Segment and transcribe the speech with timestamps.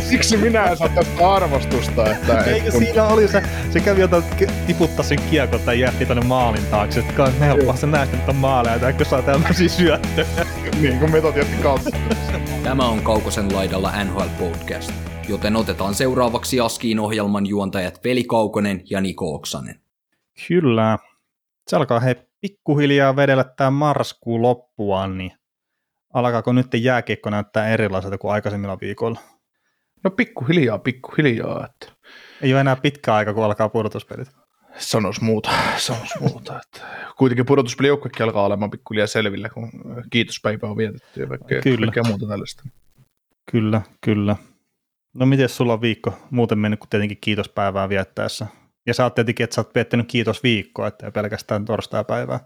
[0.00, 2.12] Siksi minä en saa tästä arvostusta.
[2.12, 4.24] Että, Eikö kun, siinä oli se, se kävi jotain
[4.66, 8.36] tiputtaa sen kiekon tai jätti tonne maalin taakse, että on helppoa se näistä nyt on
[8.36, 10.26] maaleja, tai kun saa tämmöisiä syöttöjä.
[10.80, 11.90] niin kuin metod jätti kautta.
[12.62, 14.92] Tämä on Kaukosen laidalla NHL Podcast,
[15.28, 19.80] joten otetaan seuraavaksi Askiin ohjelman juontajat Veli Kaukonen ja Niko Oksanen.
[20.48, 20.98] Kyllä.
[21.68, 25.32] Se alkaa hei pikkuhiljaa vedellä tämä marraskuun loppuaan, niin
[26.14, 29.20] alkaako nyt jääkiekko näyttää erilaiselta kuin aikaisemmilla viikoilla?
[30.04, 31.66] No pikkuhiljaa, pikkuhiljaa.
[31.66, 31.92] Että
[32.42, 34.28] Ei ole enää pitkä aika, kun alkaa pudotuspelit.
[34.78, 36.60] sanois muuta, sanois muuta.
[36.60, 36.86] Että
[37.18, 39.70] kuitenkin pudotuspelijoukkokin alkaa olemaan pikkuhiljaa selvillä, kun
[40.10, 41.86] kiitospäivä on vietetty ja kaikkea, Kyllä.
[41.86, 42.62] kaikkea muuta tällaista.
[43.50, 44.36] Kyllä, kyllä.
[45.14, 48.46] No miten sulla on viikko muuten mennyt kuin tietenkin kiitospäivää viettäessä?
[48.86, 52.40] Ja sä oot tietenkin, että sä oot viettänyt kiitosviikkoa, että pelkästään torstaipäivää.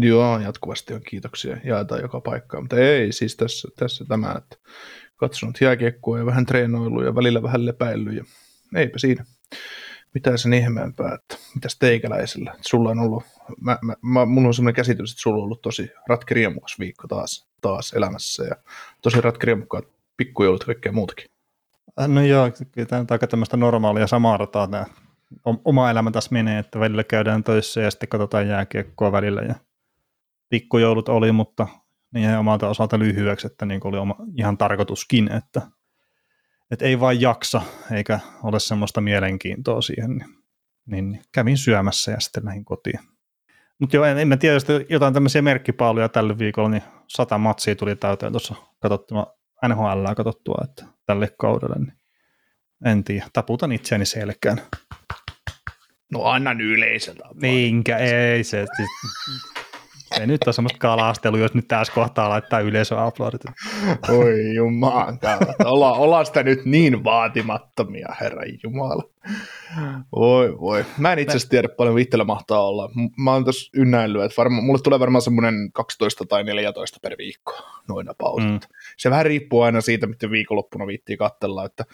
[0.00, 4.56] Joo, jatkuvasti on kiitoksia, jaetaan joka paikkaan, mutta ei siis tässä, tässä tämä, että
[5.16, 8.24] katsonut jääkiekkoa ja vähän treenoillut ja välillä vähän lepäillyt ja
[8.74, 9.24] eipä siinä
[10.14, 12.54] mitään sen ihmeempää, että mitäs teikäläisellä.
[12.60, 13.24] Sulla on ollut,
[13.60, 17.48] mä, mä, mä, mulla on sellainen käsitys, että sulla on ollut tosi ratkiriemukas viikko taas,
[17.60, 18.56] taas elämässä ja
[19.02, 19.84] tosi ratkiriemukkaat
[20.16, 21.26] pikkujoulut ja kaikkea muutakin.
[22.00, 24.86] Äh, No joo, kyllä tämä on aika tämmöistä normaalia samaa rataa tämä
[25.64, 29.54] oma elämä tässä menee, että välillä käydään töissä ja sitten katsotaan jääkiekkoa välillä ja
[30.48, 31.68] pikkujoulut oli, mutta
[32.10, 35.62] ne jäi omalta osalta lyhyeksi, että niin kuin oli oma, ihan tarkoituskin, että,
[36.70, 40.28] että ei vain jaksa eikä ole semmoista mielenkiintoa siihen, niin,
[40.86, 43.00] niin kävin syömässä ja sitten lähdin kotiin.
[43.78, 47.76] Mutta joo, en, en mä tiedä, jos jotain tämmöisiä merkkipaaluja tällä viikolla, niin sata matsia
[47.76, 49.36] tuli täyteen tuossa katsottua
[49.68, 51.92] NHL katsottua, että tälle kaudelle, niin
[52.84, 54.60] en tiedä, taputan itseäni selkään.
[56.12, 57.24] No annan yleisöltä.
[57.34, 58.66] Minkä ei se,
[60.16, 63.40] se nyt on semmoista kalastelua, jos nyt tässä kohtaa laittaa yleisöaplodit.
[64.08, 64.54] Oi
[65.20, 65.38] kautta.
[65.64, 69.02] Olla, ollaan sitä nyt niin vaatimattomia, herra jumala.
[70.16, 70.84] Voi voi.
[70.98, 72.90] Mä en itse asiassa tiedä paljon itsellä mahtaa olla.
[73.16, 77.52] Mä oon tässä ynnäillyt, että varma, mulle tulee varmaan semmoinen 12 tai 14 per viikko
[77.88, 78.48] noina pausit.
[78.48, 78.54] Mm.
[78.54, 78.60] Mm.
[78.96, 81.84] Se vähän riippuu aina siitä, miten viikonloppuna viittii katsella, että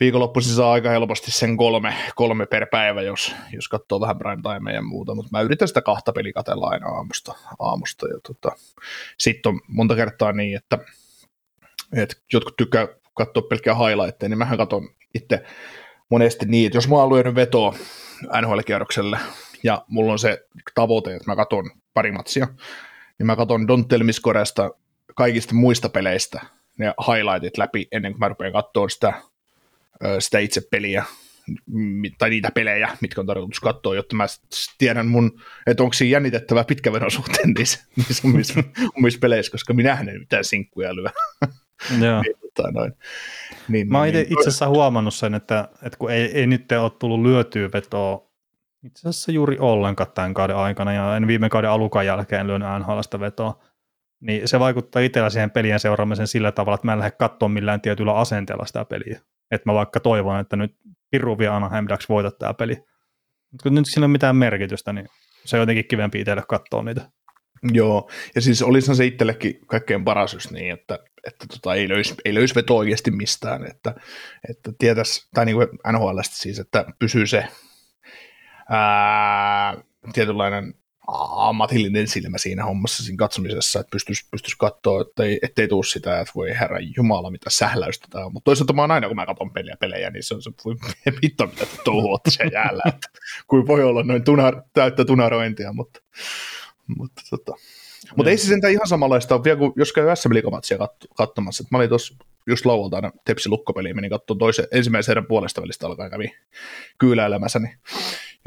[0.00, 4.74] viikonloppuisin saa aika helposti sen kolme, kolme per päivä, jos, jos katsoo vähän prime timea
[4.74, 7.34] ja muuta, mutta mä yritän sitä kahta peliä katsella aina aamusta.
[7.58, 8.56] aamusta tota,
[9.18, 10.78] sitten on monta kertaa niin, että,
[11.96, 15.44] että jotkut tykkää katsoa pelkkää highlightteja, niin mähän katson itse
[16.10, 17.74] monesti niin, että jos mä oon lyönyt vetoa
[18.40, 19.18] NHL-kierrokselle
[19.62, 22.48] ja mulla on se tavoite, että mä katson pari matsia,
[23.18, 24.02] niin mä katson Don't Tell
[25.14, 26.40] kaikista muista peleistä
[26.78, 29.22] ne highlightit läpi ennen kuin mä rupean katsoa sitä,
[30.18, 31.04] sitä itse peliä
[32.18, 34.26] tai niitä pelejä, mitkä on tarkoitus katsoa, jotta mä
[34.78, 38.60] tiedän mun, että onko siinä jännitettävää pitkävedon suhteen niissä, niissä omissa,
[38.98, 41.08] omissa peleissä, koska minähän en mitään sinkkuja lyö.
[42.04, 42.22] Joo.
[42.22, 42.92] Niin, tota, noin.
[43.68, 46.72] Niin, Mä oon niin, itse itse asiassa huomannut sen, että, että kun ei, ei nyt
[46.72, 48.28] ole tullut lyötyä vetoa
[48.84, 53.20] itse asiassa juuri ollenkaan tämän kauden aikana, ja en viime kauden alukan jälkeen lyönyt NHLstä
[53.20, 53.62] vetoa,
[54.20, 57.80] niin se vaikuttaa itsellä siihen pelien seuraamiseen sillä tavalla, että mä en lähde katsoa millään
[57.80, 59.20] tietyllä asenteella sitä peliä.
[59.50, 60.76] Että mä vaikka toivon, että nyt
[61.10, 62.74] Piru vie Anaheim Ducks voita tämä peli.
[63.50, 65.06] Mutta kun nyt sillä ei ole mitään merkitystä, niin
[65.44, 67.10] se on jotenkin kivempi itselle katsoa niitä.
[67.72, 72.14] Joo, ja siis olisihan se itsellekin kaikkein paras just niin, että, että tota, ei, löisi,
[72.24, 73.94] ei löisi veto oikeasti mistään, että,
[74.50, 77.44] että tietäisi, tai niin kuin NHLstä siis, että pysyy se
[78.70, 79.76] ää,
[80.12, 80.74] tietynlainen
[81.36, 86.20] ammatillinen silmä siinä hommassa, siinä katsomisessa, että pystyisi, pystyisi katsoa, että ei, ettei tule sitä,
[86.20, 88.32] että voi herra jumala, mitä sähläystä tämä on.
[88.32, 90.76] Mutta toisaalta mä oon aina, kun mä katson pelejä, pelejä, niin se on se, voi
[91.22, 93.08] vittu, mitä touhuatte siellä jäällä, että
[93.46, 96.00] kuin voi olla noin tunar, täyttä tunarointia, mutta,
[96.86, 97.54] mutta tota,
[98.16, 100.78] mutta ei se sentään ihan samanlaista ole vielä, kuin jos käy SM Liigamatsia
[101.16, 101.62] katsomassa.
[101.62, 102.14] Et mä olin tuossa
[102.46, 106.32] just lauantaina Tepsi lukkopeliin, menin katsomaan toisen, ensimmäisen erän puolesta välistä alkaen kävi
[106.98, 107.78] kyyläilemässä, niin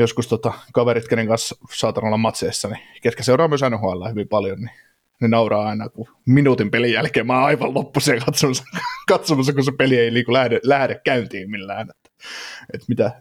[0.01, 4.59] joskus tota, kaverit, kenen kanssa saatan olla matseissa, niin ketkä seuraa myös NHL hyvin paljon,
[4.59, 4.71] niin
[5.21, 8.63] ne nauraa aina, kun minuutin pelin jälkeen mä oon aivan loppuisen katsomassa,
[9.07, 11.89] katsomassa kun se peli ei liiku lähde, lähde käyntiin millään.
[11.89, 12.11] Että,
[12.73, 13.11] että mitä,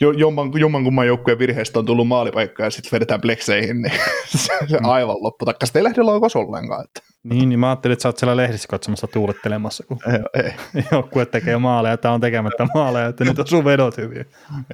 [0.00, 3.92] jo, jomman, jommankumman joukkueen virheestä on tullut maalipaikka ja sitten vedetään plekseihin, niin
[4.36, 5.44] se, se aivan loppu.
[5.44, 6.84] Taikka sitten ei lähde laukaus ollenkaan.
[6.84, 7.07] Että.
[7.24, 9.98] Niin, niin mä ajattelin, että sä oot siellä lehdissä katsomassa tuulettelemassa, kun
[10.34, 10.52] ei.
[10.92, 14.24] joukkue tekee maaleja, tämä on tekemättä maaleja, että nyt on sun vedot hyviä.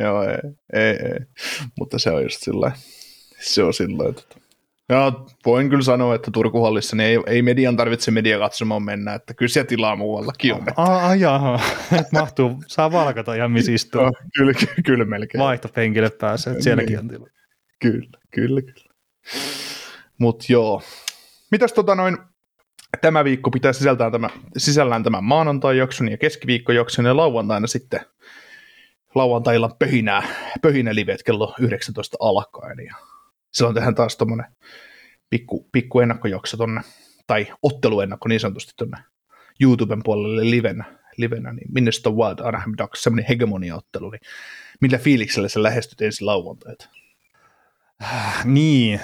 [0.01, 0.39] Joo, ei,
[0.73, 1.21] ei, ei.
[1.79, 2.73] Mutta se on just sillä
[3.45, 4.45] se on sillä että
[4.89, 5.13] ja
[5.47, 9.51] voin kyllä sanoa, että Turkuhallissa niin ei, ei median tarvitse media katsomaan mennä, että kyllä
[9.51, 10.67] siellä tilaa muuallakin on.
[10.77, 11.61] Ai jaha,
[12.13, 14.01] mahtuu, saa valkata ja missä istuu.
[14.01, 15.45] Joo, kyllä, kyllä, kyllä melkein.
[15.45, 17.27] Vaihtopenkille pääsee, että sielläkin on tila.
[17.81, 18.95] Kyllä, kyllä, kyllä.
[20.19, 20.83] Mutta joo.
[21.51, 22.19] Mitäs tota noin,
[22.97, 28.01] tämä viikko pitää sisältää tämä, sisällään tämän maanantai-jakson ja keskiviikkojakson ja lauantaina sitten
[29.15, 30.23] lauantailla pöhinää,
[30.63, 32.79] pöhinä livet kello 19 alkaen.
[32.87, 32.95] Ja
[33.53, 34.47] silloin tehdään taas tuommoinen
[35.31, 36.81] pikku, pikku ennakkojakso tonne,
[37.27, 38.99] tai otteluennakko niin sanotusti tuonne
[39.61, 40.85] YouTuben puolelle livenä,
[41.17, 44.21] livenä niin Minnesota Wild Anaheim Ducks, semmoinen hegemoniaottelu, niin
[44.81, 46.89] millä fiiliksellä sä lähestyt ensi lauantaita?
[48.45, 49.01] Niin,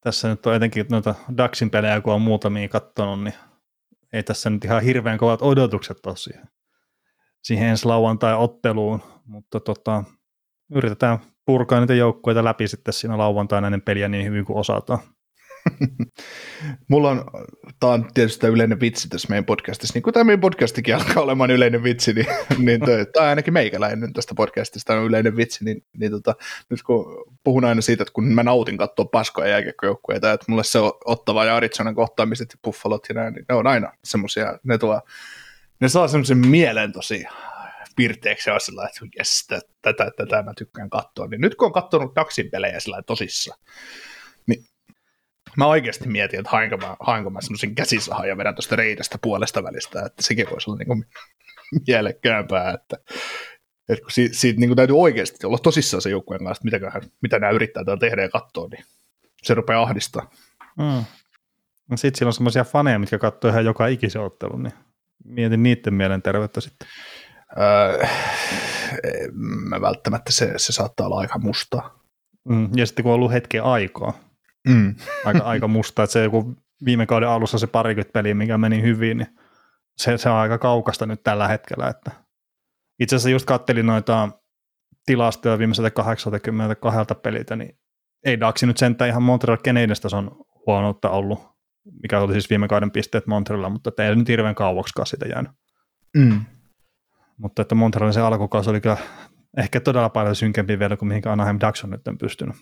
[0.00, 3.34] tässä nyt on etenkin noita Daxin pelejä, kun on muutamia katsonut, niin
[4.12, 6.48] ei tässä nyt ihan hirveän kovat odotukset tosiaan
[7.44, 10.04] siihen ensi lauantai-otteluun, mutta tota,
[10.70, 14.98] yritetään purkaa niitä joukkueita läpi sitten siinä lauantaina ennen peliä niin hyvin kuin osataan.
[16.88, 17.24] Mulla on,
[17.80, 21.22] tämä on tietysti tämä yleinen vitsi tässä meidän podcastissa, niin kuin tämä meidän podcastikin alkaa
[21.22, 22.26] olemaan yleinen vitsi, niin,
[22.66, 22.80] niin
[23.12, 26.34] tai ainakin meikäläinen tästä podcastista on yleinen vitsi, niin, niin tota,
[26.70, 30.78] nyt kun puhun aina siitä, että kun mä nautin katsoa paskoja jääkiekkojoukkueita, että mulle se
[30.78, 34.78] on Ottava ja Aritsonan kohtaamiset ja Buffalot ja näin, niin ne on aina semmoisia, ne
[34.78, 35.00] tuo,
[35.80, 37.24] ne saa semmoisen mielen tosi
[37.96, 39.46] pirteeksi ja sillä että jes,
[39.82, 41.26] tätä, tätä mä tykkään katsoa.
[41.26, 43.58] Niin nyt kun on katsonut Daxin pelejä sillä tosissaan,
[44.46, 44.64] niin
[45.56, 49.64] mä oikeasti mietin, että hainko mä, hainko mä semmoisen käsisahan ja vedän tuosta reitästä puolesta
[49.64, 51.06] välistä, että sekin voisi olla niin
[51.86, 52.96] mielekkäämpää, että,
[53.88, 57.10] että kun siitä, siitä niin kuin täytyy oikeasti olla tosissaan se joukkueen kanssa, että mitä,
[57.20, 58.84] mitä nämä yrittää täällä tehdä ja katsoa, niin
[59.42, 60.30] se rupeaa ahdistaa.
[60.78, 61.04] Mm.
[61.90, 64.74] No sitten siellä on semmoisia faneja, mitkä katsoo ihan joka ikisen ottelun, niin
[65.24, 66.88] mietin niiden mielenterveyttä sitten.
[67.58, 68.06] Öö,
[69.42, 72.04] mä välttämättä se, se saattaa olla aika mustaa.
[72.48, 74.12] Mm, ja sitten kun on ollut hetken aikaa,
[74.68, 74.94] mm.
[75.24, 79.16] aika, aika musta, että se joku viime kauden alussa se parikymmentä peliä, mikä meni hyvin,
[79.16, 79.38] niin
[79.96, 81.88] se, se on aika kaukasta nyt tällä hetkellä.
[81.88, 82.10] Että
[83.00, 84.28] itse asiassa just kattelin noita
[85.06, 87.78] tilastoja viimeiseltä 82 peliltä, niin
[88.24, 90.36] ei Daxi nyt sentään ihan Montreal Canadiens on
[90.66, 91.38] huonoutta ollut,
[92.02, 95.52] mikä oli siis viime kauden pisteet Montrealilla, mutta ei nyt hirveän kauaksikaan sitä jäänyt.
[96.16, 96.40] Mm.
[97.38, 98.96] Mutta että Montrealin se alkukausi oli kyllä
[99.56, 102.56] ehkä todella paljon synkempi vielä kuin mihinkä Anaheim Ducks on nyt pystynyt.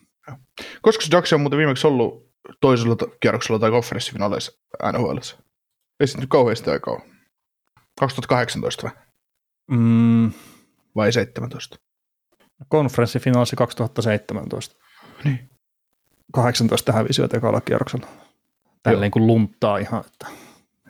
[0.82, 4.52] Koska se Ducks on muuten viimeksi ollut toisella kierroksella tai konferenssifinaaleissa
[4.92, 5.16] NHL?
[6.00, 7.00] Ei se nyt kauheasti aikaa
[8.00, 8.92] 2018 vai?
[9.70, 10.32] Mm.
[10.96, 11.76] Vai 17?
[12.69, 14.76] Konferenssifinaalissa 2017.
[15.24, 15.50] Niin.
[16.32, 18.06] 18 hävisivät ekalla kierroksella.
[18.82, 20.04] Tälleen kuin lunttaa ihan.
[20.06, 20.26] Että.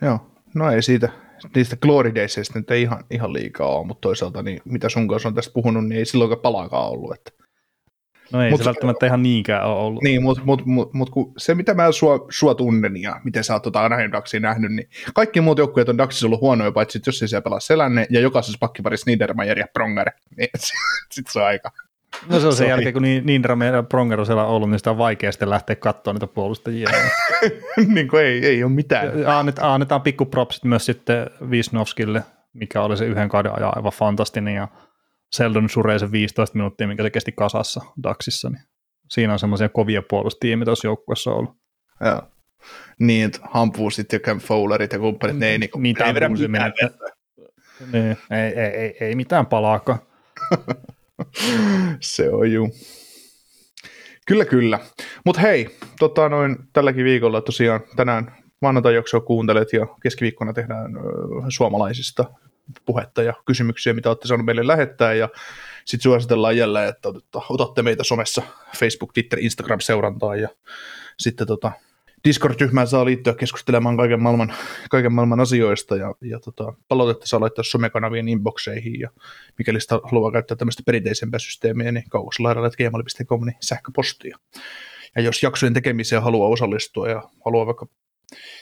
[0.01, 1.09] Joo, no ei siitä,
[1.55, 5.29] niistä Glory Daysista nyt ei ihan, ihan liikaa ole, mutta toisaalta niin, mitä sun kanssa
[5.29, 7.13] on tästä puhunut, niin ei silloinkaan palaakaan ollut.
[7.13, 7.42] Että.
[8.33, 10.03] No ei mut, se välttämättä ihan niinkään ole ollut.
[10.03, 13.63] Niin, mutta mut, mut, mut, se mitä mä sua, sua tunnen ja miten sä oot
[13.63, 17.27] tota Anaheim Ducksia nähnyt, niin kaikki muut joukkueet on Ducksissa ollut huonoja, paitsi jos ei
[17.27, 20.49] siellä pelaa Selänne ja jokaisessa pakkiparissa Niedermayer ja Pronger, niin
[21.13, 21.71] sitten se on aika.
[22.29, 24.97] No se on sen jälkeen, kun Niedermayer ja Pronger on siellä ollut, niin sitä on
[24.97, 26.89] vaikea sitten lähteä katsoa niitä puolustajia.
[27.93, 29.27] niin kuin ei, ei ole mitään.
[29.27, 34.55] Annetaan, annetaan pikku propsit myös sitten Wisnowskille, mikä oli se yhden kauden ajan aivan fantastinen
[34.55, 34.67] ja
[35.33, 38.63] Seldon suree se 15 minuuttia, mikä se kesti kasassa Daxissa, niin
[39.09, 41.57] siinä on semmoisia kovia puolustajia, mitä tuossa joukkueessa ollut.
[42.05, 42.21] Joo.
[42.99, 46.73] Niin, että Hampuusit ja Cam Fowlerit ja kumppanit, ne ei, niinku, mitään ei vedä mitään.
[47.91, 49.99] Niin, ei, ei, ei, ei mitään palaakaan.
[51.99, 52.69] se on juu.
[54.27, 54.79] Kyllä, kyllä.
[55.25, 58.93] Mutta hei, tota noin, tälläkin viikolla tosiaan tänään maanantai
[59.25, 60.99] kuuntelet ja keskiviikkona tehdään ö,
[61.49, 62.25] suomalaisista
[62.85, 65.13] puhetta ja kysymyksiä, mitä olette saaneet meille lähettää.
[65.13, 65.29] Ja
[65.85, 67.09] sitten suositellaan jälleen, että
[67.49, 68.41] otatte meitä somessa
[68.77, 70.39] Facebook, Twitter, Instagram seurantaan.
[70.41, 70.49] Ja
[71.19, 71.71] sitten tota,
[72.27, 74.53] Discord-ryhmään saa liittyä keskustelemaan kaiken maailman,
[74.89, 75.95] kaiken maailman asioista.
[75.95, 78.99] Ja, ja tota, palautetta saa laittaa somekanavien inboxeihin.
[78.99, 79.09] Ja
[79.57, 84.37] mikäli sitä haluaa käyttää tämmöistä perinteisempää systeemiä, niin kaukoslaidalla.gmail.com niin sähköpostia.
[85.15, 87.87] Ja jos jaksojen tekemiseen haluaa osallistua ja haluaa vaikka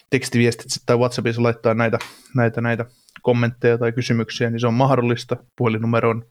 [0.09, 1.99] tekstiviestit tai WhatsAppissa laittaa näitä,
[2.35, 2.85] näitä, näitä
[3.21, 5.37] kommentteja tai kysymyksiä, niin se on mahdollista.
[5.55, 6.25] Puhelinnumero on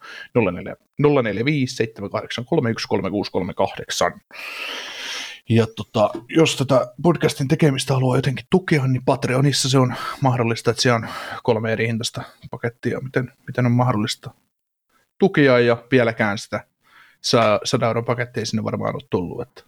[1.23, 4.21] 045 783 13638.
[5.49, 10.83] Ja tota, jos tätä podcastin tekemistä haluaa jotenkin tukea, niin Patreonissa se on mahdollista, että
[10.83, 11.09] siellä on
[11.43, 14.31] kolme eri hintaista pakettia, miten, miten on mahdollista
[15.19, 16.65] tukea ja vieläkään sitä
[17.65, 19.43] 100 euron pakettia sinne varmaan ole tullut.
[19.43, 19.63] Että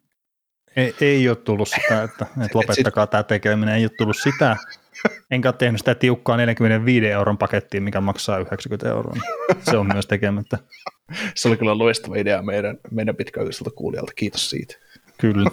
[0.77, 4.57] Ei, ei ole tullut sitä, että, että lopettakaa tämä tekeminen, ei ole tullut sitä.
[5.33, 9.17] Enkä ole tehnyt sitä tiukkaa 45 euron pakettia, mikä maksaa 90 euroa.
[9.71, 10.59] Se on myös tekemättä.
[11.35, 14.13] Se oli kyllä loistava idea meidän, meidän pitkäaikaiselta kuulijalta.
[14.17, 14.75] Kiitos siitä.
[15.19, 15.51] Kyllä.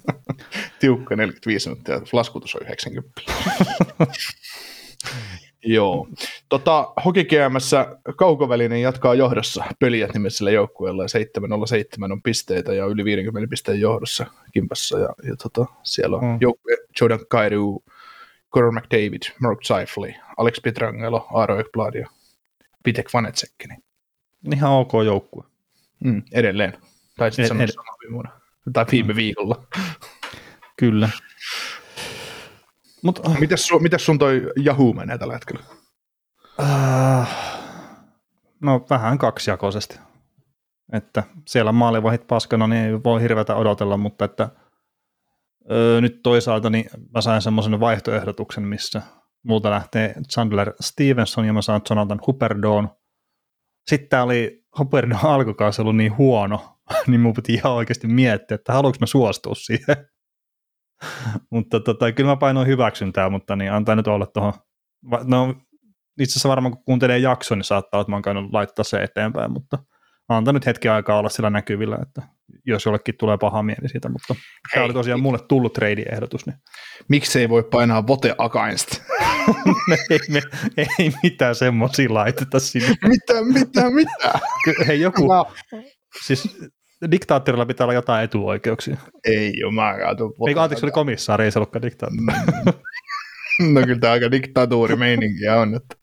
[0.80, 3.20] Tiukka 45 minuuttia, laskutus on 90.
[5.64, 6.08] Joo.
[6.48, 13.04] Tota, Hoki GMssä Kaukovälinen jatkaa johdossa pöliät nimisellä joukkueella ja 707 on pisteitä ja yli
[13.04, 16.38] 50 pisteen johdossa kimpassa ja, ja tota, siellä on mm.
[16.40, 17.82] joukkue Jordan Kairu,
[18.54, 22.08] Conor McDavid, Mark Seifley, Alex Pietrangelo, Aaro Ekblad ja
[22.84, 23.68] Pitek Vanetsekki.
[23.68, 23.84] Niin.
[24.54, 25.44] Ihan ok joukkue.
[26.04, 26.78] Mm, edelleen.
[27.16, 28.30] Tai sitten sanoa ed- viime vuonna.
[28.72, 29.16] Tai viime mm.
[29.16, 29.66] viikolla.
[30.76, 31.08] Kyllä.
[33.02, 35.64] Mut, mitäs, su, mitäs sun toi Yahoo menee tällä hetkellä?
[36.60, 37.28] Uh,
[38.60, 39.98] no vähän kaksijakoisesti.
[40.92, 44.48] Että siellä maalivahit paskana, niin ei voi hirveätä odotella, mutta että
[45.70, 49.02] öö, nyt toisaalta niin mä sain semmoisen vaihtoehdotuksen, missä
[49.44, 52.88] multa lähtee Chandler Stevenson ja mä saan Jonathan Huperdoon.
[53.90, 58.96] Sitten oli Huperdon alkukausi ollut niin huono, niin mun piti ihan oikeasti miettiä, että haluanko
[59.00, 59.96] mä suostua siihen.
[61.52, 64.52] mutta tota, kyllä mä painoin hyväksyntää, mutta niin antaa nyt olla tuohon.
[65.24, 65.54] No,
[66.20, 69.78] itse asiassa varmaan kun kuuntelee jakson, niin saattaa että mä oon laittaa se eteenpäin, mutta
[70.28, 72.22] antaa nyt hetki aikaa olla sillä näkyvillä, että
[72.66, 74.74] jos jollekin tulee paha mieli siitä, mutta Hei.
[74.74, 76.46] tämä oli tosiaan mulle tullut trade-ehdotus.
[76.46, 76.56] Niin.
[77.08, 79.02] Miksi ei voi painaa vote against?
[80.10, 80.42] ei, me,
[80.76, 82.88] ei mitään semmoisia laiteta sinne.
[82.88, 84.38] mitä, mitä, mitä?
[84.86, 85.28] Hei joku,
[86.24, 86.58] siis
[87.10, 88.96] diktaattorilla pitää olla jotain etuoikeuksia.
[89.24, 89.52] Ei
[90.00, 90.34] kaatun.
[90.48, 92.78] Eikö anteeksi, oli komissaari, ei se ollutkaan diktaattori.
[93.72, 95.74] no kyllä tämä aika diktatuurimeininkiä on.
[95.74, 95.96] Että.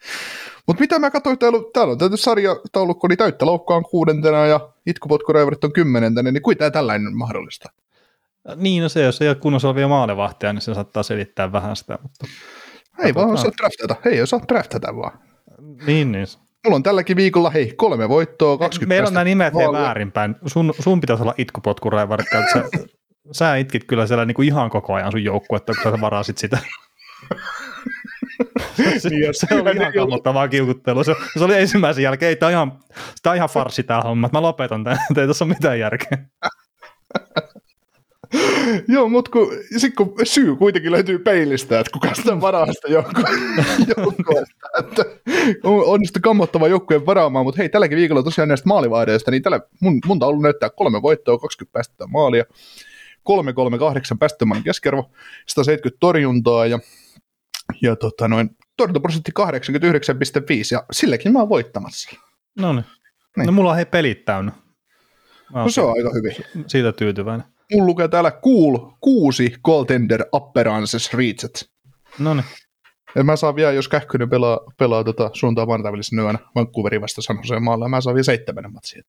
[0.72, 5.64] Mutta mitä mä katsoin, täällä, täällä on tietysti sarjataulukko, niin täyttä loukkaan kuudentena ja itkupotkureivarit
[5.64, 7.70] on kymmenentenä, niin kuinka tällainen mahdollista?
[8.56, 12.00] Niin, no se, jos ei ole kunnossa olevia maalevahtia, niin se saattaa selittää vähän sitä.
[12.02, 12.26] Mutta
[13.04, 15.20] ei vaan osaa draftata, ei osaa draftata vaan.
[15.86, 16.28] Niin, niin.
[16.66, 20.36] Mulla on tälläkin viikolla, hei, kolme voittoa, 20 Meillä on nämä nimet hei väärinpäin.
[20.46, 22.24] Sun, sun pitäisi olla itkupotkureivari,
[22.54, 22.64] sä,
[23.38, 26.58] sä itkit kyllä siellä niinku ihan koko ajan sun joukkuetta, kun sä varasit sitä.
[28.98, 31.04] se, niin, se oli ihan kammottavaa kiukuttelua.
[31.04, 32.80] Se, se, oli ensimmäisen jälkeen, ei, tämä on ihan,
[33.24, 36.18] tämä on ihan farsi tämä homma, mä lopetan tämän, ei tässä ole mitään järkeä.
[38.88, 42.88] Joo, mutta kun, sit kun syy kuitenkin löytyy peilistä, että kuka sitä varaa sitä
[43.98, 45.06] joukkueesta, että
[45.64, 50.00] on onnistu kammottava joukkueen varaamaan, mutta hei, tälläkin viikolla tosiaan näistä maalivahdeista, niin tällä mun,
[50.06, 52.46] mun taulu näyttää kolme voittoa, 20 päästettä maalia,
[53.24, 55.12] 338 päästömaan keskiarvo,
[55.48, 56.80] 170 torjuntaa ja,
[57.82, 59.46] ja tota noin, torjuntaprosentti 89,5
[60.72, 62.16] ja silläkin mä oon voittamassa.
[62.60, 62.86] No niin.
[63.38, 64.52] No mulla on hei pelit täynnä.
[65.54, 66.36] No se on aika hyvin.
[66.68, 71.68] Siitä tyytyväinen mulla lukee täällä cool, kuusi goaltender appearances reached.
[72.20, 72.46] No niin.
[73.16, 77.38] Ja mä saan vielä, jos Kähkönen pelaa, pelaa tota suuntaan maanantavälisenä yönä Vancouverin vasta San
[77.38, 79.02] Jose maalla, mä saan vielä seitsemän matsia.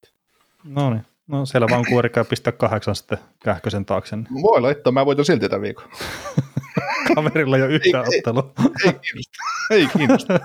[0.65, 1.05] No niin.
[1.27, 4.17] No siellä Vancouver käy pistää kahdeksan sitten Kähkösen taakse.
[4.17, 4.43] Niin.
[4.43, 5.89] Voi laittaa, mä voitan silti tämän viikon.
[7.15, 8.53] Kaverilla jo yhtä ei, ottelua.
[8.85, 9.43] Ei, ei kiinnosta.
[9.71, 10.41] Ei kiinnosta.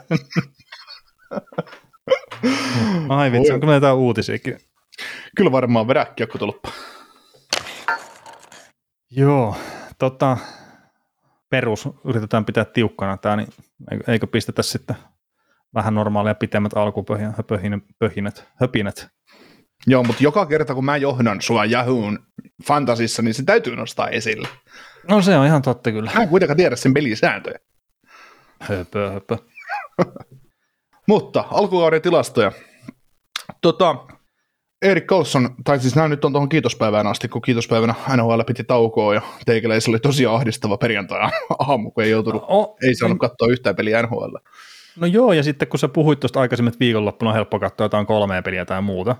[3.17, 4.59] Ai vitsi, onko näitä uutisiakin?
[5.35, 6.67] Kyllä varmaan veräkkiä tullut.
[9.11, 9.57] Joo,
[9.97, 10.37] tota,
[11.49, 13.47] perus yritetään pitää tiukkana tämä, niin
[14.07, 14.95] eikö pistetä sitten
[15.73, 19.07] vähän normaalia pitemmät alkupöhinät, höpinät.
[19.87, 22.19] Joo, mutta joka kerta kun mä johdan sua Yahoon
[22.63, 24.47] fantasissa, niin se täytyy nostaa esille.
[25.09, 26.11] No se on ihan totta kyllä.
[26.15, 27.59] Mä en kuitenkaan tiedä sen pelisääntöjä.
[28.61, 29.37] Höpö, höpö.
[31.07, 32.51] mutta alkukauden tilastoja.
[33.61, 33.95] Tota,
[34.81, 39.13] Erik Carlson, tai siis nämä nyt on tuohon kiitospäivään asti, kun kiitospäivänä NHL piti taukoa
[39.13, 41.29] ja teikäläisellä oli tosi ahdistava perjantai
[41.67, 44.35] aamu, kun ei joutunut, oh, ei saanut katsoa yhtään peliä NHL.
[44.99, 48.05] No joo, ja sitten kun sä puhuit tuosta aikaisemmin, että viikonloppuna on helppo katsoa jotain
[48.05, 49.15] kolmea peliä tai muuta,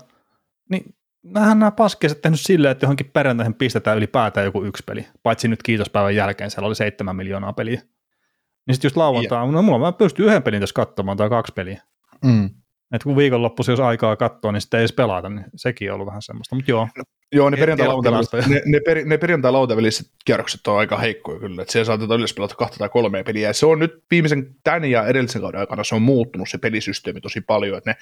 [0.70, 0.94] niin
[1.34, 5.62] nähän nämä paskeiset tehnyt silleen, että johonkin perjantaihin pistetään ylipäätään joku yksi peli, paitsi nyt
[5.62, 7.80] kiitospäivän jälkeen siellä oli seitsemän miljoonaa peliä.
[8.66, 11.82] Niin sitten just lauantaa, no mulla mä pystyn yhden pelin tässä katsomaan tai kaksi peliä.
[12.24, 12.50] Mm.
[12.92, 16.06] Että kun viikonloppuisin, jos aikaa katsoa, niin sitten ei edes pelata, niin sekin on ollut
[16.06, 16.88] vähän semmoista, mutta joo.
[16.96, 19.52] No, joo, ne perjantai-lautaväliset, ne, ne, per, ne perjantai
[20.24, 23.52] kierrokset on aika heikkoja kyllä, että siellä saatetaan yleensä pelata kahta tai kolmea peliä, ja
[23.52, 27.40] se on nyt viimeisen tämän ja edellisen kauden aikana se on muuttunut se pelisysteemi tosi
[27.40, 27.96] paljon, että ne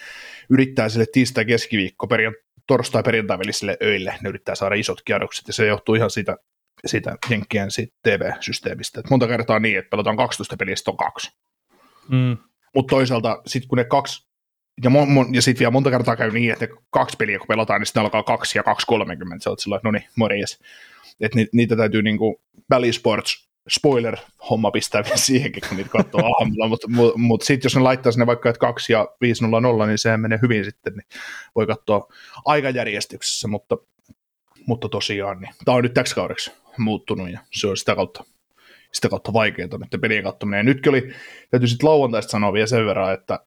[0.51, 5.53] yrittää sille tiistai, keskiviikko, perjantai, torstai, perjantai välisille öille, ne yrittää saada isot kierrokset, ja
[5.53, 6.37] se johtuu ihan siitä,
[6.87, 9.01] siitä Jenkkien siitä TV-systeemistä.
[9.01, 11.33] Et monta kertaa niin, että pelataan 12 peliä, on kaksi.
[12.09, 12.37] Mm.
[12.75, 14.27] Mutta toisaalta sitten kun ne kaksi
[14.85, 17.81] ja, mo, mo, ja sitten vielä monta kertaa käy niin, että kaksi peliä kun pelataan,
[17.81, 20.61] niin sitten alkaa kaksi ja 2.30, sä oot sillä no niin, morjes.
[21.21, 22.41] Että ni, niitä täytyy niinku
[22.93, 27.83] Sports spoiler-homma pistää vielä siihenkin, kun niitä katsoo aamulla, mutta mut, mut sitten jos ne
[27.83, 29.09] laittaa sinne vaikka että 2 ja
[29.81, 31.07] 5.00, niin sehän menee hyvin sitten, niin
[31.55, 32.09] voi katsoa
[32.45, 33.77] aikajärjestyksessä, mutta,
[34.67, 38.25] mutta tosiaan, niin tämä on nyt täksi kaudeksi muuttunut ja se on sitä kautta,
[38.93, 40.59] sitä kautta vaikeaa nyt pelien katsominen.
[40.59, 41.13] Ja nytkin oli,
[41.51, 43.41] täytyy sitten lauantaista sanoa vielä sen verran, että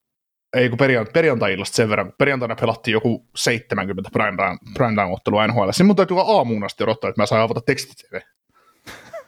[0.56, 4.36] ei kun perjant- perjantai-illasta sen verran, perjantaina pelattiin joku 70 prime
[4.78, 5.70] time-ottelua NHL.
[5.70, 8.10] Sen mun täytyy aamuun asti odottaa, että mä saan avata tekstit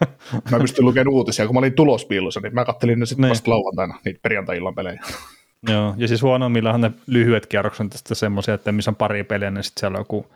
[0.51, 3.31] mä pystyn lukemaan uutisia, kun mä olin tulospiilossa, niin mä kattelin ne sitten niin.
[3.31, 5.03] vasta lauantaina, niitä perjantai-illan pelejä.
[5.69, 9.51] Joo, ja siis huonommillahan ne lyhyet kierrokset on tästä semmoisia, että missä on pari peliä,
[9.51, 10.27] niin sitten siellä on joku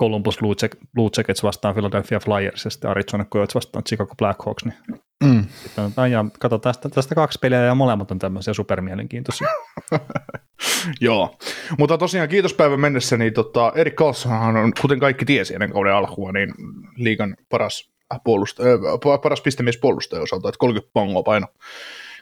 [0.00, 4.64] Columbus Blue, Jack, Blue Jackets vastaan Philadelphia Flyers ja sitten Arizona Coyotes vastaan Chicago Blackhawks,
[4.64, 4.76] niin
[5.24, 5.44] mm.
[5.62, 9.48] sitten on, ja kato tästä, tästä kaksi peliä ja molemmat on tämmöisiä supermielenkiintoisia.
[11.00, 11.38] Joo,
[11.78, 16.32] mutta tosiaan kiitospäivän mennessä, niin tota, Erik Karlssonhan on, kuten kaikki tiesi ennen kauden alkua,
[16.32, 16.54] niin
[16.96, 17.93] liigan paras
[18.24, 21.46] puolustaja, äh, paras pistemies puolustaja osalta, että 30 pangoa paino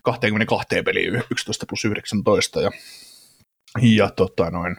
[0.03, 2.71] 22 peliin 11 plus 19 ja,
[3.83, 4.77] ja tota noin,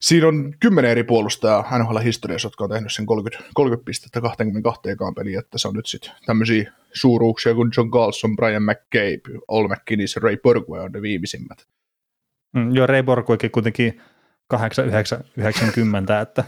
[0.00, 5.14] Siinä on kymmenen eri puolustajaa NHL-historiassa, jotka on tehnyt sen 30, 30 pistettä 22 ekaan
[5.14, 10.16] peliin, että se on nyt sitten tämmöisiä suuruuksia kuin John Carlson, Brian McCabe, Ol McKinnis
[10.16, 11.66] ja Ray Borgway on ne viimeisimmät.
[12.52, 14.00] Mm, joo, Ray Borgwaykin kuitenkin
[14.48, 16.44] 8990, että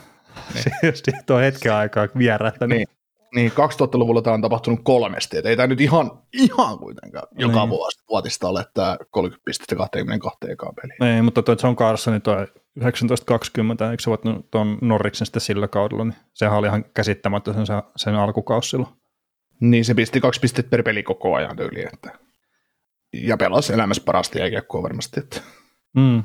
[0.54, 0.96] niin.
[1.04, 2.78] siitä on hetken aikaa vierähtänyt.
[2.78, 2.88] Niin.
[2.88, 2.99] Niin,
[3.36, 7.68] 2000-luvulla tämä on tapahtunut kolmesti, että ei tämä nyt ihan, ihan kuitenkaan joka niin.
[7.68, 11.14] vuosi vuotista ole tämä 30 pistettä 22 ekaan peliin.
[11.16, 16.04] Ei, mutta tuo John Carson, tuo 1920, eikö se ole tuon Norriksen sitten sillä kaudella,
[16.04, 18.92] niin sehän oli ihan käsittämättä sen, sen alkukaus silloin.
[19.60, 22.18] Niin, se pisti kaksi pistettä per peli koko ajan tyyli, että
[23.12, 25.20] ja pelasi elämässä parasta jääkiekkoa varmasti.
[25.20, 25.40] Että.
[25.96, 26.22] Mm.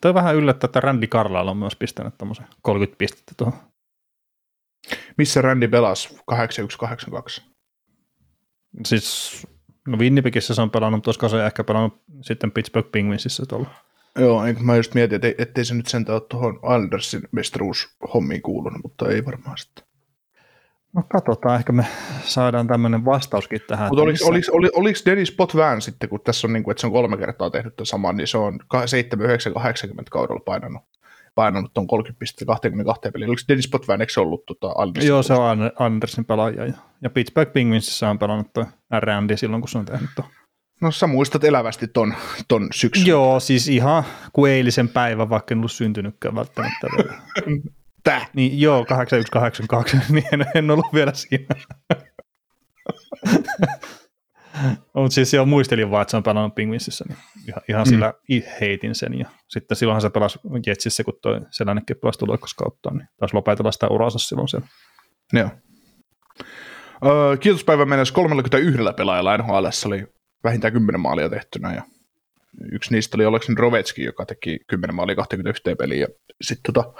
[0.00, 3.58] Toi vähän yllättää, että Randy Carlyle on myös pistänyt tuommoisen 30 pistettä tuohon
[5.20, 7.42] missä Randy pelasi 8182?
[8.84, 9.46] Siis,
[9.88, 13.70] no Winnipegissä se on pelannut, koska se ehkä pelannut sitten Pittsburgh Penguinsissa tuolla.
[14.18, 18.82] Joo, niin mä just mietin, että ettei se nyt sentään ole tuohon Andersin mestaruushommiin kuulunut,
[18.82, 19.84] mutta ei varmaan sitten.
[20.92, 21.86] No katsotaan, ehkä me
[22.24, 23.88] saadaan tämmöinen vastauskin tähän.
[23.88, 26.86] Mutta oliko, oliko, oliko, oliko Dennis Potvin sitten, kun tässä on niin kuin, että se
[26.86, 30.82] on kolme kertaa tehnyt tämän saman, niin se on 7, 9, 80 kaudella painanut
[31.34, 33.28] painanut tuon 30 pistettä 22 peliä.
[33.28, 35.08] Oliko Dennis Potvin, eikö se ollut tota Andersin?
[35.08, 36.64] Joo, se on Andersin pelaaja.
[36.64, 38.66] Ja, ja Pittsburgh Penguinsissä on pelannut tuo
[39.00, 40.28] R&D silloin, kun se on tehnyt tuon.
[40.80, 42.14] No sä muistat elävästi ton,
[42.48, 43.06] ton syksyn.
[43.06, 47.22] Joo, siis ihan kuin eilisen päivän, vaikka en ollut syntynytkään välttämättä vielä.
[48.04, 48.26] Tää?
[48.34, 51.54] Niin, joo, 8182, niin en, en ollut vielä siinä.
[54.94, 57.90] Mutta siis jo muistelin vaan, että se on pelannut Penguinsissa, niin ihan, ihan mm.
[57.90, 58.14] sillä
[58.60, 59.18] heitin sen.
[59.18, 63.88] Ja sitten silloinhan se pelasi Jetsissä, kun toi Selännekin pelasi tuloikkoskautta, niin taisi lopetella sitä
[63.88, 64.66] uransa silloin siellä.
[65.32, 65.48] Joo.
[67.06, 70.06] Öö, kiitospäivän mennessä 31 pelaajalla NHL oli
[70.44, 71.82] vähintään 10 maalia tehtynä ja
[72.72, 76.06] yksi niistä oli Oleksen Rovetski, joka teki 10 maalia 21 peliä ja
[76.40, 76.92] sitten tota,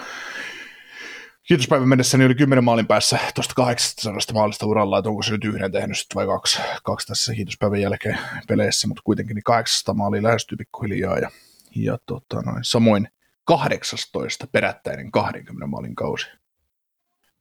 [1.51, 5.45] kiitospäivän mennessä niin oli 10 maalin päässä tuosta 800 maalista uralla, että onko se nyt
[5.45, 10.57] yhden tehnyt vai kaksi, kaksi tässä kiitospäivän jälkeen peleissä, mutta kuitenkin niin 800 maalia lähestyy
[10.57, 11.31] pikkuhiljaa ja,
[11.77, 13.09] ja tota noin, samoin
[13.45, 16.27] 18 perättäinen 20 maalin kausi.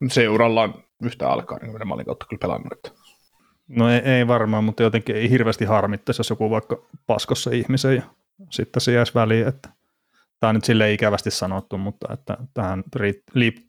[0.10, 2.74] Se uralla on yhtä alkaa 20 maalin kautta kyllä pelannut.
[2.74, 2.92] Että.
[3.68, 8.04] No ei, ei, varmaan, mutta jotenkin ei hirveästi harmittaisi, jos joku vaikka paskossa ihmisen ja
[8.50, 9.70] sitten se jäisi väliin, että
[10.40, 12.84] tämä on nyt sille ikävästi sanottu, mutta että tähän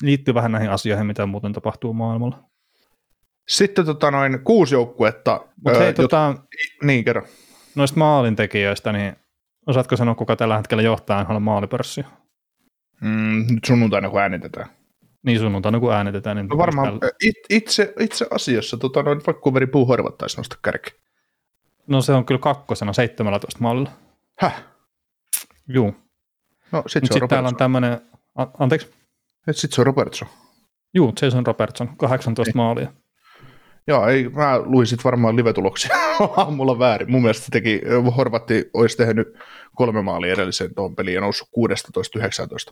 [0.02, 2.50] liittyy vähän näihin asioihin, mitä muuten tapahtuu maailmalla.
[3.48, 5.40] Sitten tota noin kuusi joukkuetta.
[5.64, 6.34] Mut hei, tota,
[6.82, 7.22] niin, kerro.
[7.74, 9.16] Noista maalintekijöistä, niin
[9.66, 12.04] osaatko sanoa, kuka tällä hetkellä johtaa NHL maalipörssiä?
[13.00, 14.66] Mm, nyt sunnuntaina, kun äänitetään.
[15.22, 16.36] Niin sunnuntaina, kun äänitetään.
[16.36, 20.90] Niin no varmaan it, itse, itse asiassa, tota, noin, vaikka kuveri Puu Horvat nostaa kärki.
[21.86, 23.90] No se on kyllä kakkosena 17 maalilla.
[24.40, 24.64] Häh?
[25.68, 25.94] Juu.
[26.72, 28.00] No sit se on sit täällä on tämmöinen,
[28.58, 28.90] anteeksi?
[29.50, 30.28] Sitten se on Robertson.
[30.94, 32.54] Juu, Jason Robertson, 18 ei.
[32.54, 32.92] maalia.
[33.86, 35.96] Joo, ei, mä luin sitten varmaan live-tuloksia
[36.36, 37.10] aamulla väärin.
[37.10, 37.80] Mun mielestä teki,
[38.16, 39.28] Horvatti olisi tehnyt
[39.74, 41.50] kolme maalia edellisen tuon peliin ja noussut 16-19,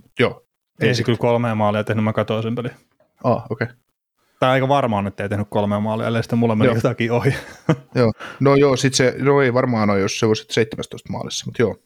[0.03, 0.47] mutta joo.
[0.81, 2.71] Ei, ei se kyllä kolme maalia tehnyt, mä katsoin sen pelin.
[3.25, 3.65] Ah, okei.
[3.65, 3.77] Okay.
[4.41, 7.35] Tai aika varmaan, että ei tehnyt kolme maalia, ellei sitten mulla meni jotakin ohi.
[7.95, 11.63] joo, no joo, sit se, no ei varmaan ole, jos se olisi 17 maalissa, mutta
[11.63, 11.77] joo.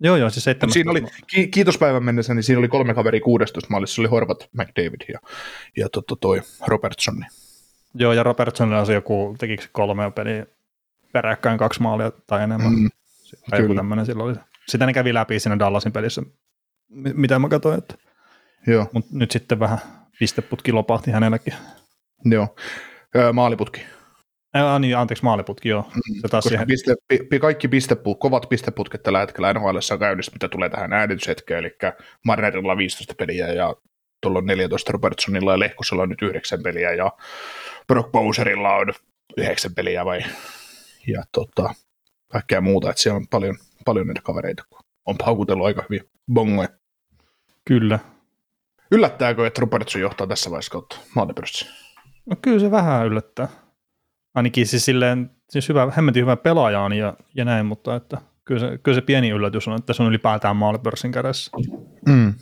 [0.00, 0.72] Joo, joo, siis 17.
[0.72, 4.48] Siinä oli, ki- kiitospäivän mennessä, niin siinä oli kolme kaveri 16 maalissa, se oli Horvat,
[4.52, 5.18] McDavid ja,
[5.76, 7.24] ja to, to, toi Robertson.
[7.94, 10.46] Joo, ja Robertsonilla on joku, tekikö kolme peliä
[11.12, 12.72] peräkkäin kaksi maalia tai enemmän.
[12.72, 12.88] Mm,
[13.50, 14.40] tai joku tämmöinen silloin oli se.
[14.68, 16.22] sitä ne kävi läpi siinä Dallasin pelissä,
[17.14, 17.94] mitä mä katsoin, että
[18.66, 19.78] Joo, mutta nyt sitten vähän
[20.18, 21.54] pisteputki lopahti hänelläkin.
[22.24, 22.56] joo.
[23.16, 23.80] Öö, maaliputki.
[24.54, 25.90] Ää, niin, anteeksi, maaliputki, joo.
[26.20, 26.96] Se taas Koska siihen, piste,
[27.30, 31.76] pi, kaikki pistepu, kovat pisteputket tällä hetkellä NHL on käynnissä, mitä tulee tähän äänityshetkeen, eli
[32.24, 33.74] Marnerilla on 15 peliä ja
[34.20, 37.12] tuolla on 14 Robertsonilla ja Lehkosella on nyt 9 peliä ja
[37.86, 38.92] Brock Bowserilla on
[39.36, 40.20] 9 peliä vai
[41.06, 41.74] ja tota,
[42.28, 46.68] kaikkea muuta, että siellä on paljon, paljon näitä kavereita, kun on paukutellut aika hyvin bongoja.
[47.64, 47.98] kyllä.
[48.90, 51.66] Yllättääkö, että Robertson johtaa tässä vaiheessa kautta maalipörssissä?
[52.26, 53.48] No kyllä se vähän yllättää.
[54.34, 58.60] Ainakin siis silleen, siis hyvä, hemmetin hyvä pelaaja on ja, ja näin, mutta että kyllä,
[58.60, 61.50] se, kyllä se pieni yllätys on, että se on ylipäätään maalipörssin kädessä.
[62.06, 62.34] Mm.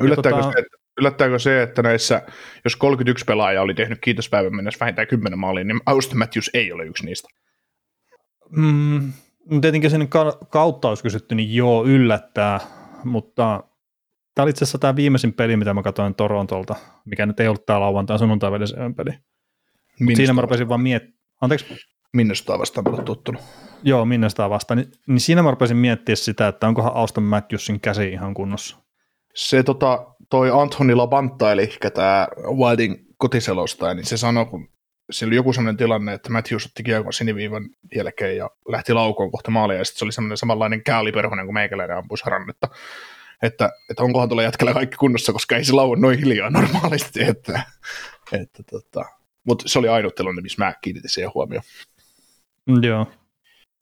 [0.00, 2.22] Yllättääkö, tota- se, että, yllättääkö se, että näissä,
[2.64, 6.84] jos 31 pelaajaa oli tehnyt kiitospäivän mennessä vähintään 10 maalia, niin Austin Matthews ei ole
[6.84, 7.28] yksi niistä.
[8.50, 9.12] Mm,
[9.50, 12.60] no tietenkin sen ka- kautta olisi kysytty, niin joo, yllättää,
[13.04, 13.64] mutta
[14.34, 17.66] tämä oli itse asiassa tämä viimeisin peli, mitä mä katsoin Torontolta, mikä nyt ei ollut
[17.66, 19.10] tämä lauantai sunnuntai välisen peli.
[20.14, 21.13] Siinä mä rupesin vaan miettimään,
[21.44, 21.66] anteeksi,
[22.12, 23.42] Minnesota vastaan pelattu ottanut.
[23.82, 27.80] joo, minne sitä vastaan, niin, niin siinä mä rupesin miettimään sitä, että onkohan Auston Matthewsin
[27.80, 28.76] käsi ihan kunnossa.
[29.34, 34.68] Se tota, toi Anthony Labanta, eli tämä Wildin kotiselostaja, niin se sanoi, kun
[35.10, 39.50] siellä oli joku sellainen tilanne, että Matthews otti kiekon siniviivan jälkeen ja lähti laukoon kohta
[39.50, 42.68] maalia, ja sitten se oli sellainen samanlainen kääliperhonen kuin meikäläinen ampuisi rannetta.
[43.42, 47.22] Että, että onkohan tuolla jätkällä kaikki kunnossa, koska ei se lauan noin hiljaa normaalisti.
[47.22, 47.62] Että,
[48.32, 49.04] että tota.
[49.44, 51.64] Mutta se oli ainut tilanne, missä mä kiinnitin siihen huomioon.
[52.66, 53.06] Mm, Joo,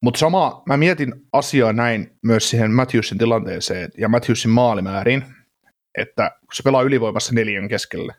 [0.01, 5.23] Mutta sama, mä mietin asiaa näin myös siihen Matthewsin tilanteeseen ja Matthewsin maalimääriin,
[5.97, 8.15] että kun se pelaa ylivoimassa neljän keskelle,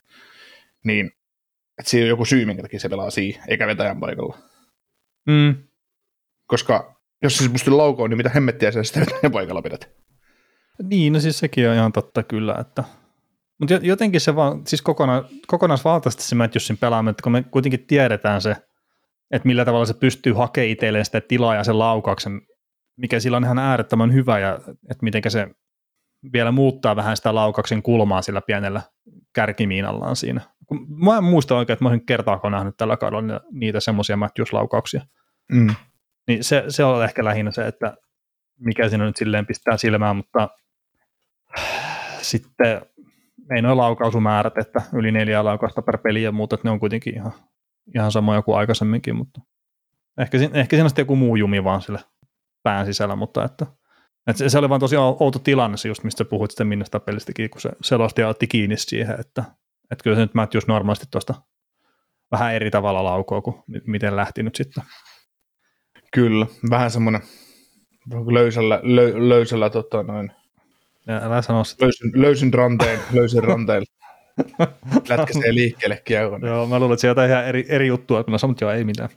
[0.84, 1.06] niin
[1.78, 4.38] että siinä on joku syy, minkä takia se pelaa siihen, eikä vetäjän paikalla.
[5.26, 5.54] mm,
[6.46, 9.90] Koska jos se pystyy laukoon, niin mitä hemmettiä sä sitä vetäjän paikalla pidät?
[10.82, 12.84] Niin, no siis sekin on ihan totta kyllä, että
[13.60, 18.42] mutta jotenkin se vaan, siis kokona, kokonaisvaltaisesti se Matthewsin pelaaminen, että kun me kuitenkin tiedetään
[18.42, 18.50] se,
[19.30, 22.40] että millä tavalla se pystyy hakemaan itselleen sitä tilaa ja sen laukauksen,
[22.96, 24.58] mikä sillä on ihan äärettömän hyvä ja
[24.90, 25.48] että miten se
[26.32, 28.82] vielä muuttaa vähän sitä laukauksen kulmaa sillä pienellä
[29.34, 30.40] kärkimiinallaan siinä.
[30.66, 34.16] Kun Mä en muista oikein, että mä olisin kertaakaan nähnyt tällä kaudella niitä, niitä semmoisia
[34.16, 35.02] Matthews-laukauksia.
[35.52, 35.74] Mm.
[36.28, 37.96] Niin se, se on ehkä lähinnä se, että
[38.58, 40.48] mikä siinä nyt silleen pistää silmään, mutta
[42.20, 42.82] sitten
[43.56, 47.14] ei noin laukaisumäärät, että yli neljä laukausta per peli ja muuta, että ne on kuitenkin
[47.14, 47.32] ihan,
[47.94, 49.40] ihan samoja kuin aikaisemminkin, mutta
[50.18, 51.98] ehkä, ehkä siinä on joku muu jumi vaan sille
[52.62, 53.66] pään sisällä, mutta että,
[54.26, 57.50] että se, se, oli vaan tosi outo tilanne se just, mistä puhuit sitten minnestä pelistäkin,
[57.50, 59.44] kun se selostaja otti kiinni siihen, että,
[59.90, 61.34] että kyllä se nyt Matthews normaalisti tuosta
[62.30, 64.84] vähän eri tavalla laukoo kuin mi- miten lähti nyt sitten.
[66.14, 67.22] Kyllä, vähän semmoinen
[68.32, 70.32] löysällä, löy, löysällä tota noin,
[71.06, 71.84] Ja älä sano sitä.
[71.84, 73.82] löysin, löysin ranteen, löysin ranteen.
[75.08, 76.42] Lätkäsee liikkeelle kiekon.
[76.46, 78.64] Joo, mä luulen, että se on jotain ihan eri, eri juttua, kun mä sanon, että
[78.64, 79.08] joo, ei mitään.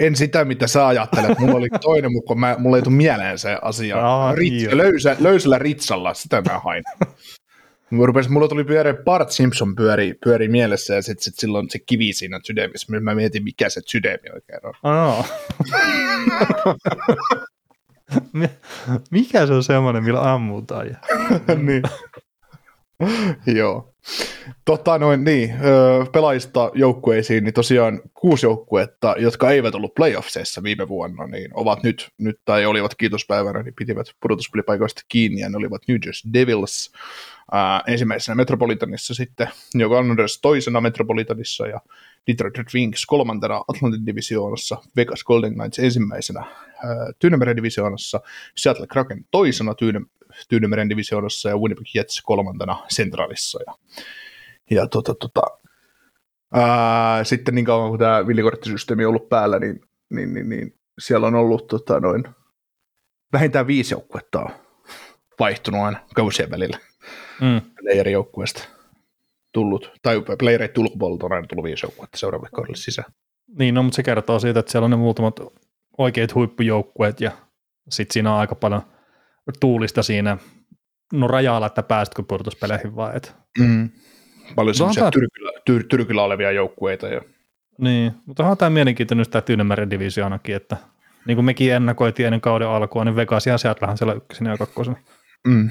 [0.00, 1.38] En sitä, mitä sä ajattelet.
[1.38, 4.06] Mulla oli toinen, mutta mä, mulla ei tule mieleen se asia.
[4.06, 4.76] Aa, Rits, niin.
[4.76, 6.82] löysä, löysällä ritsalla, sitä mä hain.
[7.90, 11.78] Mä rupesin, mulla tuli pyöri, Bart Simpson pyöri, pyöri mielessä ja sitten sit silloin se
[11.78, 13.00] kivi siinä sydämissä.
[13.00, 14.72] Mä mietin, mikä se sydämi oikein on.
[14.82, 15.24] Aa.
[18.32, 18.50] Mi-
[19.10, 20.86] Mikä se on semmoinen, millä ammutaan?
[21.48, 21.54] Ja...
[21.54, 21.82] niin.
[23.46, 23.94] Joo.
[24.64, 25.54] Tota noin, niin,
[26.12, 32.08] pelaajista joukkueisiin, niin tosiaan kuusi joukkuetta, jotka eivät ollut playoffseissa viime vuonna, niin ovat nyt,
[32.18, 36.92] nyt tai olivat kiitospäivänä, niin pitivät pudotuspelipaikoista kiinni, ja ne olivat New Jersey Devils
[37.52, 41.80] ää, ensimmäisenä Metropolitanissa sitten, joka on myös toisena Metropolitanissa, ja
[42.26, 48.20] Detroit Red Wings kolmantena Atlantin divisioonassa, Vegas Golden Knights ensimmäisenä ää, Tyynemeren divisioonassa,
[48.56, 50.00] Seattle Kraken toisena Tyyne,
[50.48, 53.58] Tyynemeren divisioonassa ja Winnipeg Jets kolmantena Centralissa.
[53.66, 53.74] Ja,
[54.70, 55.42] ja tota, tota,
[56.52, 61.26] ää, sitten niin kauan kuin tämä villikorttisysteemi on ollut päällä, niin, niin, niin, niin siellä
[61.26, 62.24] on ollut tota, noin
[63.32, 64.50] vähintään viisi joukkuetta on
[65.38, 66.78] vaihtunut aina kausien välillä
[67.40, 67.60] Mm.
[67.82, 68.62] playerijoukkueesta
[69.54, 73.12] tullut, tai playereiden ulkopuolelta on aina tullut viisi joukkuetta seuraavalle kaudelle sisään.
[73.58, 75.40] Niin, no, mutta se kertoo siitä, että siellä on ne muutamat
[75.98, 77.30] oikeat huippujoukkueet ja
[77.90, 78.82] sitten siinä on aika paljon
[79.60, 80.38] tuulista siinä
[81.12, 83.36] no rajalla, että pääsitkö pudotuspeleihin vai et.
[83.58, 83.90] Mm.
[84.54, 87.08] Paljon Se on semmoisia tää- tyrkyllä, tyr, tyrkyllä olevia joukkueita.
[87.08, 87.20] Ja,
[87.78, 90.76] Niin, mutta onhan tämä mielenkiintoinen tämä Tyynemeren divisioonakin, että
[91.26, 94.96] niin kuin mekin ennakoitiin ennen kauden alkua, niin Vegas ja Seattlehan siellä ykkösenä ja kakkosena.
[95.46, 95.70] mm.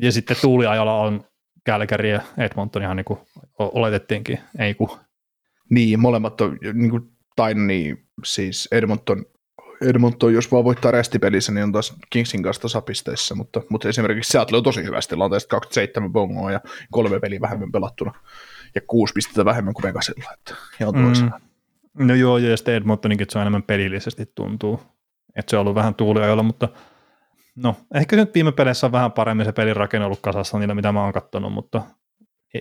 [0.00, 1.24] Ja sitten tuuliajalla on
[1.68, 3.20] Calgary ja Edmonton ihan niin kuin
[3.58, 4.90] oletettiinkin, ei kun.
[5.70, 9.24] Niin, molemmat on, niin kuin, tai niin, siis Edmonton
[9.82, 14.58] Edmonton, jos vaan voittaa restipelissä, niin on taas Kingsin kanssa tasapisteissä, mutta, mutta esimerkiksi Seattle
[14.58, 18.12] on tosi hyvässä tilanteessa, 27 bongoa ja kolme peliä vähemmän pelattuna
[18.74, 20.30] ja kuusi pistettä vähemmän kuin Vegasilla.
[20.34, 21.30] Että ihan mm.
[22.06, 24.80] No joo, ja sitten Edmontoninkin se on enemmän pelillisesti tuntuu,
[25.36, 26.68] että se on ollut vähän tuuliajolla, mutta
[27.62, 30.92] no ehkä nyt viime peleissä on vähän paremmin se pelin rakenne ollut kasassa niillä, mitä
[30.92, 31.82] mä oon katsonut, mutta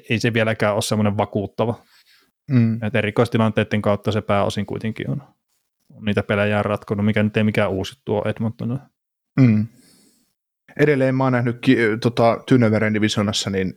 [0.10, 1.84] ei se vieläkään ole semmoinen vakuuttava.
[2.52, 2.84] Mm.
[2.84, 5.24] Et erikoistilanteiden kautta se pääosin kuitenkin on,
[5.94, 8.80] on niitä pelejä ratkonut, mikä nyt ei mikään uusi tuo Edmonton.
[9.40, 9.68] Mm.
[10.80, 11.58] Edelleen mä oon nähnyt
[12.02, 13.74] tota, Tynöveren divisionassa, niin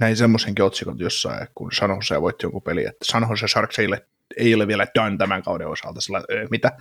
[0.00, 3.86] näin semmoisenkin otsikon jossain, kun San Jose voitti jonkun peli, että San Jose Sharks ei
[3.86, 6.00] ole, ei ole vielä done tämän kauden osalta.
[6.00, 6.72] Sillä, mitä?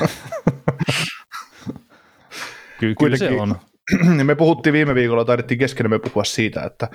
[2.78, 3.56] kyllä, kyllä se on.
[4.24, 6.88] Me puhuttiin viime viikolla, taidettiin me puhua siitä, että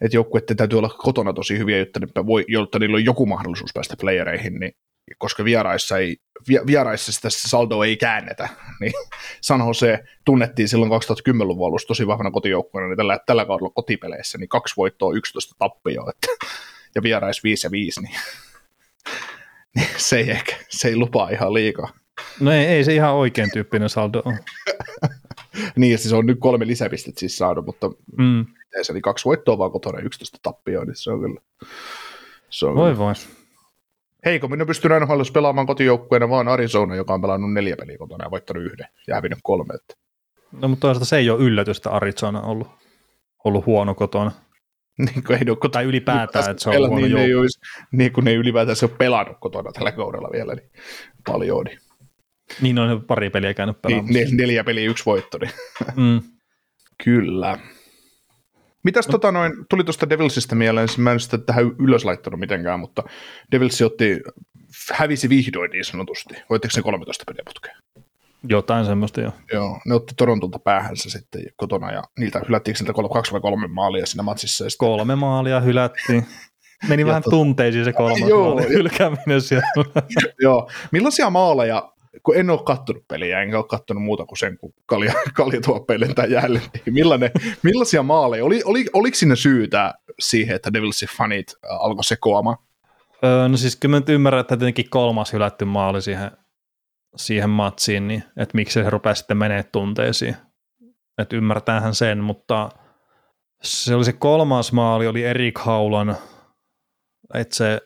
[0.00, 3.70] että joukkueiden täytyy olla kotona tosi hyviä, jotta, ne voi, jotta niillä on joku mahdollisuus
[3.74, 4.72] päästä playereihin, niin
[5.18, 6.16] koska vieraissa, ei,
[6.66, 8.48] vieraissa sitä saldoa ei käännetä,
[8.80, 8.92] niin
[9.40, 14.48] San Jose tunnettiin silloin 2010-luvun alussa tosi vahvana kotijoukkueena, niin tällä, tällä kaudella kotipeleissä, niin
[14.48, 16.46] kaksi voittoa, 11 tappioa, että,
[16.94, 18.14] ja vierais 5 ja 5, niin,
[19.76, 21.88] niin se, ei ehkä, se ei lupaa ihan liikaa.
[22.40, 24.38] No ei, ei se ihan oikein tyyppinen saldo ole.
[25.76, 29.70] niin, siis on nyt kolme lisäpistettä siis saanut, mutta mm yhteensä, niin kaksi voittoa vaan
[29.70, 31.40] kotona 11 tappioa, niin se on kyllä...
[32.50, 32.98] Se on voi kyllä.
[32.98, 33.12] voi.
[34.24, 38.30] Heikommin on pystynyt NHL pelaamaan kotijoukkueena vaan Arizona, joka on pelannut neljä peliä kotona ja
[38.30, 39.74] voittanut yhden ja hävinnyt kolme.
[39.74, 39.94] Että.
[40.52, 42.68] No mutta toisaalta se ei ole yllätystä Arizona ollut,
[43.44, 44.30] ollut huono kotona.
[44.98, 45.72] Niin kuin ei ole kotona.
[45.72, 47.60] Tai ylipäätään, että se on huono niin, ei olisi,
[47.92, 50.70] niin kuin ne ylipäätään se on pelannut kotona tällä kaudella vielä, niin
[51.26, 51.64] paljon.
[51.64, 51.78] Niin,
[52.60, 54.12] niin on pari peliä käynyt niin, pelaamassa.
[54.12, 55.38] Niin, neljä peliä, yksi voitto.
[55.38, 55.52] Niin.
[55.96, 56.20] Mm.
[57.04, 57.58] Kyllä.
[58.84, 59.12] Mitäs no.
[59.12, 63.02] tota noin, tuli tuosta Devilsistä mieleen, siis mä en sitä tähän ylös laittanut mitenkään, mutta
[63.52, 64.20] Devils otti,
[64.92, 66.34] hävisi vihdoin niin sanotusti.
[66.50, 67.76] Voitteko ne 13 peliä putkeen?
[68.48, 69.32] Jotain semmoista jo.
[69.52, 74.06] Joo, ne otti Torontolta päähänsä sitten kotona ja niiltä hylättiinkö niiltä kaksi vai kolme maalia
[74.06, 74.64] siinä matsissa?
[74.64, 74.86] Ja sitten...
[74.86, 76.26] Kolme maalia hylättiin.
[76.88, 77.30] Meni vähän tot...
[77.30, 79.66] tunteisiin se kolmas joo, hylkääminen siellä.
[80.42, 84.74] joo, millaisia maaleja kun en ole kattonut peliä, enkä ole kattonut muuta kuin sen, kun
[84.86, 86.64] kalja, kalja tuo pelin tai jälleen.
[86.90, 87.30] Millainen,
[87.62, 88.44] millaisia maaleja?
[88.44, 92.56] Oli, oli, oliko sinne syytä siihen, että Devilsin fanit alkoi sekoamaan?
[93.24, 96.30] Öö, no siis kyllä mä ymmärrän, että tietenkin kolmas hylätty maali siihen,
[97.16, 100.36] siihen matsiin, niin että miksi se rupesi sitten menee tunteisiin.
[101.18, 102.68] Että ymmärtäähän sen, mutta
[103.62, 106.16] se oli se kolmas maali, oli Erik Haulan,
[107.34, 107.80] että se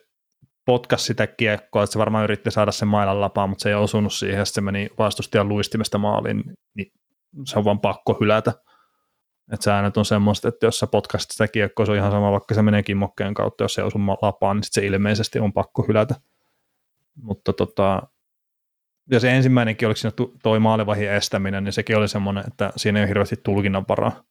[0.65, 4.13] potkas sitä kiekkoa, että se varmaan yritti saada sen mailan lapaan, mutta se ei osunut
[4.13, 6.43] siihen, ja se meni vastustajan luistimesta maaliin,
[6.75, 6.91] niin
[7.45, 8.53] se on vaan pakko hylätä.
[9.53, 12.55] Että säännöt on semmoista, että jos sä potkasit sitä kiekkoa, se on ihan sama, vaikka
[12.55, 16.15] se menee kimmokkeen kautta, jos se osuu lapaan, niin se ilmeisesti on pakko hylätä.
[17.21, 18.01] Mutta tota,
[19.11, 23.03] ja se ensimmäinenkin, oliko siinä toi maalivahin estäminen, niin sekin oli semmoinen, että siinä ei
[23.03, 24.23] ole hirveästi tulkinnan varaa.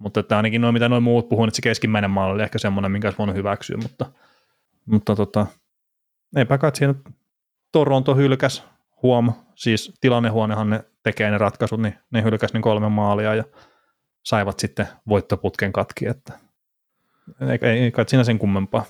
[0.00, 2.92] Mutta että ainakin noin, mitä noin muut puhuu, että se keskimmäinen maali oli ehkä semmoinen,
[2.92, 4.06] minkä olisi voinut hyväksyä, mutta–
[4.86, 5.46] mutta tota,
[6.36, 6.94] eipä kai siinä
[7.72, 8.64] Toronto hylkäs
[9.02, 13.44] huom, siis tilannehuonehan ne tekee ne ratkaisut, niin ne hylkäs niin kolme maalia ja
[14.22, 16.38] saivat sitten voittoputken katki, että
[17.40, 18.84] ei, ei, ei kai siinä sen kummempaa.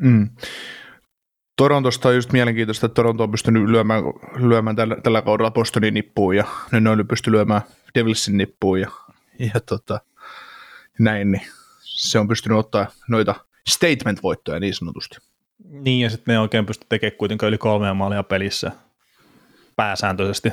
[0.00, 0.30] Mm.
[1.56, 4.02] Torontosta on just mielenkiintoista, että Toronto on pystynyt lyömään,
[4.36, 7.62] lyömään tällä, tällä kaudella Bostonin nippuun ja ne on pystynyt lyömään
[7.94, 8.90] Devilsin nippuun ja,
[9.38, 10.00] ja tota,
[10.98, 11.46] näin, niin
[11.80, 13.34] se on pystynyt ottaa noita
[13.68, 15.31] statement-voittoja niin sanotusti.
[15.64, 18.72] Niin, ja sitten ne ei oikein pysty tekemään kuitenkaan yli kolmea maalia pelissä
[19.76, 20.52] pääsääntöisesti.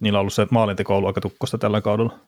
[0.00, 2.18] Niillä on ollut se maalinteko ollut aika tukkosta tällä kaudella.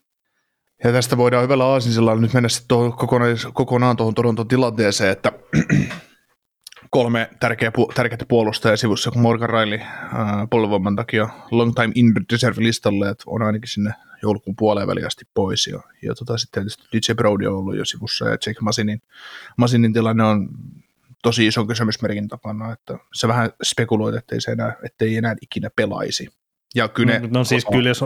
[0.85, 5.33] Ja tästä voidaan hyvällä aasinsilla nyt mennä sitten kokonaan, kokonaan tuohon Toronton tilanteeseen, että
[6.91, 10.11] kolme tärkeä, tärkeää puolustajaa sivussa, kun Morgan Riley äh,
[10.51, 15.67] polvoiman takia long time in reserve listalle, että on ainakin sinne joulukuun puoleen väliästi pois.
[15.67, 19.03] Ja, ja tota, sitten tietysti DJ Brody on ollut jo sivussa ja Jake Masinin,
[19.57, 20.49] Masinin tilanne on
[21.23, 26.29] tosi ison kysymysmerkin takana, että se vähän spekuloit, ettei se enää, ettei enää ikinä pelaisi.
[26.75, 28.05] Ja kyllä no, no siis kyllä, jos,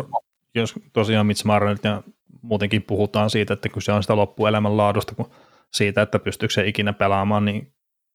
[0.55, 2.03] jos tosiaan Mitch Marnelit ja
[2.42, 5.31] muutenkin puhutaan siitä, että kyse on sitä loppuelämän laadusta, kun
[5.72, 7.72] siitä, että pystyykö se ikinä pelaamaan, niin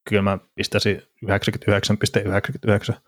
[0.08, 1.02] kyllä mä pistäisin
[2.92, 3.00] 99,99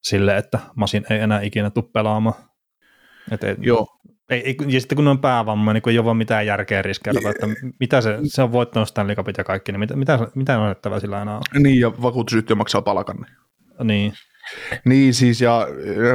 [0.00, 2.34] sille, että Masin ei enää ikinä tule pelaamaan.
[3.30, 3.86] Et ei, Joo.
[4.30, 7.30] Ei, ei, ja sitten kun on päävamma, niin kun ei ole vaan mitään järkeä riskeerata,
[7.30, 7.46] että
[7.80, 11.00] mitä se, se on voittanut Stanley Cupit ja kaikki, niin mitä, mitä, mitä on näyttävää
[11.00, 11.62] sillä aina on?
[11.62, 13.26] Niin, ja vakuutusyhtiö maksaa palkan.
[13.84, 14.12] Niin.
[14.84, 15.66] Niin siis, ja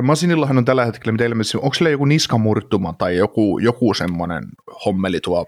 [0.02, 4.43] Masinillahan on tällä hetkellä, mitä ilmeisesti, onko sillä joku niskamurtuma tai joku, joku semmoinen
[4.86, 5.45] hommeli tuo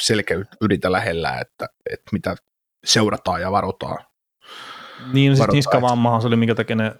[0.00, 2.36] selkeä ydintä lähellä, että, että mitä
[2.84, 4.04] seurataan ja varotaan.
[5.12, 6.94] Niin, no siis niskavammahan se oli, minkä takia ne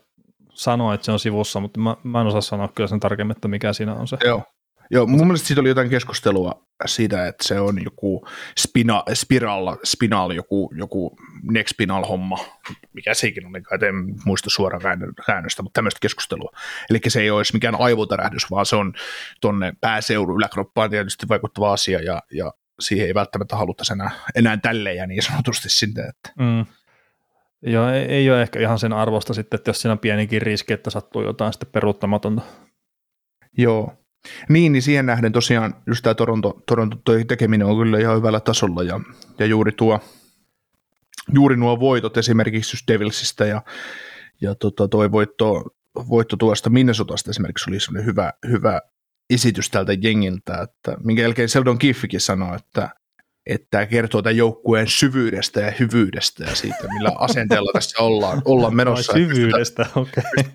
[0.55, 3.49] sanoa, että se on sivussa, mutta mä, mä en osaa sanoa kyllä sen tarkemmin, että
[3.49, 4.17] mikä siinä on se.
[4.25, 4.43] Joo.
[4.91, 10.31] Joo, mun mielestä siitä oli jotain keskustelua siitä, että se on joku spina, spiral, spinal,
[10.31, 12.39] joku, joku nexpinal homma,
[12.93, 14.83] mikä sekin oli, en muista suoraan
[15.27, 16.51] käännöstä, mutta tämmöistä keskustelua.
[16.91, 18.93] Eli se ei olisi mikään aivotärähdys, vaan se on
[19.41, 24.97] tuonne pääseudun yläkroppaan tietysti vaikuttava asia, ja, ja siihen ei välttämättä haluta enää, enää tälleen
[24.97, 26.03] ja niin sanotusti sinne.
[26.03, 26.33] Että.
[26.39, 26.67] Mm.
[27.67, 30.73] Joo, ei, ei ole ehkä ihan sen arvosta sitten, että jos siinä on pienikin riski,
[30.73, 32.43] että sattuu jotain sitten peruuttamatonta.
[33.59, 33.93] Joo,
[34.49, 36.97] niin, niin siihen nähden tosiaan just tämä Toronto, Toronto
[37.29, 39.01] tekeminen on kyllä ihan hyvällä tasolla ja,
[39.39, 40.01] ja juuri, tuo,
[41.33, 43.63] juuri nuo voitot esimerkiksi just Devilsistä ja,
[44.41, 45.65] ja tota, toi voitto,
[46.09, 48.81] voitto tuosta Minnesotasta esimerkiksi oli hyvä, hyvä
[49.31, 52.91] esitys tältä jengiltä, että minkä jälkeen Seldon Kiffikin sanoi, että
[53.47, 58.77] että tämä kertoo tämän joukkueen syvyydestä ja hyvyydestä ja siitä, millä asenteella tässä ollaan, ollaan
[58.77, 59.13] menossa.
[59.13, 60.25] Ai syvyydestä, okei.
[60.39, 60.53] Okay.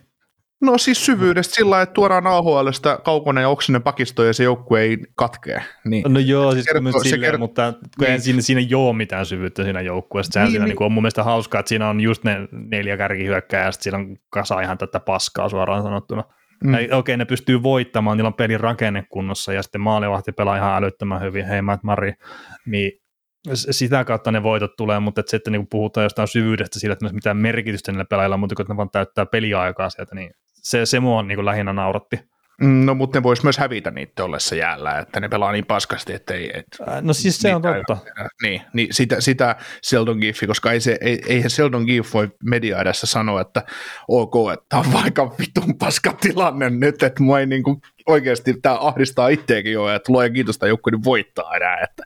[0.61, 4.97] No siis syvyydestä sillä että tuodaan AHLstä kaukonen ja oksinen pakisto ja se joukkue ei
[5.15, 5.63] katkee.
[5.85, 6.13] Niin.
[6.13, 8.21] No joo, siis kertoo, myös silleen, kertoo, mutta kun niin.
[8.21, 10.31] siinä, siinä ei ole mitään syvyyttä siinä joukkueessa.
[10.31, 10.75] Sehän niin, siinä niin.
[10.75, 13.97] Niin on mun mielestä hauskaa, että siinä on just ne neljä kärkihyökkää ja sitten siinä
[13.97, 16.23] on kasa ihan tätä paskaa suoraan sanottuna.
[16.63, 16.73] Mm.
[16.73, 20.75] Okei, okay, ne pystyy voittamaan, niillä on pelin rakenne kunnossa ja sitten maalivahti pelaa ihan
[20.75, 22.13] älyttömän hyvin, hei Matt Murray,
[22.65, 22.91] niin
[23.53, 27.37] sitä kautta ne voitot tulee, mutta että sitten niin puhutaan jostain syvyydestä sillä, että mitään
[27.37, 31.35] merkitystä niillä pelaajilla, mutta kun ne vaan täyttää peliaikaa sieltä, niin se, se mua niin
[31.35, 32.19] kuin lähinnä nauratti.
[32.59, 36.13] Mm, no, mutta ne vois myös hävitä niitä ollessa jäällä, että ne pelaa niin paskasti,
[36.13, 36.51] että ei...
[36.53, 36.67] Et,
[37.01, 37.97] no siis se on totta.
[38.43, 42.81] Niin, niin sitä, sitä Seldon Giffi, koska ei se, ei, eihän Seldon Giff voi media
[42.81, 43.63] edessä sanoa, että
[44.07, 48.77] ok, että on vaikka vitun paska tilanne nyt, että mua ei niin kuin oikeasti tämä
[48.79, 52.03] ahdistaa itseäkin jo, että luoja kiitos, että joku voittaa enää, että,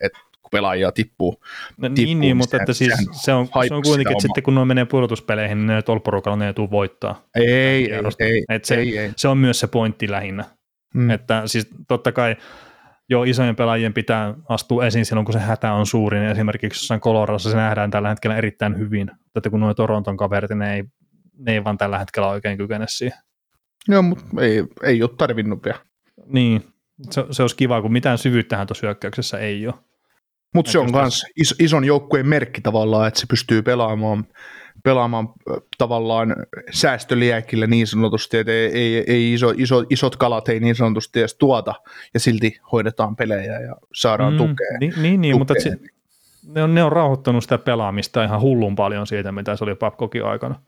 [0.00, 1.42] että kun pelaajia tippuu.
[1.76, 4.54] No, tippuu niin, niin mutta että siis se on, se on kuitenkin, että sitten kun
[4.54, 7.22] ne menee pudotuspeleihin, niin ne tolporukalla ne tule voittaa.
[7.34, 9.12] Ei, ei, ei, että se, ei, ei.
[9.16, 10.44] se on myös se pointti lähinnä.
[10.94, 11.10] Mm.
[11.10, 12.36] Että siis totta kai
[13.08, 16.22] jo isojen pelaajien pitää astua esiin silloin, kun se hätä on suurin.
[16.22, 19.10] Esimerkiksi jossain Colorossa se nähdään tällä hetkellä erittäin hyvin.
[19.36, 20.84] Että kun nuo Toronton kaverit, ne ei,
[21.38, 23.18] ne ei vaan tällä hetkellä oikein kykene siihen.
[23.88, 25.78] Joo, mutta ei, ei ole tarvinnut vielä.
[26.26, 26.62] Niin,
[27.10, 29.74] se, se olisi kiva, kun mitään syvyyttähän tuossa hyökkäyksessä ei ole.
[30.56, 34.24] Mutta se on myös is, ison joukkueen merkki tavallaan, että se pystyy pelaamaan,
[34.84, 35.28] pelaamaan
[35.78, 36.36] tavallaan
[36.70, 41.34] säästöliäkillä niin sanotusti, että ei, ei, ei iso, iso, isot kalat ei niin sanotusti edes
[41.34, 41.74] tuota,
[42.14, 44.78] ja silti hoidetaan pelejä ja saadaan mm, tukea.
[44.80, 45.76] Niin, niin, niin mutta se,
[46.54, 50.24] ne, on, ne on rauhoittanut sitä pelaamista ihan hullun paljon siitä, mitä se oli Babcockin
[50.24, 50.60] aikana.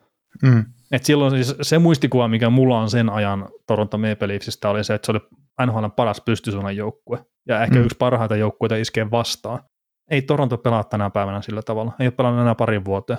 [0.42, 0.64] Mm.
[0.92, 4.94] Et silloin siis se muistikuva, mikä mulla on sen ajan Toronto Maple Leafsistä, oli se,
[4.94, 5.20] että se oli
[5.66, 7.84] NHL paras pystysuunnan joukkue ja ehkä mm.
[7.84, 9.60] yksi parhaita joukkueita iskee vastaan.
[10.10, 11.92] Ei Toronto pelaa tänä päivänä sillä tavalla.
[12.00, 13.18] Ei ole pelannut enää parin vuoteen.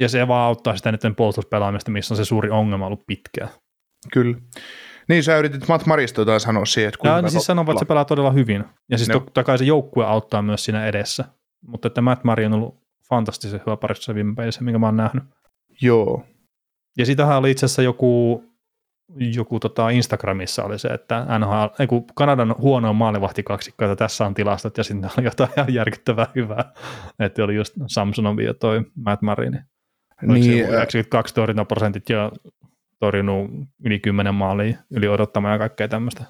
[0.00, 3.48] Ja se vaan auttaa sitä niiden puolustuspelaamista, missä on se suuri ongelma ollut pitkään.
[4.12, 4.38] Kyllä.
[5.08, 7.18] Niin, sä yritit Matt Marista jotain sanoa siihen, että kuinka...
[7.18, 8.64] Ja, siis sanoa, että se pelaa todella hyvin.
[8.90, 9.20] Ja siis no.
[9.20, 11.24] totta kai se joukkue auttaa myös siinä edessä.
[11.66, 12.74] Mutta että Matt Mari on ollut
[13.08, 15.24] fantastisen hyvä parissa viime pelissä, minkä mä oon nähnyt.
[15.82, 16.24] Joo.
[16.98, 18.44] Ja sitähän oli itse asiassa joku
[19.18, 24.34] joku tota Instagramissa oli se, että NHL, ei kun Kanadan huono maalivahtikaksikko, että tässä on
[24.34, 26.72] tilastot, ja sitten oli jotain ihan järkyttävää hyvää,
[27.18, 29.58] että oli just Samsonovi ja toi Matt Marini.
[30.22, 32.32] Niin, 92 torjuntaprosentit ja
[33.00, 33.50] torjunut
[33.84, 36.24] yli 10 maalia, yli odottamaan ja kaikkea tämmöistä.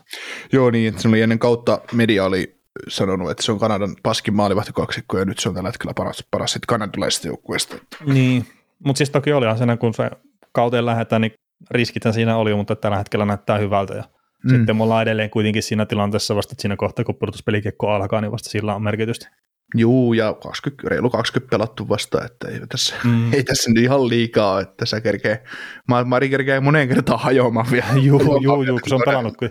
[0.52, 2.56] Joo niin, että se oli ennen kautta media oli
[2.88, 6.52] sanonut, että se on Kanadan paskin maalivahtikaksikko ja nyt se on tällä hetkellä paras, paras
[6.52, 7.76] sitten kanadalaisesta joukkueesta.
[8.06, 8.46] Niin,
[8.84, 10.10] mutta siis toki olihan sen, kun se
[10.52, 11.32] kauteen lähdetään, niin
[11.70, 13.94] riskithän siinä oli, mutta tällä hetkellä näyttää hyvältä.
[13.94, 14.04] Ja
[14.44, 14.56] mm.
[14.56, 18.32] Sitten me ollaan edelleen kuitenkin siinä tilanteessa vasta, että siinä kohtaa, kun pudotuspelikekko alkaa, niin
[18.32, 19.30] vasta sillä on merkitystä.
[19.74, 23.32] Juu, ja 20, reilu 20 pelattu vasta, että ei tässä, mm.
[23.32, 25.44] ei tässä nyt ihan liikaa, että sä kerkee,
[26.04, 27.86] Mari kerkee moneen kertaan hajoamaan vielä.
[28.06, 29.50] Juu, juu, juu, kun se on pelannut, kun,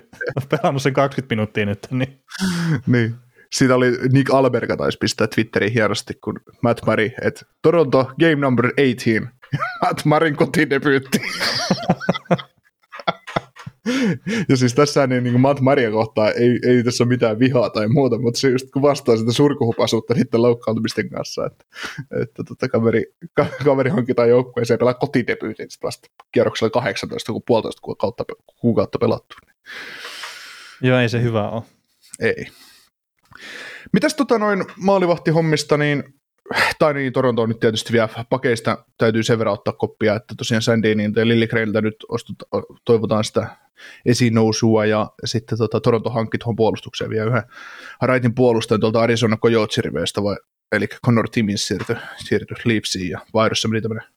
[0.50, 1.88] pelannut sen 20 minuuttia nyt.
[1.92, 2.20] Niin.
[2.88, 3.16] niin.
[3.52, 8.66] Siitä oli Nick Alberga taisi pistää Twitteriin hienosti, kun Matt Murray, että Toronto game number
[8.66, 9.35] 18,
[9.82, 11.22] Matt Marin kotidebyytti.
[14.50, 17.88] ja siis tässä niin, niin Matt Maria kohtaa ei, ei tässä ole mitään vihaa tai
[17.88, 21.66] muuta, mutta se just kun vastaa sitä surkuhupasuutta niiden loukkaantumisten kanssa, että,
[22.22, 23.04] että tota, kaveri,
[23.34, 28.24] ka, kaveri hankitaan joukkueeseen pelaa kotidebyytin vasta kierroksella 18, kun puolitoista kuukautta,
[28.56, 29.36] kuukautta pelattu.
[30.82, 31.64] Joo, ei se hyvä ole.
[32.20, 32.46] Ei.
[33.94, 36.04] Mitäs tota noin maalivahtihommista, niin
[36.80, 40.62] tai niin, Toronto on nyt tietysti vielä pakeista, täytyy sen verran ottaa koppia, että tosiaan
[40.62, 42.36] Sandinin ja Lilligreiltä nyt ostut,
[42.86, 43.48] toivotaan sitä
[44.06, 47.44] esiin nousua ja sitten tota, Toronto hankkii tuohon puolustukseen vielä yhden
[48.02, 50.36] raitin puolustajan tuolta Arizona Coyotes vai,
[50.72, 54.08] eli Connor Timmins siirtyi, siirtyi Leafsiin ja vaihdossa meni tämmöinen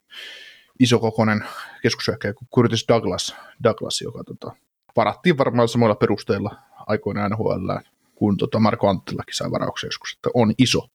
[0.80, 1.44] isokokoinen
[1.82, 4.52] keskushyökkäjä kuin Curtis Douglas, Douglas joka tota,
[4.96, 7.70] varattiin varmaan samoilla perusteilla aikoinaan NHL,
[8.14, 10.88] kun tota Marko Anttilakin sai varauksia joskus, että on iso.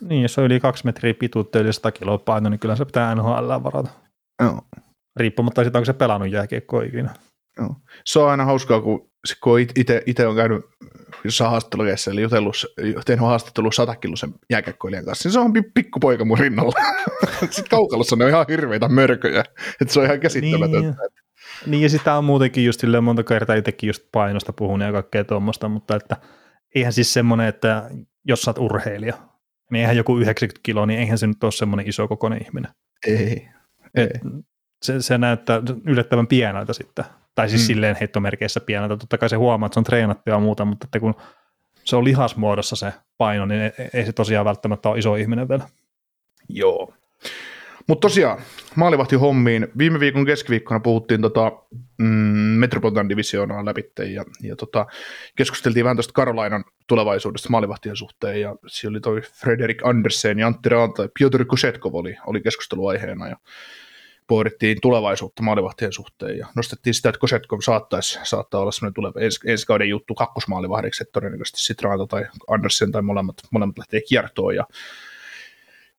[0.00, 3.14] Niin, jos on yli kaksi metriä pituutta yli 100 kiloa paino, niin kyllä se pitää
[3.14, 3.90] NHL varata.
[4.42, 4.60] Joo.
[5.16, 7.14] Riippumatta siitä, onko se pelannut jääkiekkoa ikinä.
[7.58, 7.74] Joo.
[8.04, 9.10] Se on aina hauskaa, kun,
[9.42, 9.60] kun
[10.06, 10.64] itse on käynyt
[11.24, 12.56] jossain haastattelukeessa, eli jutellut,
[13.04, 16.72] tehnyt haastattelu satakilosen jääkäkkoilijan kanssa, niin se on pikkupoika mun rinnalla.
[17.40, 19.44] Sitten kaukalossa ne on ihan hirveitä mörköjä,
[19.80, 20.78] että se on ihan käsittämätöntä.
[20.80, 20.96] Niin,
[21.66, 25.24] niin ja sitä on muutenkin just silleen monta kertaa itsekin just painosta puhunut ja kaikkea
[25.24, 26.16] tuommoista, mutta että
[26.74, 27.90] eihän siis semmoinen, että
[28.24, 29.29] jos sä oot urheilija,
[29.70, 32.70] niin eihän joku 90 kiloa, niin eihän se nyt ole semmoinen iso kokoinen ihminen.
[33.06, 33.48] Ei.
[33.94, 34.20] Et ei.
[34.82, 37.04] Se, se näyttää yllättävän pieneltä sitten
[37.34, 37.66] tai siis mm.
[37.66, 38.96] silleen heittomerkeissä pieneltä.
[38.96, 41.14] Totta kai se huomaa, että se on treenattu ja muuta, mutta että kun
[41.84, 45.68] se on lihasmuodossa se paino, niin ei se tosiaan välttämättä ole iso ihminen vielä.
[46.48, 46.94] Joo.
[47.86, 48.38] Mutta tosiaan,
[48.76, 49.68] maalivahti hommiin.
[49.78, 51.52] Viime viikon keskiviikkona puhuttiin tota,
[51.98, 52.06] mm,
[52.58, 54.86] Metropolitan Divisioonaa läpi ja, ja tota,
[55.36, 60.68] keskusteltiin vähän tuosta Karolainan tulevaisuudesta maalivahtien suhteen ja siellä oli toi Frederik Andersen ja Antti
[60.68, 63.36] Raanta ja Piotr Kusetkov oli, oli keskusteluaiheena ja
[64.26, 69.40] pohdittiin tulevaisuutta maalivahtien suhteen ja nostettiin sitä, että Kosetkov saattaisi, saattaa olla sellainen tuleva ensi,
[69.46, 74.66] ensi kauden juttu kakkosmaalivahdiksi, että todennäköisesti Sitraanta tai Andersen tai molemmat, molemmat lähtee kiertoon ja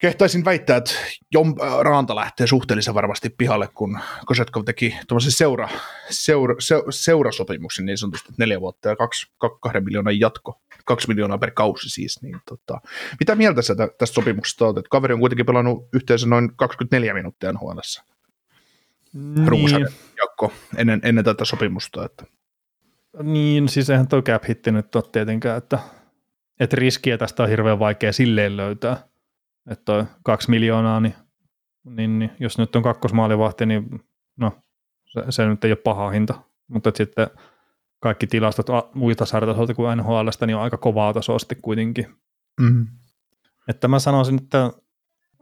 [0.01, 0.91] kehtaisin väittää, että
[1.33, 5.69] Jom Raanta lähtee suhteellisen varmasti pihalle, kun Kosetkov teki tuollaisen seura,
[6.09, 9.31] seura, se, seurasopimuksen niin sanotusti, neljä vuotta ja kaksi,
[9.61, 12.21] kahden miljoonan jatko, kaksi miljoonaa per kausi siis.
[12.21, 12.81] Niin tota,
[13.19, 14.87] mitä mieltä sä tästä sopimuksesta olet?
[14.87, 18.03] Kaveri on kuitenkin pelannut yhteensä noin 24 minuuttia huolessa
[19.13, 19.87] niin.
[20.21, 22.05] jakko ennen, ennen tätä sopimusta.
[22.05, 22.25] Että.
[23.23, 25.79] Niin, siis eihän tuo cap hitti nyt ole tietenkään, että,
[26.59, 29.10] että riskiä tästä on hirveän vaikea silleen löytää.
[29.69, 31.15] Että toi kaksi miljoonaa, niin,
[31.83, 34.03] niin, niin jos nyt on kakkosmaalivahti, niin
[34.37, 34.51] no,
[35.05, 36.33] se, se nyt ei ole paha hinta.
[36.67, 37.27] Mutta sitten
[37.99, 42.07] kaikki tilastot muita sarjatasolta kuin NHLstä, niin on aika kovaa tasoa sitten kuitenkin.
[42.61, 42.87] Mm-hmm.
[43.67, 44.71] Että mä sanoisin, että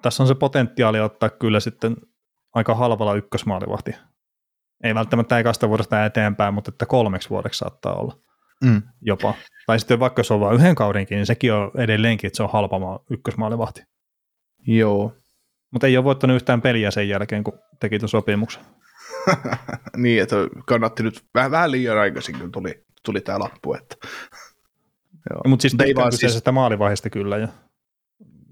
[0.02, 1.96] tässä on se potentiaali ottaa kyllä sitten
[2.54, 3.92] aika halvalla ykkösmaalivahti.
[4.84, 8.18] Ei välttämättä ekasta vuodesta eteenpäin, mutta että kolmeksi vuodeksi saattaa olla
[8.64, 8.82] mm.
[9.02, 9.34] jopa.
[9.66, 12.50] Tai sitten vaikka se on vain yhden kaudenkin, niin sekin on edelleenkin, että se on
[12.54, 13.84] halpa ykkösmaalivahti.
[14.68, 15.14] Joo.
[15.72, 18.64] Mutta ei ole voittanut yhtään peliä sen jälkeen, kun teki tuon sopimuksen.
[19.98, 20.36] niin, että
[20.66, 23.74] kannatti nyt vähän, vähän liian aikaisin, kun tuli, tuli tämä lappu.
[23.74, 23.96] Että...
[25.30, 25.42] Joo.
[25.48, 26.42] Mutta siis ei vaan siis...
[26.52, 27.38] maalivaiheesta kyllä.
[27.38, 27.48] Ja,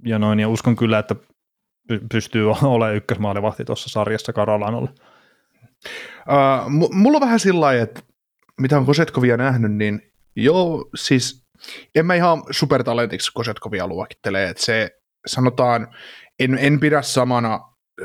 [0.05, 1.15] ja, noin, ja uskon kyllä, että
[2.11, 4.89] pystyy olemaan ykkösmaalivahti tuossa sarjassa Karolanalle?
[6.27, 8.01] Uh, mulla on vähän sillä että
[8.61, 10.01] mitä on Kosetkovia nähnyt, niin
[10.35, 11.47] joo, siis
[11.95, 14.91] en mä ihan supertalentiksi Kosetkovia luokittelee, että se
[15.27, 15.87] sanotaan,
[16.39, 17.59] en, en pidä samana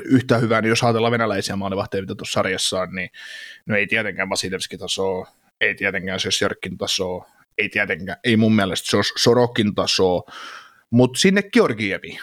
[0.04, 3.10] yhtä hyvää, niin jos ajatellaan venäläisiä maalivahteja, mitä tuossa sarjassa on, niin
[3.66, 5.28] no ei tietenkään Vasilevski tasoa,
[5.60, 7.26] ei tietenkään Sjösjörkin tasoa,
[7.58, 10.22] ei tietenkään, ei mun mielestä se Sorokin tasoa,
[10.90, 12.18] mutta sinne Georgievi,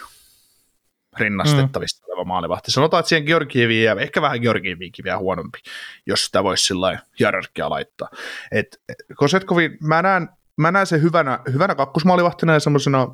[1.19, 2.11] rinnastettavista mm.
[2.11, 2.71] oleva maalivahti.
[2.71, 5.59] Sanotaan, että siihen Georgieviin ja ehkä vähän Georgieviinkin vielä huonompi,
[6.05, 8.09] jos sitä voisi sillä hierarkia laittaa.
[8.51, 8.81] Et
[9.15, 13.07] Kosetkovi, mä näen, mä näen sen hyvänä, hyvänä kakkosmaalivahtina ja semmoisena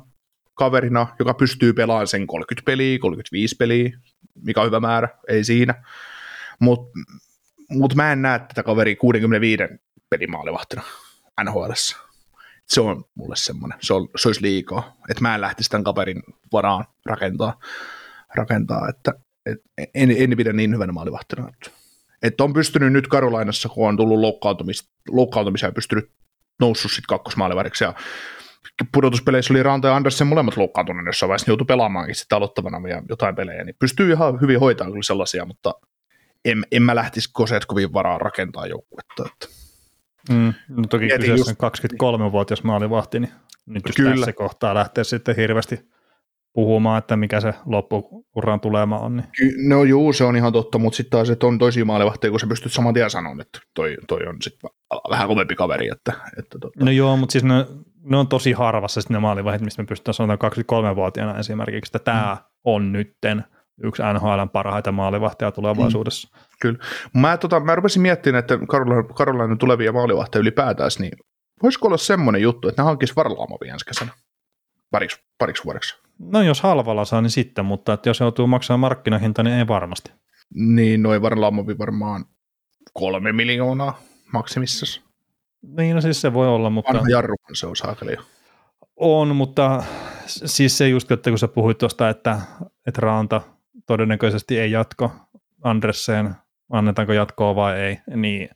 [0.56, 3.98] kaverina, joka pystyy pelaamaan sen 30 peliä, 35 peliä,
[4.42, 5.84] mikä on hyvä määrä, ei siinä.
[6.60, 6.98] Mutta
[7.70, 9.62] mut mä en näe tätä kaveri 65
[10.10, 10.82] pelimaalivahtina
[11.44, 11.72] NHL.
[12.66, 16.22] Se on mulle semmoinen, se, on, se olisi liikaa, että mä en lähtisi tämän kaverin
[16.52, 17.60] varaan rakentaa
[18.36, 19.12] rakentaa, että
[19.46, 19.58] et,
[19.94, 21.48] en, en pidä niin hyvänä maalivahtina.
[22.22, 26.10] Että, on pystynyt nyt Karolainassa, kun on tullut loukkaantumis, loukkaantumisia, pystynyt
[26.60, 27.94] noussut sitten kakkosmaalivahdiksi ja
[28.92, 33.02] pudotuspeleissä oli Ranta ja Andersen molemmat loukkaantuneet jossain vaiheessa, ne joutui pelaamaankin sitten aloittavana ja
[33.08, 35.74] jotain pelejä, niin pystyy ihan hyvin hoitamaan kyllä sellaisia, mutta
[36.44, 39.24] en, en mä lähtisi Kosetkovin varaan rakentaa joukkuetta.
[39.26, 39.48] Että.
[40.30, 41.92] Mm, no toki kyseessä just...
[41.92, 43.32] 23-vuotias maalivahti, niin
[43.66, 44.16] nyt just kyllä.
[44.16, 45.88] tässä kohtaa lähtee sitten hirveästi
[46.56, 49.16] puhumaan, että mikä se loppuuran tulema on.
[49.16, 49.26] Niin.
[49.36, 52.40] Ky- no juu, se on ihan totta, mutta sitten taas, että on toisia maalivahteja, kun
[52.40, 54.70] sä pystyt saman tien sanomaan, että toi, toi on sitten
[55.10, 55.88] vähän kovempi kaveri.
[55.88, 56.84] Että, että tota.
[56.84, 57.66] No joo, mutta siis ne,
[58.04, 60.38] ne on tosi harvassa sitten ne maalivahdet, mistä me pystytään sanomaan
[60.92, 62.46] 23-vuotiaana esimerkiksi, että tämä mm.
[62.64, 63.44] on nytten
[63.82, 66.28] yksi NHLn parhaita maalivahtia tulevaisuudessa.
[66.32, 66.42] Mm.
[66.60, 66.78] Kyllä.
[67.14, 68.58] Mä, tota, mä rupesin miettimään, että
[69.14, 71.12] Karolainen tulevia maalivahteja ylipäätään, niin
[71.62, 74.12] voisiko olla semmoinen juttu, että ne hankisi Varlaamovia ensi kesänä
[74.90, 76.05] pariksi, pariksi vuodeksi?
[76.18, 80.12] No jos halvalla saa, niin sitten, mutta että jos joutuu maksamaan markkinahinta, niin ei varmasti.
[80.54, 82.24] Niin, noin Varlaamovi varmaan
[82.92, 83.98] kolme miljoonaa
[84.32, 85.06] maksimissaan.
[85.62, 86.92] Niin, no siis se voi olla, mutta...
[86.92, 88.16] Vanha jarru, se on saakeli
[88.96, 89.84] On, mutta
[90.26, 92.40] siis se just, että kun sä puhuit tuosta, että,
[92.86, 93.40] että Raanta
[93.86, 95.12] todennäköisesti ei jatko
[95.62, 96.34] Andresseen,
[96.72, 98.48] annetaanko jatkoa vai ei, niin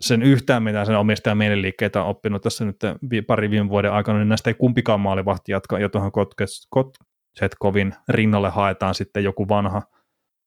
[0.00, 2.76] sen yhtään mitä sen omistaja mielenliikkeitä on oppinut tässä nyt
[3.26, 6.12] pari viime vuoden aikana, niin näistä ei kumpikaan maalivahti jatka, ja tuohon
[6.70, 9.82] Kotsetkovin rinnalle haetaan sitten joku vanha,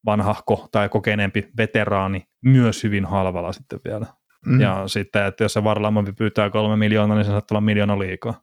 [0.06, 4.06] vanhahko tai kokeneempi veteraani myös hyvin halvalla sitten vielä.
[4.46, 4.62] Mm.
[4.62, 8.42] Ja sitten, että jos se Varlamovi pyytää kolme miljoonaa, niin se saattaa olla miljoona liikaa.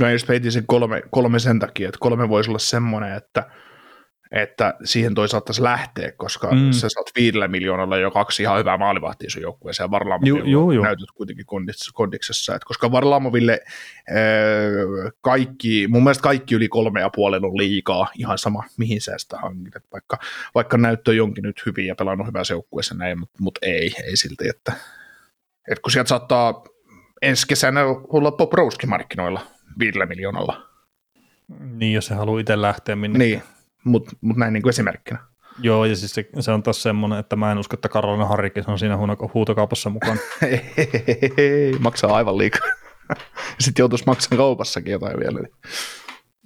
[0.00, 3.50] No jos peitin sen kolme, kolme sen takia, että kolme voisi olla semmoinen, että,
[4.30, 6.72] että siihen toi saattaisi lähteä, koska mm.
[6.72, 11.46] sä saat viidellä miljoonalla jo kaksi ihan hyvää maalivahtia sun joukkueeseen ja Varlamoville näytöt kuitenkin
[11.94, 13.60] kondiksessa, että koska Varlamoville
[15.20, 19.38] kaikki, mun mielestä kaikki yli kolme ja puolen on liikaa, ihan sama mihin sä sitä
[19.38, 20.18] hankit, vaikka,
[20.54, 24.48] vaikka näyttö jonkin nyt hyvin ja pelannut hyvässä joukkueessa näin, mutta mut ei, ei silti,
[24.48, 24.72] että,
[25.68, 26.64] että kun sieltä saattaa
[27.22, 28.50] ensi kesänä olla Pop
[28.86, 29.40] markkinoilla
[29.78, 30.68] viidellä miljoonalla.
[31.60, 33.18] Niin, jos se haluaa itse lähteä minne.
[33.18, 33.42] Niin,
[33.84, 35.18] mutta mut näin niin kuin esimerkkinä.
[35.58, 38.70] Joo, ja siis se, se on taas semmoinen, että mä en usko, että Karolina Harrikin
[38.70, 38.98] on siinä
[39.34, 40.18] huutokaupassa mukaan.
[41.80, 42.68] maksaa aivan liikaa.
[43.60, 45.40] sitten joutuisi maksamaan kaupassakin jotain vielä.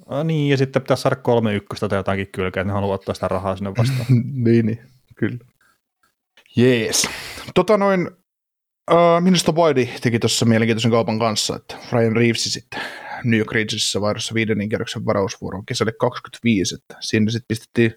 [0.08, 3.14] No niin, ja sitten pitäisi saada kolme ykköstä tai jotakin kylkeä, että ne haluaa ottaa
[3.14, 4.06] sitä rahaa sinne vastaan.
[4.44, 4.80] niin, niin,
[5.16, 5.38] kyllä.
[6.56, 7.08] Jees.
[7.54, 8.10] Tota noin,
[8.90, 12.80] uh, minusta Wildi teki tuossa mielenkiintoisen kaupan kanssa, että Ryan Reeves sitten
[13.24, 17.94] New York Rangersissa vaihdossa viidennen kerroksen varausvuoron kesälle 25, että sinne sitten pistettiin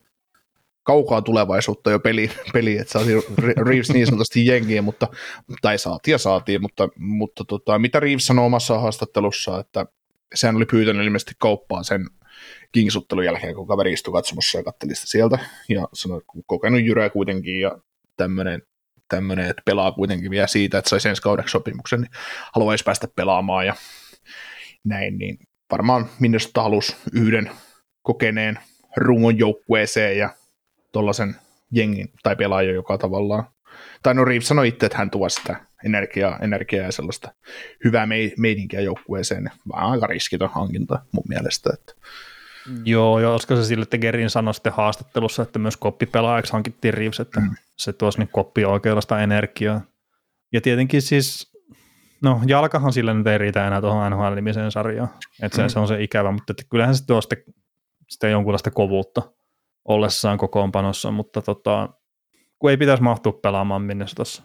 [0.83, 5.07] kaukaa tulevaisuutta jo peli, peli että saatiin Reeves niin sanotusti jengiä, mutta,
[5.61, 9.85] tai saatiin ja saatiin, mutta, mutta tota, mitä Reeves sanoi omassa haastattelussa, että
[10.35, 12.09] sehän oli pyytänyt ilmeisesti kauppaa sen
[12.71, 17.59] kingsuttelun jälkeen, kun kaveri istui katsomassa ja katteli sitä sieltä, ja sanoi, kokenut jyrää kuitenkin,
[17.59, 17.77] ja
[18.17, 18.61] tämmöinen,
[19.07, 22.11] tämmöinen, että pelaa kuitenkin vielä siitä, että saisi ensi kaudeksi sopimuksen, niin
[22.55, 23.75] haluaisi päästä pelaamaan, ja
[24.83, 25.37] näin, niin
[25.71, 27.51] varmaan Minnesota halusi yhden
[28.01, 28.59] kokeneen
[28.97, 30.29] rungon joukkueeseen ja
[30.91, 31.35] tuollaisen
[31.71, 33.43] jengin tai pelaajan, joka tavallaan,
[34.03, 35.55] tai no Reeves sanoi itse, että hän tuo sitä
[35.85, 37.33] energiaa, energiaa ja sellaista
[37.83, 38.07] hyvää
[38.37, 41.69] meidinkiä joukkueeseen, vähän aika riskitön hankinta mun mielestä.
[41.73, 41.93] Että.
[42.85, 47.19] Joo, ja olisiko se sille, että Gerin sanoi sitten haastattelussa, että myös koppipelaajaksi hankittiin Reeves,
[47.19, 47.49] että mm.
[47.77, 49.81] se tuosi niin koppi oikeudesta energiaa.
[50.53, 51.50] Ja tietenkin siis
[52.23, 55.09] No jalkahan sillä nyt ei riitä enää tuohon NHL-nimiseen sarjaan,
[55.43, 55.69] että se, mm.
[55.69, 57.37] se on se ikävä, mutta että kyllähän se tuo sitten,
[58.09, 59.21] sitten jonkunlaista kovuutta
[59.87, 61.89] ollessaan kokoonpanossa, mutta tota,
[62.59, 63.83] kun ei pitäisi mahtua pelaamaan
[64.15, 64.43] tuossa.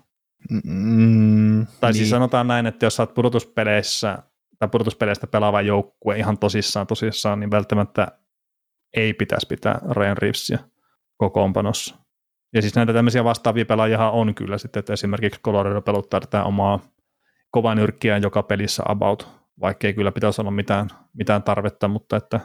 [0.64, 1.94] Mm, tai siis niin.
[1.94, 4.18] siis sanotaan näin, että jos sä oot pudotuspeleissä
[4.58, 8.08] tai pudotuspeleistä pelaava joukkue ihan tosissaan tosissaan, niin välttämättä
[8.96, 10.58] ei pitäisi pitää Ryan Reevesia
[11.16, 11.96] kokoonpanossa.
[12.54, 16.80] Ja siis näitä tämmöisiä vastaavia pelaajia on kyllä sitten, että esimerkiksi Colorado peluttaa tätä omaa
[17.74, 19.28] nyrkkiä joka pelissä about,
[19.60, 22.40] vaikkei kyllä pitäisi olla mitään, mitään tarvetta, mutta että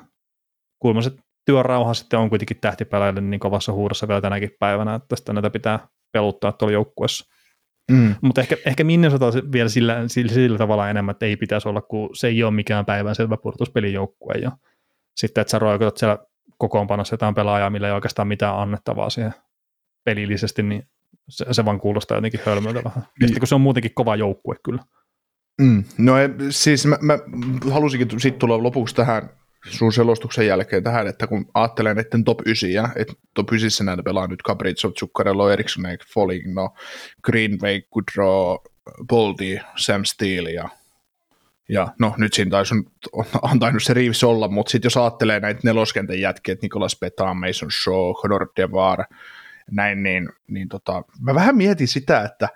[0.79, 1.11] kuulemma se
[1.45, 5.87] työrauha sitten on kuitenkin tähtipelaajille niin kovassa huudossa vielä tänäkin päivänä, että sitä näitä pitää
[6.11, 7.31] peluttaa tuolla joukkueessa.
[7.91, 8.15] Mm.
[8.21, 12.09] Mutta ehkä, ehkä Minnesota vielä sillä, sillä, sillä, tavalla enemmän, että ei pitäisi olla, kun
[12.13, 14.33] se ei ole mikään päivänselvä purtuspelijoukkue.
[14.33, 14.51] Ja
[15.15, 16.17] sitten, että sä roikotat siellä
[16.57, 19.33] kokoonpanossa jotain pelaajaa, millä ei oikeastaan mitään annettavaa siihen
[20.03, 20.87] pelillisesti, niin
[21.29, 23.03] se, se vaan kuulostaa jotenkin hölmöltä vähän.
[23.21, 24.83] Ja sitten kun se on muutenkin kova joukkue kyllä.
[25.61, 26.13] Mm, no
[26.49, 27.19] siis mä, mä
[27.71, 29.29] halusinkin sitten tulla lopuksi tähän
[29.69, 34.27] sun selostuksen jälkeen tähän, että kun ajattelen näiden top 9, että top 9 näitä pelaa
[34.27, 35.83] nyt Capriccio, Zuccarello, Eriksson,
[36.13, 36.73] Foligno,
[37.23, 38.55] Greenway, Goodrow,
[39.07, 40.69] Boldi, Sam Steele ja,
[41.69, 42.85] ja no nyt siinä taisi on,
[43.51, 47.37] on tainnut se Reeves olla, mutta sitten jos ajattelee näitä neloskentän jätkiä, että Nicolas Petan,
[47.37, 49.05] Mason Shaw, Honor Devar,
[49.71, 52.49] näin, niin, niin tota, mä vähän mietin sitä, että,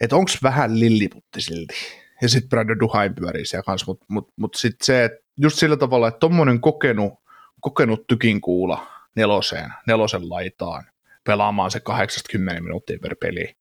[0.00, 4.54] että onko vähän lilliputti silti ja sitten Brandon Duhain pyörii siellä kanssa, mutta mut, mut
[4.54, 7.14] sitten se, että just sillä tavalla, että tuommoinen kokenut,
[7.60, 8.86] kokenut tykinkuula
[9.16, 10.84] neloseen, nelosen laitaan,
[11.24, 13.56] pelaamaan se 80 minuuttia per peli,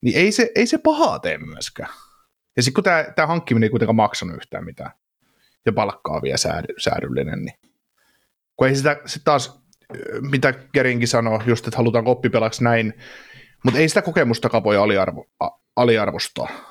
[0.00, 1.90] niin ei se, ei se pahaa tee myöskään.
[2.56, 4.90] Ja sitten kun tämä hankkiminen ei kuitenkaan maksanut yhtään mitään,
[5.66, 7.58] ja palkkaa vielä säädy, säädyllinen, niin
[8.56, 9.60] kun ei sitä sit taas,
[10.20, 12.94] mitä Gerinkin sanoi, just, että halutaan koppipelaksi näin,
[13.64, 15.26] mutta ei sitä kokemusta voi aliarvo,
[15.76, 16.69] aliarvostaa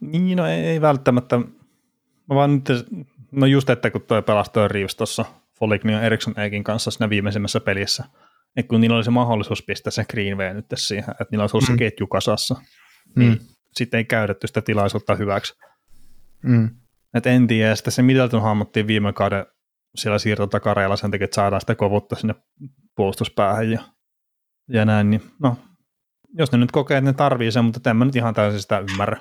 [0.00, 1.38] niin, no ei, ei välttämättä.
[1.38, 2.86] Mä vaan nyt,
[3.32, 5.24] no just, että kun toi pelastoi Reeves tuossa
[5.58, 8.04] Foligno ja Eriksson Eikin kanssa siinä viimeisimmässä pelissä,
[8.56, 11.68] että kun niillä oli se mahdollisuus pistää se Greenway nyt siihen, että niillä olisi ollut
[11.68, 11.72] mm.
[11.72, 12.56] se ketju kasassa,
[13.16, 13.38] niin mm.
[13.72, 15.54] sitten ei käytetty sitä tilaisuutta hyväksi.
[16.42, 16.70] Mm.
[17.14, 19.46] Et en tiedä, sitten se Middleton hahmottiin viime kauden
[19.94, 22.34] siellä siirtotakareilla sen takia, että saadaan sitä kovutta sinne
[22.96, 23.80] puolustuspäähän ja,
[24.68, 25.56] ja näin, niin no,
[26.32, 28.78] jos ne nyt kokee, että ne tarvii sen, mutta en mä nyt ihan täysin sitä
[28.78, 29.20] ymmärrä.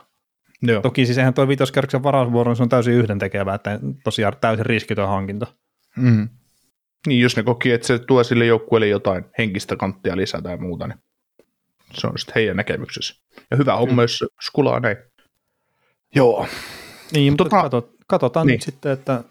[0.62, 0.82] Joo.
[0.82, 5.47] Toki siis eihän tuo vitoskerroksen varausvuoro, se on täysin yhdentekevä, että tosiaan täysin riskitön hankinta.
[5.97, 6.30] Mm.
[7.07, 10.88] Niin, jos ne koki, että se tuo sille joukkueelle jotain henkistä kanttia lisää tai muuta,
[10.88, 10.99] niin
[11.93, 13.16] se on sitten heidän näkemyksessä.
[13.51, 14.97] Ja hyvä homma, jos skulaa näin.
[16.16, 16.47] Joo.
[17.14, 18.53] Niin, mutta Tota- kato, katsotaan niin.
[18.53, 19.24] nyt sitten, että,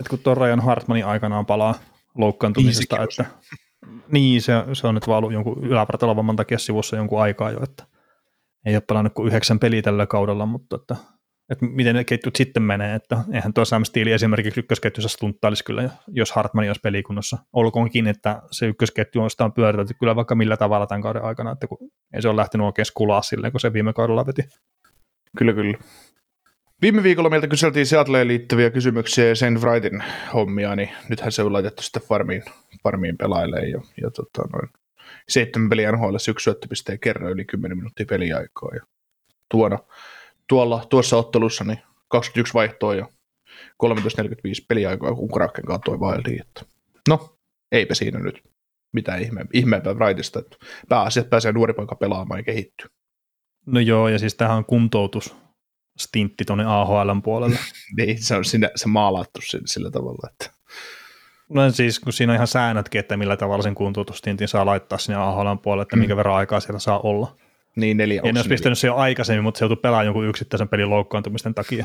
[0.00, 1.74] että kun tuon Ryan Hartmanin aikanaan palaa
[2.18, 3.24] loukkaantumisesta, Niin, että
[4.12, 7.84] niin, se, se on nyt vaan ollut jonkun ylävartalovamman takia sivussa jonkun aikaa jo, että
[8.66, 10.96] ei ole pelannut kuin yhdeksän peliä tällä kaudella, mutta että,
[11.50, 15.90] että miten ne ketjut sitten menee, että eihän tuo Sam Steele esimerkiksi ykkösketjussa stunttailisi kyllä,
[16.08, 17.38] jos Hartman olisi pelikunnossa.
[17.52, 21.52] Olkoonkin, että se ykkösketju on sitä on pyöritelty kyllä vaikka millä tavalla tämän kauden aikana,
[21.52, 21.78] että kun
[22.14, 24.42] ei se ole lähtenyt oikein skulaa silleen, kun se viime kaudella veti.
[25.38, 25.78] Kyllä, kyllä.
[26.82, 30.04] Viime viikolla meiltä kyseltiin Seattleen liittyviä kysymyksiä ja Saint Wrightin
[30.34, 32.42] hommia, niin nythän se on laitettu sitten farmiin,
[32.82, 34.68] farmiin pelaille ja, ja tota, noin
[35.28, 38.74] seitsemän peliä NHL yksi syöttöpisteen kerran yli 10 minuuttia peliaikaa.
[38.74, 38.86] Ja
[39.48, 39.78] tuona,
[40.48, 43.08] tuolla, tuossa ottelussa niin 21 vaihtoa ja
[43.84, 46.40] 13.45 peliaikaa, kun Kraken kaatoi Wildiin.
[46.40, 46.64] Että.
[47.08, 47.38] No,
[47.72, 48.42] eipä siinä nyt
[48.92, 50.56] mitään ihme, ihmeempää Wrightista, että
[50.88, 52.86] pääasiat pääsee nuori poika pelaamaan ja kehittyy.
[53.66, 55.36] No joo, ja siis tämähän on kuntoutus
[55.98, 57.58] stintti tuonne AHLn puolelle.
[57.96, 60.61] Niin, se on sinne, se maalattu sillä, sillä tavalla, että
[61.54, 65.18] No siis, kun siinä on ihan säännötkin, että millä tavalla sen kuntoutustintin saa laittaa sinne
[65.18, 67.36] AHLn puolelle, että minkä verran aikaa siellä saa olla.
[67.76, 70.90] niin neljä En olisi pistänyt se jo aikaisemmin, mutta se joutui pelaamaan jonkun yksittäisen pelin
[70.90, 71.84] loukkaantumisten takia.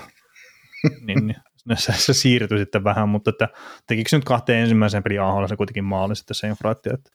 [1.08, 3.50] niin, niin se, se, siirtyi sitten vähän, mutta että
[3.88, 7.12] tekikö se nyt kahteen ensimmäiseen pelin AHL se kuitenkin maali sitten sen Fratti, että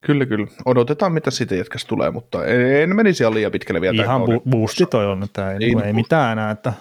[0.00, 0.46] Kyllä, kyllä.
[0.64, 4.02] Odotetaan, mitä siitä jätkästä tulee, mutta en menisi ihan liian pitkälle vielä.
[4.02, 5.94] ihan bu- boosti toi on, että ei, Niin, no ei boost.
[5.94, 6.72] mitään enää, että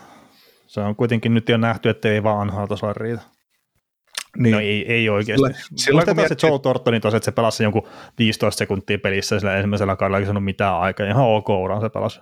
[0.67, 3.21] se on kuitenkin nyt jo nähty, että ei vaan anhaa tasolla riitä.
[4.37, 4.51] Niin.
[4.53, 5.47] No ei, ei oikeasti.
[5.47, 7.87] Sillä- Sillä, kun se miettii- Joe Tortonin tosiaan, että se pelasi jonkun
[8.19, 11.05] 15 sekuntia pelissä sillä ensimmäisellä kaudella, eikä saanut mitään aikaa.
[11.07, 12.19] Ihan ok uraa se pelasi.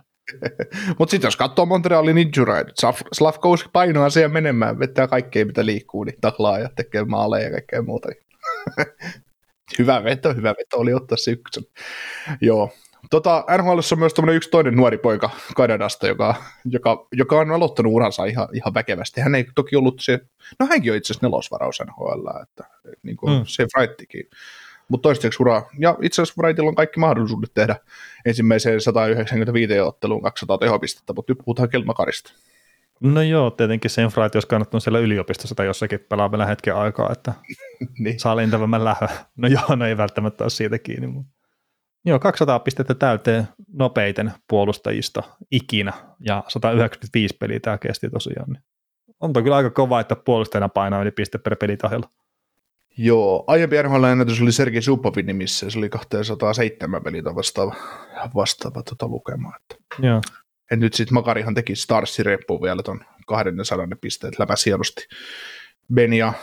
[0.99, 2.53] Mutta sitten jos katsoo Montrealin injury,
[3.13, 7.81] Slavkowski painoaa siihen menemään, vetää kaikkea mitä liikkuu, niin taklaa ja tekee maaleja ja kaikkea
[7.81, 8.09] muuta.
[9.79, 11.63] hyvä veto, hyvä veto oli ottaa se ykkösen.
[12.41, 12.71] Joo.
[13.09, 16.35] Tota, NHL on myös yksi toinen nuori poika Kanadasta, joka,
[16.65, 19.21] joka, joka on aloittanut uransa ihan, ihan väkevästi.
[19.21, 20.19] Hän ei toki ollut se,
[20.59, 22.63] no hänkin on itse asiassa nelosvaraus NHL, että
[23.03, 23.43] niin kuin Mm.
[23.47, 24.29] se Wrightikin.
[24.87, 25.69] Mutta toistaiseksi uraa.
[25.79, 27.75] Ja itse asiassa Wrightilla on kaikki mahdollisuudet tehdä
[28.25, 32.33] ensimmäiseen 195 otteluun 200 tehopistettä, mutta nyt puhutaan Kelmakarista.
[32.99, 37.11] No joo, tietenkin sen Fright, jos kannattanut siellä yliopistossa tai jossakin pelaa vielä hetken aikaa,
[37.11, 37.33] että
[37.99, 38.19] niin.
[38.19, 39.07] saa lentävämmän lähö.
[39.37, 41.07] No joo, no ei välttämättä ole siitä kiinni.
[41.07, 41.34] Mutta.
[42.05, 48.49] Joo, 200 pistettä täyteen nopeiten puolustajista ikinä ja 195 peliä tämä kesti tosiaan.
[48.49, 48.63] Niin
[49.19, 52.09] On toi kyllä aika kova, että puolustajana painaa yli piste per pelitahdella.
[52.97, 57.75] Joo, aiempi NHL-ennätys oli Sergei Supovin nimissä, ja se oli 207 pelitä vastaava,
[58.35, 59.51] vastaava tota lukema.
[59.55, 59.83] Että.
[59.99, 60.21] Joo.
[60.71, 64.33] Et nyt sitten Makarihan teki Starsin reppuun vielä ton 200 pisteet
[64.65, 65.07] hienosti.
[65.93, 66.33] Ben ja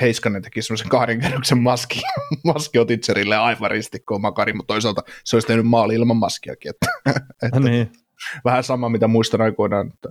[0.00, 2.02] Heiskanen teki semmoisen kahden kerroksen maski,
[2.44, 6.70] maski Otitserille aivan ristikkoon Makari, mutta toisaalta se olisi tehnyt maali ilman maskiakin.
[6.70, 6.86] Että,
[7.46, 7.92] että niin.
[8.44, 10.08] vähän sama, mitä muistan aikoinaan, että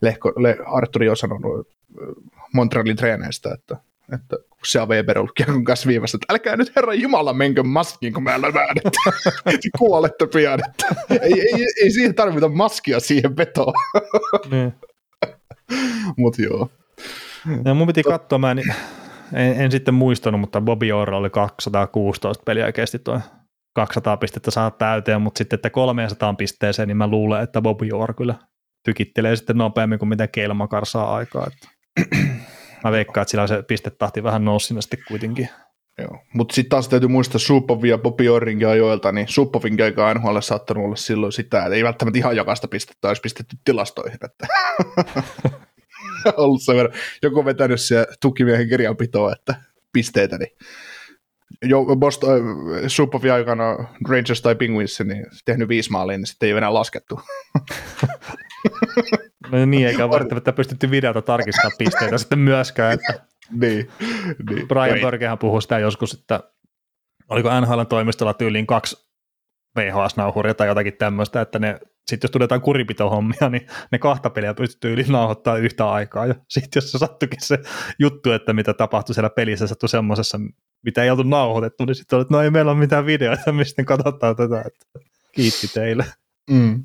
[0.00, 1.68] Lehko, Le, Arturi on sanonut
[2.00, 2.12] ö,
[2.54, 3.76] Montrealin treeneistä, että,
[4.14, 7.62] että kun se on Weber ollut kiekon kanssa viivassa, että älkää nyt herran Jumala menkö
[7.62, 8.90] maskiin, kun mä lävään, että
[9.44, 13.74] te kuolette pian, että ei, ei, ei, siihen tarvita maskia siihen vetoon,
[14.50, 14.74] niin.
[16.16, 16.68] mutta joo.
[17.64, 18.58] Ja mun piti katsoa, mä en,
[19.32, 23.18] en, en, sitten muistanut, mutta Bobby Orr oli 216 peliä kesti toi
[23.74, 28.14] 200 pistettä saa täyteen, mutta sitten, että 300 pisteeseen, niin mä luulen, että Bobby Orr
[28.14, 28.34] kyllä
[28.84, 31.46] tykittelee sitten nopeammin kuin mitä Keilmakar saa aikaa.
[31.46, 31.68] Että
[32.84, 35.48] mä veikkaan, että sillä se pistetahti vähän nousi sinne sitten kuitenkin.
[35.98, 36.18] Joo.
[36.34, 40.84] Mutta sitten taas täytyy muistaa Suppovin ja Bobby Orringin ajoilta, niin Suppovin aika NHL saattanut
[40.84, 44.18] olla silloin sitä, että ei välttämättä ihan jokaista pistettä olisi pistetty tilastoihin.
[44.24, 44.46] Että
[46.36, 46.98] ollut sen verran.
[47.22, 49.54] Joku on vetänyt siellä tukimiehen kirjanpitoa, että
[49.92, 50.52] pisteitä, niin
[51.62, 53.76] jo, Boston, äh, Suppovin aikana
[54.08, 57.20] Rangers tai Penguins, niin tehnyt viisi maalia, niin sitten ei ole enää laskettu.
[59.50, 63.12] No niin, eikä välttämättä pystytty videota tarkistamaan pisteitä sitten myöskään, että
[63.60, 63.90] niin,
[64.50, 64.68] niin.
[64.68, 65.00] Brian.
[65.00, 66.40] Burkehan puhui sitä joskus, että
[67.28, 69.08] oliko NHLn toimistolla tyyliin kaksi
[69.78, 74.54] VHS-nauhuria tai jotakin tämmöistä, että ne sitten jos tulee jotain kuripitohommia, niin ne kahta peliä
[74.54, 76.26] pystyy yli nauhoittaa yhtä aikaa.
[76.26, 77.58] Ja sitten jos se sattukin se
[77.98, 80.40] juttu, että mitä tapahtui siellä pelissä, sattui semmoisessa,
[80.84, 83.84] mitä ei oltu nauhoitettu, niin sitten oli, että no ei meillä ole mitään videoita, mistä
[83.84, 84.60] katsotaan tätä.
[84.60, 86.04] Että kiitti teille.
[86.50, 86.84] Mm.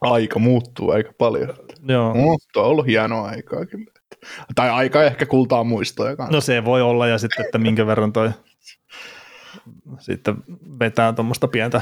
[0.00, 1.54] Aika muuttuu aika paljon.
[1.88, 2.14] Joo.
[2.14, 3.92] Mutta on ollut hienoa aikaa kyllä.
[4.54, 6.36] Tai aika ehkä kultaa muistoja kanssa.
[6.36, 8.30] No se voi olla, ja sitten, että minkä verran toi
[9.98, 10.34] sitten
[10.80, 11.80] vetää tuommoista pientä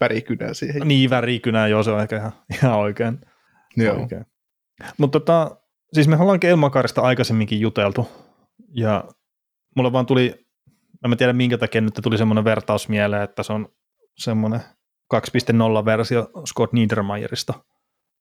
[0.00, 0.88] Värikynää siihen.
[0.88, 3.18] niin värikynää, joo se on ehkä ihan, ihan oikein.
[3.76, 4.00] Joo.
[4.00, 4.26] oikein.
[4.98, 5.56] Mutta tota,
[5.92, 8.08] siis me ollaan Elmakarista aikaisemminkin juteltu,
[8.74, 9.04] ja
[9.76, 10.46] mulle vaan tuli,
[11.08, 13.68] mä en tiedä minkä takia nyt tuli semmoinen vertaus mieleen, että se on
[14.16, 14.60] semmoinen
[15.14, 17.54] 2.0-versio Scott Niedermayerista.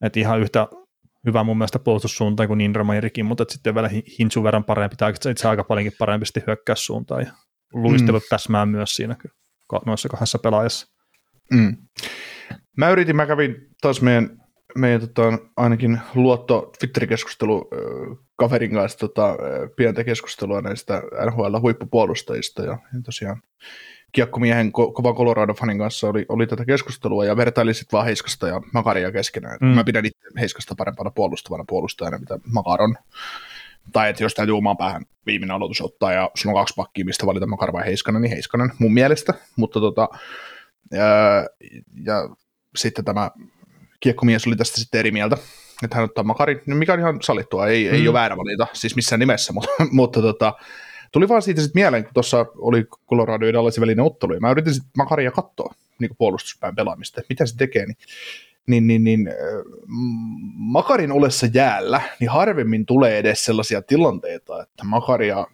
[0.01, 0.67] Että ihan yhtä
[1.26, 5.63] hyvä mun mielestä puolustussuuntaan kuin Niedermayerikin, mutta sitten vielä hinsun verran parempi, tai itse aika
[5.63, 7.21] paljonkin parempi sitten hyökkäyssuuntaan.
[7.21, 7.32] Ja
[7.73, 8.28] luistelut mm.
[8.30, 9.15] täsmää myös siinä
[9.86, 10.95] noissa kahdessa pelaajassa.
[11.52, 11.78] Mm.
[12.76, 14.41] Mä yritin, mä kävin taas meidän,
[14.76, 17.70] meidän tota, ainakin luotto Twitter-keskustelu
[18.36, 19.38] kaverin kanssa tota,
[19.76, 23.41] pientä keskustelua näistä NHL-huippupuolustajista ja, ja tosiaan
[24.16, 28.62] kiekkomiehen ko- kova Colorado-fanin kanssa oli, oli tätä keskustelua ja vertaili sitten vaan Heiskasta ja
[28.74, 29.58] Makaria keskenään.
[29.62, 29.68] Mm.
[29.68, 32.96] Mä pidän itse Heiskasta parempana puolustavana puolustajana, mitä Makar on.
[33.91, 37.26] Tai että jos täytyy omaan päähän viimeinen aloitus ottaa ja sulla on kaksi pakkia, mistä
[37.26, 39.34] valita Makar vai Heiskanen, niin Heiskanen mun mielestä.
[39.56, 40.10] Mutta tota,
[40.91, 41.05] ja,
[42.03, 42.29] ja
[42.75, 43.31] sitten tämä
[43.99, 45.38] kiekkomies oli tästä sitten eri mieltä,
[45.83, 47.93] että hän ottaa Makarin, mikä on ihan sallittua, ei, mm.
[47.93, 50.53] ei ole väärä valinta, siis missään nimessä, mutta, mutta tota,
[51.15, 54.51] Tuli vaan siitä sitten mieleen, kun tuossa oli Colorado ja Dallasin välinen ottelu, ja mä
[54.51, 57.97] yritin sitten Makaria katsoa niin puolustuspään pelaamista, että mitä se tekee, niin
[58.67, 59.29] niin, niin, niin
[60.55, 65.47] Makarin ollessa jäällä, niin harvemmin tulee edes sellaisia tilanteita, että Makaria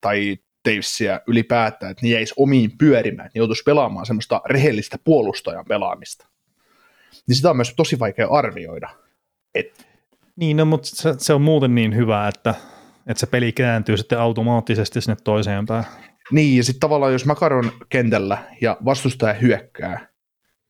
[0.00, 5.64] tai Tavesiä ylipäätään, että ne jäisi omiin pyörimään, että ne joutuisi pelaamaan semmoista rehellistä puolustajan
[5.68, 6.26] pelaamista.
[7.28, 8.90] Niin sitä on myös tosi vaikea arvioida.
[9.54, 9.86] Et...
[10.36, 12.54] Niin, no, mutta se, se on muuten niin hyvä, että
[13.06, 15.84] että se peli kääntyy sitten automaattisesti sinne toiseen päin.
[16.32, 20.08] Niin, ja sitten tavallaan jos Makaron kentällä ja vastustaja hyökkää,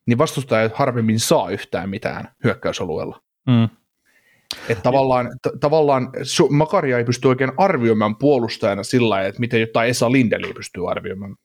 [0.07, 3.23] niin vastustaja harvemmin saa yhtään mitään hyökkäysalueella.
[3.47, 3.69] Mm.
[4.69, 6.11] Että tavallaan, t- tavallaan
[6.51, 11.37] Makaria ei pysty oikein arvioimaan puolustajana sillä lailla, että miten jotain Esa Lindeli pystyy arvioimaan.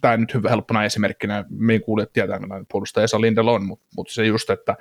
[0.00, 3.86] Tämä nyt hyvä helppona esimerkkinä, me ei kuule tietää, mitä puolustaja Esa Lindel on, mutta,
[3.96, 4.76] mutta se just, että,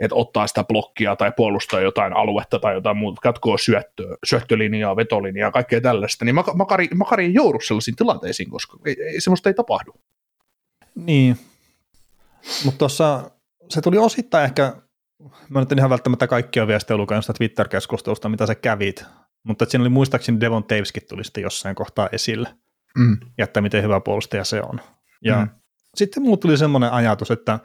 [0.00, 5.50] että ottaa sitä blokkia tai puolustaa jotain aluetta tai jotain muuta, katkoo syöttöä, syöttölinjaa, vetolinjaa,
[5.50, 9.94] kaikkea tällaista, niin Makari, Makari ei joudu sellaisiin tilanteisiin, koska ei, ei, semmoista ei tapahdu.
[10.94, 11.36] Niin,
[12.64, 13.30] mutta tuossa
[13.68, 14.85] se tuli osittain ehkä
[15.48, 19.04] mä nyt en ihan välttämättä kaikkia sitten lukenut sitä Twitter-keskustelusta, mitä sä kävit,
[19.42, 22.48] mutta siinä oli muistaakseni Devon Taveskin tuli sitten jossain kohtaa esille,
[22.98, 23.18] mm.
[23.38, 24.80] ja että miten hyvä puolustaja se on.
[25.24, 25.48] Ja mm.
[25.94, 27.58] sitten muut tuli semmoinen ajatus, että,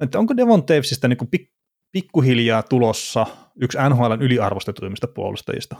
[0.00, 1.52] että onko Devon Tavesista niin pik,
[1.92, 3.26] pikkuhiljaa tulossa
[3.60, 5.76] yksi NHLn yliarvostetuimmista puolustajista.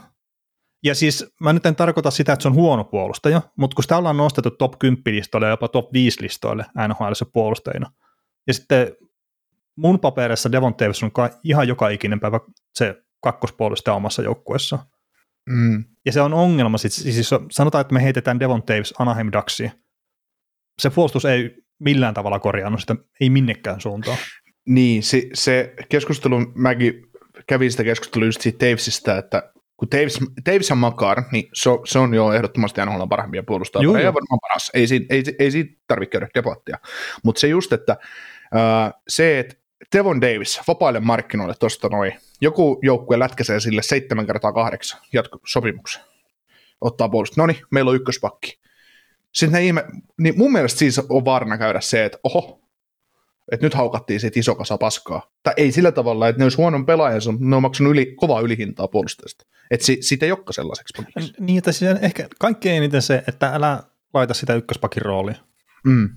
[0.85, 3.97] Ja siis mä nyt en tarkoita sitä, että se on huono puolustaja, mutta kun sitä
[3.97, 7.91] ollaan nostettu top 10 listoille ja jopa top 5 listoille NHL puolustajina,
[8.47, 8.97] ja sitten
[9.77, 11.11] mun paperissa Devon Davis on
[11.45, 12.41] ihan joka ikinen päivä
[12.75, 14.79] se kakkospuolustaja omassa joukkueessa.
[15.51, 15.85] Mm.
[16.07, 19.73] Ja se on ongelma, siis, siis sanotaan, että me heitetään Devon Davis Anaheim Ducksiin.
[20.79, 24.19] Se puolustus ei millään tavalla korjannut sitä, ei minnekään suuntaan.
[24.67, 27.07] Niin, se, se keskustelu, mäkin
[27.47, 31.99] kävin sitä keskustelua just siitä Davesista, että kun Davis, Davis on Makar, niin se, se
[31.99, 36.11] on jo ehdottomasti NHL parhaimpia puolustajia, ja varmaan paras, ei, ei, ei, ei siitä tarvitse
[36.11, 36.79] käydä debattia,
[37.25, 37.97] mutta se just, että
[38.55, 39.64] uh, se, että
[39.97, 42.13] Devon Davis vapaille markkinoille tuosta noin.
[42.41, 46.03] Joku joukkue lätkäsee sille 7 kertaa 8 jatkosopimuksen.
[46.81, 47.41] Ottaa puolusta.
[47.41, 48.59] No niin, meillä on ykköspakki.
[49.33, 49.85] Sitten ihme,
[50.19, 52.61] niin mun mielestä siis on vaarana käydä se, että oho,
[53.53, 55.31] että nyt haukattiin siitä iso kasa paskaa.
[55.43, 58.89] Tai ei sillä tavalla, että ne olisi huonon pelaajan, ne on maksanut yli, kovaa ylihintaa
[58.89, 59.47] puolustajasta.
[59.71, 61.33] Että si, siitä ei olekaan sellaiseksi pakiksi.
[61.41, 63.83] Niin, että siis ehkä kaikkein eniten se, että älä
[64.15, 65.37] laita sitä ykköspakin roolia.
[65.85, 66.11] Mm.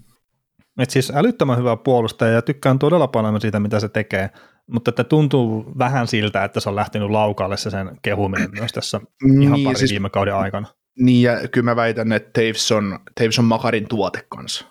[0.78, 4.30] Et siis älyttömän hyvä puolustaja ja tykkään todella paljon siitä, mitä se tekee,
[4.72, 9.02] mutta että tuntuu vähän siltä, että se on lähtenyt laukalle se sen kehuminen myös tässä
[9.24, 10.68] niin, ihan pari siis, viime kauden aikana.
[11.00, 14.66] Niin ja kyllä mä väitän, että Taves on, Taves on Makarin tuote kanssa.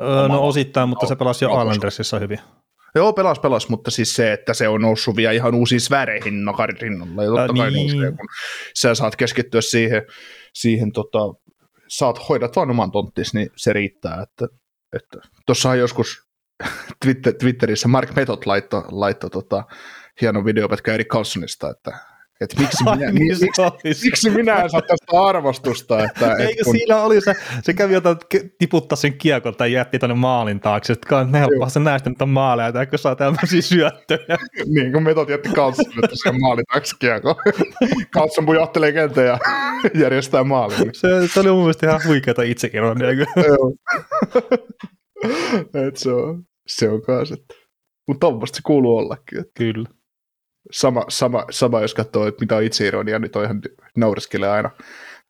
[0.00, 2.38] Öö, no osittain, mutta se pelasi jo Islandersissa hyvin.
[2.94, 6.80] Joo, pelas, pelas, mutta siis se, että se on noussut vielä ihan uusiin sfääreihin Makarin
[6.80, 7.24] rinnalla.
[7.24, 7.90] Ja totta kai niin.
[7.90, 8.28] nousee, kun
[8.74, 10.02] sä saat keskittyä siihen,
[10.54, 11.18] siihen tota,
[11.88, 14.22] saat hoidat vaan oman tonttisi, niin se riittää.
[14.22, 14.46] Että
[14.92, 16.30] että tuossahan joskus
[17.04, 19.64] Twitter, Twitterissä Mark Method laittoi laitto, tota,
[20.20, 21.98] hieno videopätkä Erik Carlsonista, että
[22.40, 23.36] että miksi minä, niin
[23.84, 26.04] miksi, miksi minä en saa tästä arvostusta.
[26.04, 26.76] Että, Eikö kun...
[26.76, 28.16] siinä oli se, se kävi jotain
[28.58, 32.72] tiputtaa sen kiekon tai jätti tuonne maalin taakse, että ne helppoa se näistä on maaleja,
[32.72, 34.38] tai kun saa tämmöisiä syöttöjä.
[34.74, 37.34] niin, kun metot jätti Carlson, että se maalin taakse kiekon.
[38.14, 39.38] Carlson pujohtelee kentän ja
[39.94, 40.90] järjestää maalin.
[40.92, 43.12] Se, se oli mun mielestä ihan huikeata itseironiaa.
[43.12, 43.72] Joo.
[45.88, 47.54] Et se on, se on kanssa, että
[48.08, 49.38] mutta tuommoista se kuuluu ollakin.
[49.38, 49.52] Että.
[49.54, 49.99] Kyllä
[50.72, 53.62] sama, sama, sama jos katsoo, että mitä on ironia, niin toihan
[53.96, 54.70] naureskelee aina.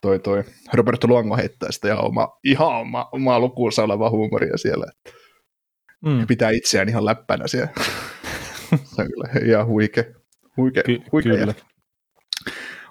[0.01, 4.87] Toi, toi Roberto Luongo heittää sitä ihan oma, ihan oma, omaa lukuunsa olevaa huumoria siellä.
[4.89, 5.19] Että
[6.05, 6.27] mm.
[6.27, 7.71] Pitää itseään ihan läppänä siellä.
[8.85, 10.05] Se on kyllä ihan huikea.
[10.57, 11.47] huikea, Ky- huikea kyllä.
[11.47, 11.65] Jätkä.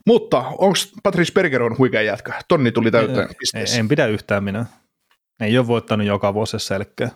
[0.05, 2.33] Mutta onko Patrice Bergeron huikea jätkä?
[2.47, 3.79] Tonni tuli täyteen pisteessä.
[3.79, 4.65] En pidä yhtään minä.
[5.41, 7.09] Ei ole voittanut joka vuosi selkeä.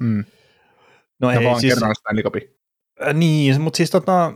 [0.00, 0.24] Mm.
[1.20, 2.42] No Ja ei, vaan siis, kerran Cupin.
[3.06, 4.32] äh, niin, mutta siis tota,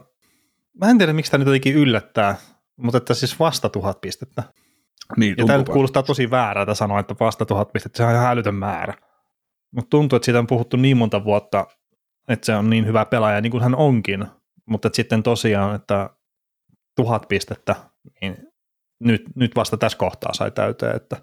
[0.81, 2.37] mä en tiedä miksi tämä nyt jotenkin yllättää,
[2.77, 4.43] mutta että siis vasta tuhat pistettä.
[5.17, 8.27] Niin, Ja tämä nyt kuulostaa tosi väärältä sanoa, että vasta tuhat pistettä, se on ihan
[8.27, 8.95] älytön määrä.
[9.75, 11.67] Mutta tuntuu, että siitä on puhuttu niin monta vuotta,
[12.29, 14.27] että se on niin hyvä pelaaja, niin kuin hän onkin.
[14.67, 16.11] Mutta että sitten tosiaan, että
[16.97, 17.77] tuhat pistettä,
[18.21, 18.37] niin
[19.01, 20.97] nyt, nyt vasta tässä kohtaa sai täyteen.
[20.97, 21.17] Että,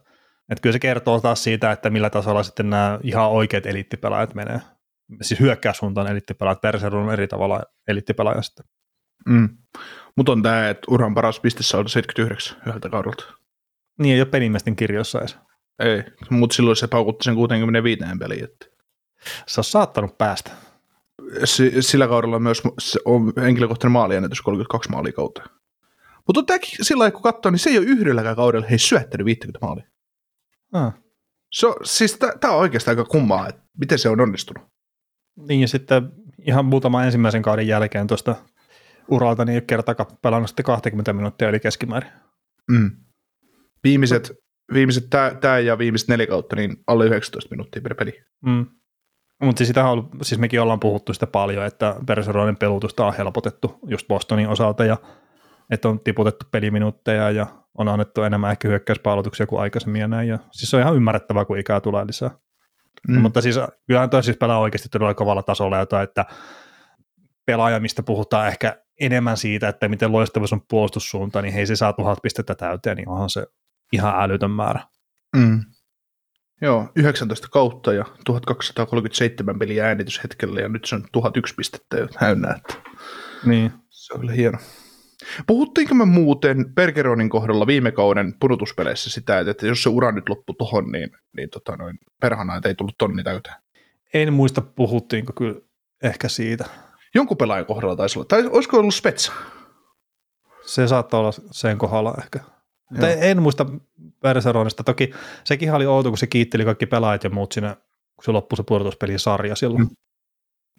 [0.52, 4.62] että kyllä se kertoo taas siitä, että millä tasolla sitten nämä ihan oikeat eliittipelaajat menee.
[5.22, 8.66] Siis hyökkäyssuuntaan eliittipelaajat, Perseru on eri tavalla eliittipelaaja sitten.
[9.26, 9.50] Mm.
[10.16, 13.24] Mutta on tämä, että uran paras pistessä on 79 yhdeltä kaudelta.
[14.00, 15.38] Niin ei ole pelimiesten kirjoissa edes.
[15.80, 18.44] Ei, mutta silloin se paukutti sen 65 peliin.
[18.44, 18.66] Että.
[19.48, 20.52] Se on saattanut päästä.
[21.46, 25.44] S- sillä kaudella myös se on henkilökohtainen maaliennätys 32 maalia kautta.
[26.28, 29.66] Mutta tämäkin sillä lailla, kun katsoo, niin se ei ole yhdelläkään kaudella hei syöttänyt 50
[29.66, 29.86] maalia.
[30.74, 30.94] Ah.
[31.52, 34.64] Se on, siis tämä on oikeastaan aika kummaa, että miten se on onnistunut.
[35.48, 36.12] Niin ja sitten
[36.48, 38.36] ihan muutama ensimmäisen kauden jälkeen tuosta
[39.08, 42.12] uralta niin kertakaan pelannut sitten 20 minuuttia yli keskimäärin.
[42.72, 42.92] Mm.
[43.84, 44.32] Viimeiset,
[44.74, 45.04] viimeiset
[45.42, 48.24] tämä ja viimeiset neljä kautta, niin alle 19 minuuttia per peli.
[48.46, 48.66] Mm.
[49.44, 53.80] Mutta siis, on ollut, siis mekin ollaan puhuttu sitä paljon, että Perseroiden pelutusta on helpotettu
[53.88, 54.98] just Bostonin osalta ja
[55.72, 57.48] että on tiputettu peliminuutteja ja
[57.78, 60.28] on annettu enemmän ehkä hyökkäyspalautuksia kuin aikaisemmin ja näin.
[60.28, 62.32] Ja, siis se on ihan ymmärrettävää, kun ikää tulee lisää.
[63.08, 63.22] Mm.
[63.22, 66.26] Mutta siis kyllähän toi siis pelaa oikeasti todella kovalla tasolla, jota, että
[67.46, 71.94] pelaaja, mistä puhutaan ehkä enemmän siitä, että miten loistavuus on puolustussuunta, niin hei se saa
[71.94, 73.46] tuhat pistettä täyteen, niin onhan se
[73.94, 74.80] ihan älytön määrä.
[75.36, 75.64] Mm.
[76.62, 82.56] Joo, 19 kautta ja 1237 peliä äänityshetkellä ja nyt se on 1001 pistettä jo täynnä.
[82.58, 82.74] Että
[83.46, 83.72] Niin.
[83.90, 84.58] se on kyllä hieno.
[85.48, 90.56] Puhuttiinko me muuten Bergeronin kohdalla viime kauden pudotuspeleissä sitä, että jos se ura nyt loppui
[90.58, 93.56] tohon, niin, niin tota noin, perhana, että ei tullut tonni täyteen.
[94.14, 95.62] En muista puhuttiinko kyllä
[96.04, 96.66] ehkä siitä.
[97.16, 98.26] Jonkun pelaajan kohdalla taisi olla.
[98.26, 99.34] Tai olisiko ollut Spetsa?
[100.66, 102.40] Se saattaa olla sen kohdalla ehkä.
[102.90, 103.66] Mutta en muista
[104.22, 104.84] Perseronista.
[104.84, 107.76] Toki sekin oli outo, kun se kiitteli kaikki pelaajat ja muut siinä,
[108.16, 109.84] kun se loppui se pudotuspelin sarja silloin.
[109.84, 109.90] Mm.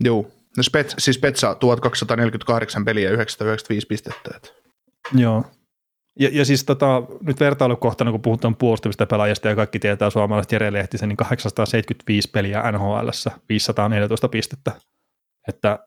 [0.01, 0.27] Joo.
[0.57, 4.31] No Spets, siis Spetsa 1248 peliä ja 995 pistettä.
[4.37, 4.49] Että.
[5.15, 5.45] Joo.
[6.21, 10.73] Ja, ja siis tota, nyt vertailukohtana, kun puhutaan puolustavista pelaajista ja kaikki tietää suomalaiset Jere
[10.73, 13.09] Lehtisen, niin 875 peliä NHL,
[13.49, 14.73] 514 pistettä.
[15.49, 15.79] Että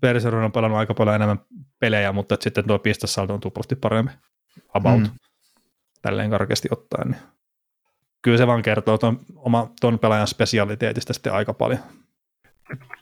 [0.00, 1.40] Perseron on pelannut aika paljon enemmän
[1.78, 4.14] pelejä, mutta että sitten tuo pistesaldo on tuplasti paremmin.
[4.74, 5.00] About.
[5.00, 5.08] Mm.
[6.02, 7.10] Tälleen karkeasti ottaen.
[7.10, 7.20] Niin.
[8.22, 11.80] Kyllä se vaan kertoo ton, oma, ton pelaajan spesialiteetistä sitten aika paljon.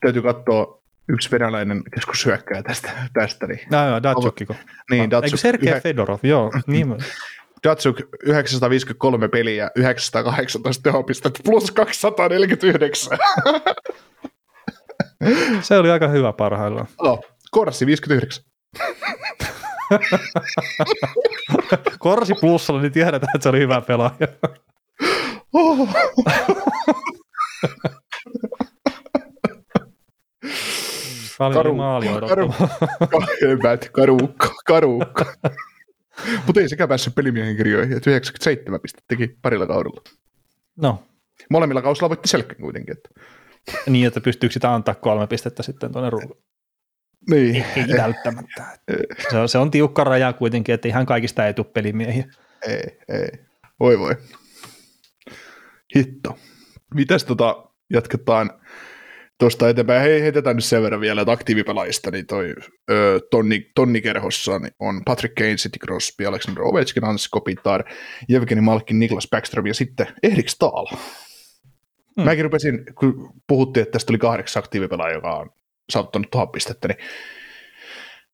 [0.00, 2.90] Täytyy katsoa yksi venäläinen keskushyökkäjä tästä.
[3.12, 3.60] tästä niin.
[3.70, 4.54] No joo, Datsukiko.
[4.90, 5.24] Niin, Datsuk.
[5.24, 5.80] Eikö Sergei yhä...
[5.80, 6.52] Fedorov, joo.
[6.66, 6.96] niin.
[7.64, 13.18] Datsuk 953 peliä, 918 tehopistettä plus 249.
[15.62, 16.86] Se oli aika hyvä parhaillaan.
[16.98, 18.44] Oh, Korsi 59.
[21.98, 24.28] Korsi plussalla, niin tiedetään, että se oli hyvä pelaaja.
[25.52, 25.88] Oh.
[31.38, 32.54] Paljon karu, maali karu,
[34.66, 35.24] karuukka.
[36.46, 40.00] Mutta ei sekään päässyt pelimiehen kirjoihin, että 97 pistettä teki parilla kaudella.
[40.76, 41.02] No.
[41.50, 42.96] Molemmilla kausilla voitti selkeän kuitenkin.
[42.96, 43.08] Että.
[43.86, 46.42] Niin, että pystyykö sitä antaa kolme pistettä sitten tuonne ruudulle?
[47.30, 47.56] Niin.
[47.56, 48.78] Ei, ei välttämättä.
[49.30, 52.24] Se on, se on tiukka raja kuitenkin, että ihan kaikista ei tule pelimiehiä.
[52.66, 53.28] Ei, ei.
[53.80, 54.16] Voi voi.
[55.96, 56.38] Hitto.
[56.94, 58.50] Mitäs tota jatketaan
[59.38, 60.02] tuosta eteenpäin.
[60.02, 62.54] Hei, heitetään nyt sen verran vielä, että aktiivipelaajista, niin toi
[62.90, 67.84] ö, tonni, tonnikerhossa niin on Patrick Kane, City Crosby, Alexander Ovechkin, Hans Kopitar,
[68.28, 70.86] Jevgeni Malkin, Niklas Backstrom ja sitten Erik Stahl.
[72.16, 72.24] Hmm.
[72.24, 75.50] Mäkin rupesin, kun puhuttiin, että tästä tuli kahdeksan aktiivipelaaja, joka on
[75.90, 76.98] saattanut tuhat pistettä, niin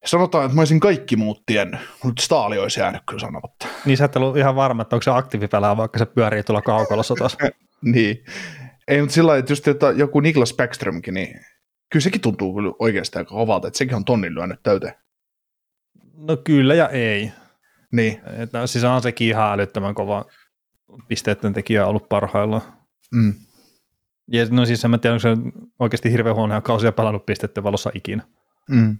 [0.05, 3.67] sanotaan, että mä olisin kaikki muut tiennyt, mutta Staali olisi jäänyt kyllä sanomatta.
[3.85, 7.15] Niin sä et ollut ihan varma, että onko se aktiivipelaaja, vaikka se pyörii tuolla kaukalossa
[7.15, 7.37] taas.
[7.95, 8.25] niin.
[8.89, 11.41] Ei, mutta sillä että just että joku Niklas Backströmkin, niin
[11.93, 14.95] kyllä sekin tuntuu kyllä oikeastaan aika kovalta, että sekin on tonnin lyönyt täyteen.
[16.15, 17.33] No kyllä ja ei.
[17.93, 18.21] Niin.
[18.39, 20.25] Että, siis on sekin ihan älyttömän kova
[21.09, 22.63] pisteiden tekijä ollut parhaillaan.
[23.15, 23.35] Mm.
[24.33, 25.37] Ja no siis en mä tiedä, onko se
[25.79, 28.23] oikeasti hirveän huonoja kausia pelannut pisteiden valossa ikinä.
[28.71, 28.99] Mm.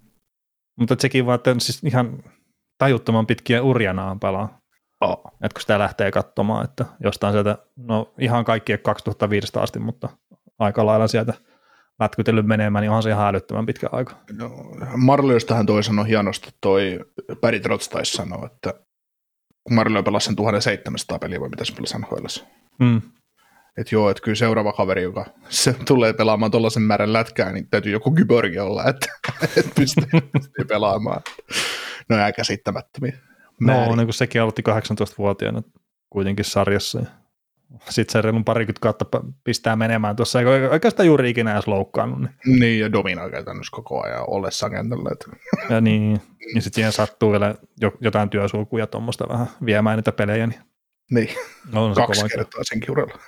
[0.79, 2.23] Mutta sekin vaan, että siis ihan
[2.77, 4.61] tajuttoman pitkiä urjanaan pelaa.
[5.01, 5.23] Oh.
[5.27, 10.09] Että kun sitä lähtee katsomaan, että jostain sieltä, no ihan kaikki 2005 asti, mutta
[10.59, 11.33] aika lailla sieltä
[11.99, 14.15] lätkytellyt menemään, niin onhan se ihan älyttömän pitkä aika.
[14.31, 14.49] No,
[14.97, 16.99] Marliostahan toi sanoi hienosti, toi
[17.41, 18.73] Päri Trots taisi sanoa, että
[19.63, 22.25] kun Marlio pelasi sen 1700 peliä, vai mitä se pelasi NHL.
[22.79, 23.01] Mm.
[23.77, 27.91] Että joo, että kyllä seuraava kaveri, joka se tulee pelaamaan tuollaisen määrän lätkää, niin täytyy
[27.91, 29.07] joku kyborgi olla, että,
[29.57, 31.21] että pystyy, pystyy pelaamaan.
[32.09, 33.17] No jää käsittämättömiä.
[33.61, 35.63] No, niin kuin sekin aloitti 18-vuotiaana
[36.09, 37.01] kuitenkin sarjassa.
[37.89, 39.05] Sitten se reilun parikymmentä kautta
[39.43, 42.19] pistää menemään tuossa, eikä oikeastaan juuri ikinä edes loukkaannut.
[42.19, 45.09] Niin, niin ja dominoi käytännössä koko ajan ollessaan kentällä.
[45.69, 46.21] Ja niin,
[46.53, 47.55] niin sitten siihen sattuu vielä
[48.01, 50.47] jotain työsulkuja tuommoista vähän viemään niitä pelejä.
[50.47, 50.59] Niin,
[51.11, 51.29] niin.
[51.73, 53.19] on se kaksi kertaa sen kiurella.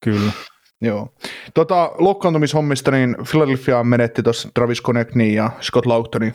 [0.00, 0.32] Kyllä.
[0.80, 1.14] Joo.
[1.54, 6.34] Tota, loukkaantumishommista, niin Philadelphia menetti tuossa Travis Connectin ja Scott Laughtonin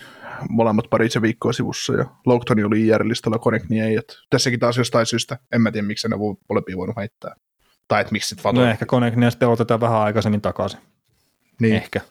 [0.49, 3.95] molemmat paritse viikkoa sivussa, ja Louhtoni oli IR-listalla, Connectin ei.
[3.95, 7.35] Että tässäkin taas jostain syystä, en mä tiedä, miksi ne voi molempia voinut heittää.
[7.87, 10.79] Tai että miksi sitten No ehkä Connectia sitten otetaan vähän aikaisemmin takaisin.
[11.61, 11.75] Niin.
[11.75, 12.01] Ehkä.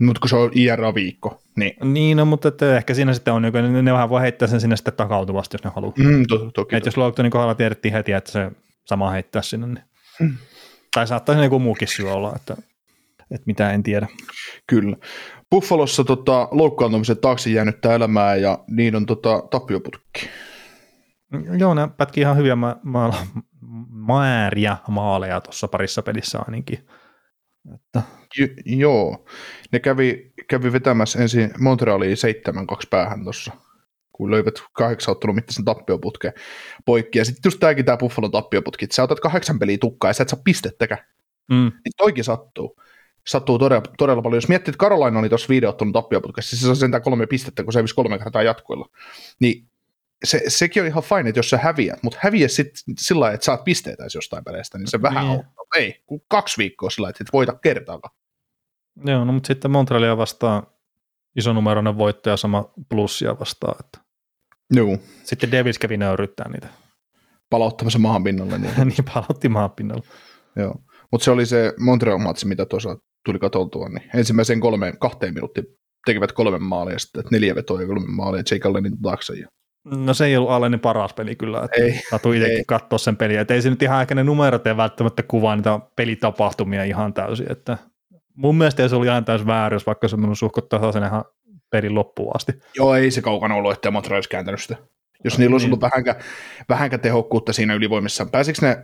[0.00, 1.92] Mutta kun se on IR-viikko, niin.
[1.92, 4.76] Niin, no, mutta että ehkä siinä sitten on, ne, ne vähän voi heittää sen sinne
[4.76, 5.94] sitten takautuvasti, jos ne haluaa.
[5.98, 6.76] Mm, to, toki.
[6.76, 8.50] Et jos Loughtonin kohdalla tiedettiin heti, että se
[8.84, 9.84] sama heittää sinne, niin
[10.20, 10.36] mm.
[10.98, 12.56] Tai saattaa se joku muukin syy olla, että,
[13.30, 14.08] että mitä en tiedä.
[14.66, 14.96] Kyllä.
[15.50, 20.28] Buffalossa tota, loukkaantumisen taakse jäänyttä elämää ja niin on tota, tappioputki.
[21.58, 23.26] Joo, ne pätki ihan hyviä ma- ma-
[23.90, 26.88] määriä maaleja tuossa parissa pelissä ainakin.
[27.74, 28.02] Että.
[28.38, 29.26] J- joo,
[29.72, 32.16] ne kävi, kävi vetämässä ensin Montrealiin
[32.82, 33.52] 7-2 päähän tuossa,
[34.18, 36.32] kun löivät kahdeksan ottelun mittaisen tappioputkeen
[36.84, 37.18] poikki.
[37.18, 40.22] Ja sitten just tämäkin tämä Buffalon tappioputki, että sä otat kahdeksan peliä tukkaa ja sä
[40.22, 41.04] et saa pistettäkään.
[41.50, 41.72] Mm.
[41.84, 42.80] Niin toikin sattuu.
[43.26, 44.36] Sattuu todella, todella paljon.
[44.36, 47.72] Jos miettii, että Karolaina oli tuossa videottelun tappioputkessa, siis se saa sentään kolme pistettä, kun
[47.72, 48.88] se hävisi kolme kertaa jatkoilla.
[49.40, 49.68] Niin
[50.24, 53.44] se, sekin on ihan fine, että jos sä häviät, mutta häviä sitten sillä lailla, että
[53.44, 55.38] saat pisteitä jostain peleistä, niin se vähän niin.
[55.38, 55.44] on.
[55.76, 58.14] Ei, kun kaksi viikkoa sillä että et voita kertaakaan.
[59.04, 60.66] Joo, no mutta sitten Montrealia vastaan
[61.36, 63.76] isonumeroinen voittaja sama plussia vastaan.
[63.80, 64.07] Että.
[64.70, 64.98] Joo.
[65.24, 66.68] Sitten Davis kävi nöyryttää niitä.
[67.50, 68.58] Palauttamassa maahan pinnalle.
[68.58, 70.02] Niin, niin palautti maahan pinnalle.
[70.56, 70.74] Joo,
[71.12, 75.66] mutta se oli se Montreal-matsi, mitä tuossa tuli katoltua, niin ensimmäisen kolme, kahteen minuuttiin
[76.06, 79.34] tekivät kolme maalia, sitten neljä vetoa ja kolme maalia Jake Allenin taakse.
[79.34, 79.48] Ja...
[79.84, 83.40] No se ei ollut Allenin paras peli kyllä, että ei, satui itsekin katsoa sen peliä,
[83.40, 87.52] että ei se nyt ihan ehkä ne numerot ei välttämättä kuvaa niitä pelitapahtumia ihan täysin,
[87.52, 87.78] että
[88.34, 91.24] mun mielestä se oli ihan täysin vääryys, vaikka se on suhkot tasaisen ihan
[91.70, 92.52] pelin loppuun asti.
[92.76, 94.76] Joo, ei se kaukana ollut, että Montreal olisi kääntänyt sitä.
[95.24, 95.72] Jos no, niillä olisi niin.
[95.72, 96.16] ollut vähänkä,
[96.68, 98.26] vähänkä tehokkuutta siinä ylivoimissa.
[98.26, 98.78] Pääsikö ne,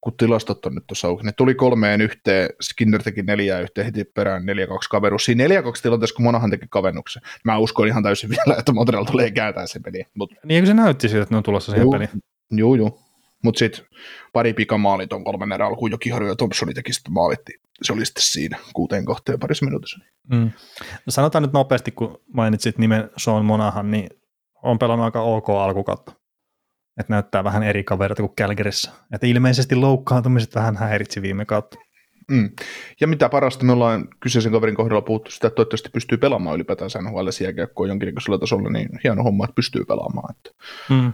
[0.00, 4.04] kun tilastot on nyt tuossa auki, ne tuli kolmeen yhteen, Skinner teki neljää yhteen heti
[4.04, 5.24] perään, neljä kaksi kaverus.
[5.24, 7.22] Siinä neljä kaksi tilanteessa, kun Monahan teki kavennuksen.
[7.44, 10.04] Mä uskon ihan täysin vielä, että Montreal tulee kääntää sen peli.
[10.14, 10.30] Mut...
[10.44, 12.10] Niin eikö se näytti siltä, että ne on tulossa siihen peliin?
[12.50, 13.01] Joo, joo.
[13.42, 13.86] Mutta sitten
[14.32, 17.52] pari pikamaalit on kolmen erä alkuun, Jokiharju ja Thompsoni teki sitten maalitti.
[17.82, 19.98] Se oli sitten siinä kuuteen kohteen parissa minuutissa.
[20.30, 20.50] Mm.
[21.06, 24.10] No sanotaan nyt nopeasti, kun mainitsit nimen Sean Monahan, niin
[24.62, 26.12] on pelannut aika ok alkukautta.
[27.00, 28.92] Että näyttää vähän eri kaverilta kuin Kälkerissä.
[29.12, 31.76] Että ilmeisesti loukkaantumiset vähän häiritsi viime kautta.
[32.30, 32.50] Mm.
[33.00, 36.90] Ja mitä parasta, me ollaan kyseisen kaverin kohdalla puhuttu sitä, että toivottavasti pystyy pelaamaan ylipäätään
[37.02, 40.34] NHL jääkiekkoa jonkinlaisella tasolla, niin hieno homma, että pystyy pelaamaan.
[40.36, 40.50] Että,
[40.90, 41.12] mm.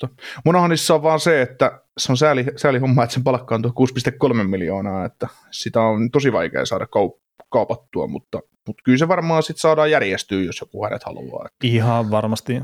[0.00, 0.14] Tota,
[0.44, 4.44] Monahanissa on vaan se, että se on sääli, sääli homma, että sen palkka on 6,3
[4.44, 9.60] miljoonaa, että sitä on tosi vaikea saada kaup- kaupattua, mutta, mutta kyllä se varmaan sitten
[9.60, 11.46] saadaan järjestyä, jos joku hänet haluaa.
[11.46, 11.66] Että.
[11.66, 12.60] Ihan varmasti.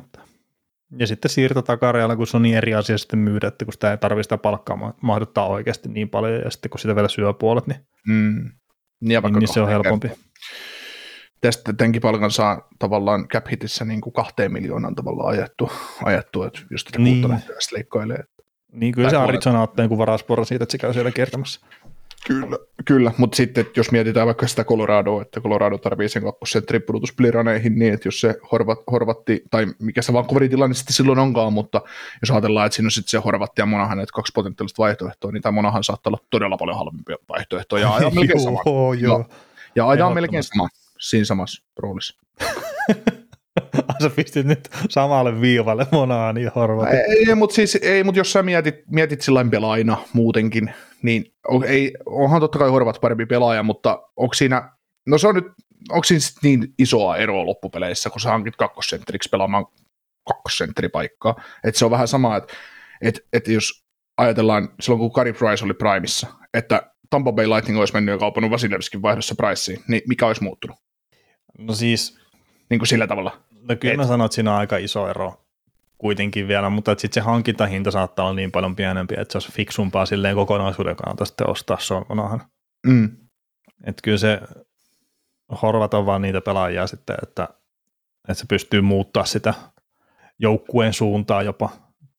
[0.99, 3.91] Ja sitten siirto takarajalle, kun se on niin eri asia sitten myydä, että kun sitä
[3.91, 7.67] ei tarvitse sitä palkkaa mahduttaa oikeasti niin paljon, ja sitten kun sitä vielä syö puolet,
[7.67, 8.51] niin, mm.
[9.01, 10.09] niin, niin, niin se on helpompi.
[10.09, 10.30] Kertaa
[11.41, 15.73] tästä tämänkin palkan saa tavallaan cap hitissä niin kuin kahteen miljoonaan tavallaan ajettu,
[16.05, 17.15] ajettu että jos tätä niin.
[17.15, 17.57] kuutta lähtee.
[18.73, 21.61] Niin kyllä se Arizona ottaa joku varasporo siitä, että se käy siellä kertomassa.
[22.27, 27.79] Kyllä, kyllä, mutta sitten jos mietitään vaikka sitä Coloradoa, että Colorado tarvii sen kakkosentteri pudotuspeliraneihin
[27.79, 31.83] niin, että jos se horvat, horvatti, tai mikä se Vancouverin tilanne sitten silloin onkaan, mutta
[32.23, 35.43] jos ajatellaan, että siinä on sitten se horvatti ja Monahan, että kaksi potentiaalista vaihtoehtoa, niin
[35.43, 38.63] tämä Monahan saattaa olla todella paljon halvempi vaihtoehto ja ajaa melkein sama.
[38.67, 39.19] joo, joo.
[39.19, 39.25] Ja,
[39.75, 40.69] ja ajaa melkein sama
[41.01, 42.21] siinä samassa roolissa.
[44.03, 46.99] sä pistit nyt samalle viivalle Monaani ja Horvatin.
[46.99, 51.35] Ei, ei mutta siis, ei, mut jos sä mietit, mietit sillä pelaajina muutenkin, niin
[51.67, 54.73] ei, onhan totta kai Horvat parempi pelaaja, mutta onko siinä,
[55.07, 55.47] no se on nyt,
[55.91, 59.67] onko siinä niin isoa eroa loppupeleissä, kun sä hankit kakkosentteriksi pelaamaan
[60.29, 61.43] kakkosentteripaikkaa.
[61.65, 62.55] Että se on vähän sama, että
[63.03, 63.85] et, et jos
[64.19, 68.51] ajatellaan silloin, kun Kari Price oli Primeissa, että Tampa Bay Lightning olisi mennyt ja kaupannut
[68.51, 70.77] Vasilevskin vaihdossa Priceen, niin mikä olisi muuttunut?
[71.61, 72.19] No siis...
[72.71, 73.41] Niin kuin sillä tavalla.
[73.69, 73.97] No kyllä Et...
[73.97, 75.45] mä sanon, että siinä on aika iso ero
[75.99, 80.07] kuitenkin vielä, mutta sitten se hankintahinta saattaa olla niin paljon pienempi, että se olisi fiksumpaa
[80.07, 82.43] silleen kokonaisuuden kannalta sitten ostaa Sononahan.
[82.87, 83.17] Mm.
[83.85, 84.41] Että kyllä se
[85.63, 87.49] Horvat on vaan niitä pelaajia sitten, että,
[88.29, 89.55] että se pystyy muuttaa sitä
[90.39, 91.71] joukkueen suuntaa jopa.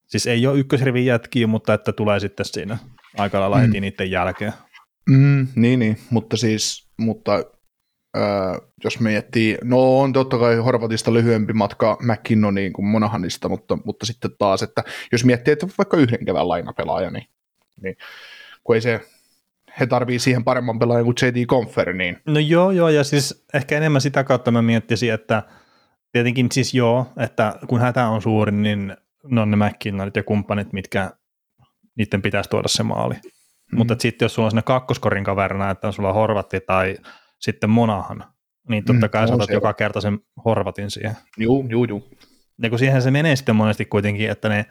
[0.08, 2.78] Siis ei ole ykkösrivin jätkiä, mutta että tulee sitten siinä
[3.18, 3.82] aika lailla heti mm.
[3.82, 4.54] niiden jälkeen.
[5.10, 7.32] Mm, niin, niin, mutta siis, mutta
[8.18, 8.24] öö,
[8.84, 14.32] jos miettii, no on totta kai Horvatista lyhyempi matka McKinnoniin kuin Monahanista, mutta, mutta sitten
[14.40, 17.26] taas, että jos miettii, että vaikka yhden kevään lainapelaaja, niin,
[17.82, 17.96] niin
[18.64, 19.02] kun ei se,
[19.80, 22.18] he tarvii siihen paremman pelaajan kuin JD Confer, niin...
[22.26, 25.44] No joo, joo, ja siis ehkä enemmän sitä kautta mä miettisin, että
[26.12, 30.74] tietenkin siis joo, että kun hätä on suuri, niin ne on ne McKinnonit ja kumppanit,
[30.74, 31.12] mitkä
[31.96, 33.14] niiden pitäisi tuoda se maali.
[33.14, 33.78] Mm.
[33.78, 36.98] Mutta sitten jos sulla on sinne kakkoskorin kaverina, että sulla on Horvatti tai
[37.42, 38.24] sitten Monahan,
[38.70, 41.18] niin totta kai mm, saatat joka kerta sen Horvatin siihen.
[41.38, 42.02] Joo, joo, joo.
[42.62, 44.66] Ja kun siihen se menee sitten monesti kuitenkin, että ne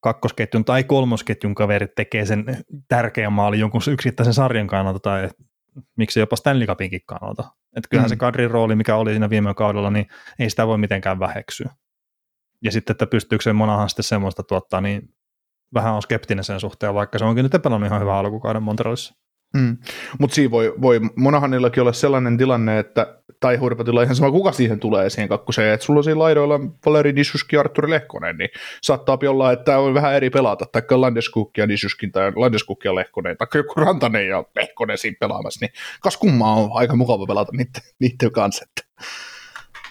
[0.00, 2.44] kakkosketjun tai kolmosketjun kaverit tekee sen
[2.88, 5.28] tärkeän maalin jonkun yksittäisen sarjan kannalta tai
[5.96, 7.44] miksi jopa Stanley Cupinkin kannalta.
[7.76, 8.10] Että kyllähän mm.
[8.10, 10.06] se kadrin rooli, mikä oli siinä viime kaudella, niin
[10.38, 11.70] ei sitä voi mitenkään väheksyä.
[12.62, 15.14] Ja sitten, että pystyykö se Monahan sitten semmoista tuottaa, niin
[15.74, 19.14] vähän on skeptinen sen suhteen, vaikka se onkin nyt pelannut ihan hyvä alkukauden Montrealissa.
[19.54, 19.76] Mm.
[20.18, 24.80] Mutta siinä voi, voi Monahanillakin olla sellainen tilanne, että, tai Hurpatilla ihan sama, kuka siihen
[24.80, 28.50] tulee siihen kakkoseen, että sulla on siinä laidoilla Valeri Disuski ja Arturi Lehkonen, niin
[28.82, 33.36] saattaa olla, että on vähän eri pelata, tai Landeskuk ja Disuskin, tai Landeskuk ja Lehkonen,
[33.36, 37.82] tai joku Rantanen ja Lehkonen siinä pelaamassa, niin kas kummaa on aika mukava pelata niiden,
[38.00, 39.04] niiden kanssa, että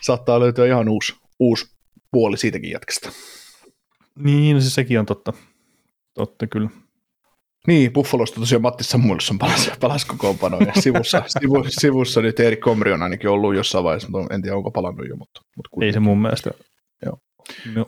[0.02, 1.66] saattaa löytyä ihan uusi, uusi
[2.12, 3.10] puoli siitäkin jätkästä.
[4.16, 5.34] Niin, no siis sekin on totta.
[6.14, 6.70] Totta kyllä.
[7.68, 12.92] Niin, Buffalosta tosiaan Matti Samuelson palasi, palasi kokoonpanoon ja sivussa, sivu, sivussa nyt Erik Komri
[12.92, 15.16] on ainakin ollut jossain vaiheessa, mutta en tiedä onko palannut jo.
[15.16, 16.52] Mutta, mutta Ei se mun mielestä
[17.06, 17.20] joo.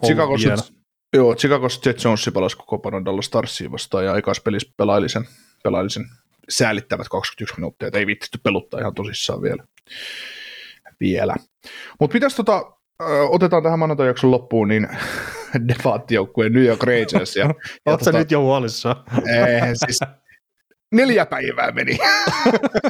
[0.06, 0.74] Chicagossa,
[1.14, 5.26] joo, Chicagossa Jet Jones palasi kokoonpanoon Dallas Starsiin vastaan ja aikaisessa pelissä pelaili sen,
[5.64, 6.06] pelaili sen
[6.50, 9.64] säälittävät 21 minuuttia, että ei viittitty peluttaa ihan tosissaan vielä.
[11.00, 11.36] vielä.
[12.00, 12.72] Mutta pitäisi tota,
[13.30, 14.88] otetaan tähän maanantai-jakson loppuun, niin
[15.68, 17.36] debaattijoukkueen New York Rangers.
[17.36, 17.46] Ja,
[17.86, 18.96] ja tota, nyt jo huolissa?
[19.28, 20.00] Ee, siis
[20.92, 21.98] neljä päivää meni.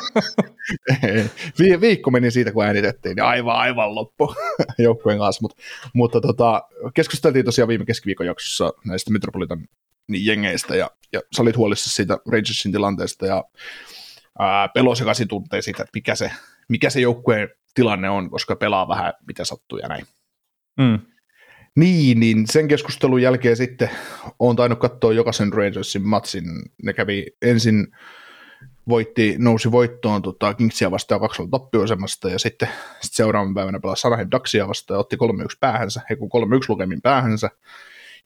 [1.59, 4.35] Vi- viikko meni siitä, kun äänitettiin, niin aivan, aivan loppu
[4.77, 5.41] joukkueen kanssa.
[5.41, 5.57] Mut,
[5.93, 9.67] mutta tota, keskusteltiin tosiaan viime keskiviikon jaksossa näistä Metropolitan
[10.09, 13.43] jengeistä, ja, ja sä olit huolissa siitä Rangersin tilanteesta, ja
[14.73, 16.31] pelosekaisin tuntee siitä, että mikä se,
[16.69, 20.05] mikä se joukkueen tilanne on, koska pelaa vähän mitä sattuu ja näin.
[20.77, 20.99] Mm.
[21.75, 23.89] Niin, niin sen keskustelun jälkeen sitten
[24.39, 26.43] on tainnut katsoa jokaisen Rangersin matsin.
[26.83, 27.87] Ne kävi ensin
[28.89, 32.67] voitti, nousi voittoon tota, Kingsia vastaan 2 tappioasemasta ja sitten,
[33.01, 36.17] sitten seuraavan päivänä pelasi Anaheim Ducksia vastaan ja otti 3-1 päähänsä, he 3-1
[36.67, 37.49] lukemin päähänsä.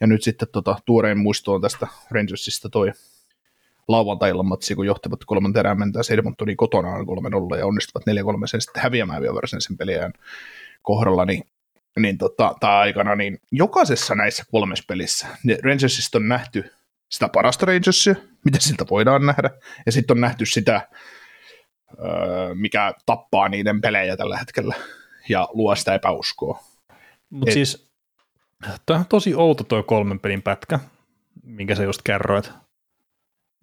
[0.01, 2.91] Ja nyt sitten tota, tuorein muisto on tästä Rangersista toi
[3.87, 7.05] lauantailla matsi, kun johtavat kolman terään mentää Edmontoniin kotonaan
[7.53, 8.13] 3-0 ja onnistuvat 4-3
[8.45, 10.13] sen sitten häviämään vielä sen peliään
[10.81, 11.43] kohdalla, niin
[11.99, 16.71] niin tota, tai aikana, niin jokaisessa näissä kolmessa pelissä niin Rangersista on nähty
[17.09, 18.15] sitä parasta Rangersia,
[18.45, 19.49] mitä siltä voidaan nähdä,
[19.85, 20.87] ja sitten on nähty sitä,
[21.99, 24.75] öö, mikä tappaa niiden pelejä tällä hetkellä
[25.29, 26.63] ja luo sitä epäuskoa.
[27.29, 27.91] Mutta siis,
[28.85, 30.79] tämä on tosi outo tuo kolmen pelin pätkä,
[31.43, 32.51] minkä sä just kerroit.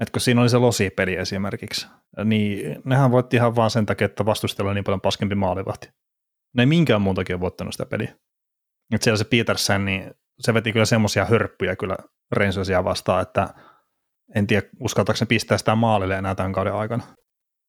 [0.00, 1.86] Että kun siinä oli se losi-peli esimerkiksi,
[2.24, 5.88] niin nehän voitti ihan vaan sen takia, että vastustelu on niin paljon paskempi maalivahti.
[6.54, 8.14] Ne ei minkään muun takia voittanut sitä peliä.
[8.94, 11.96] Että siellä se Petersen, niin se veti kyllä semmoisia hörppyjä kyllä
[12.32, 13.54] Rangersia vastaan, että
[14.34, 17.04] en tiedä, uskaltaako ne pistää sitä maalille enää tämän kauden aikana.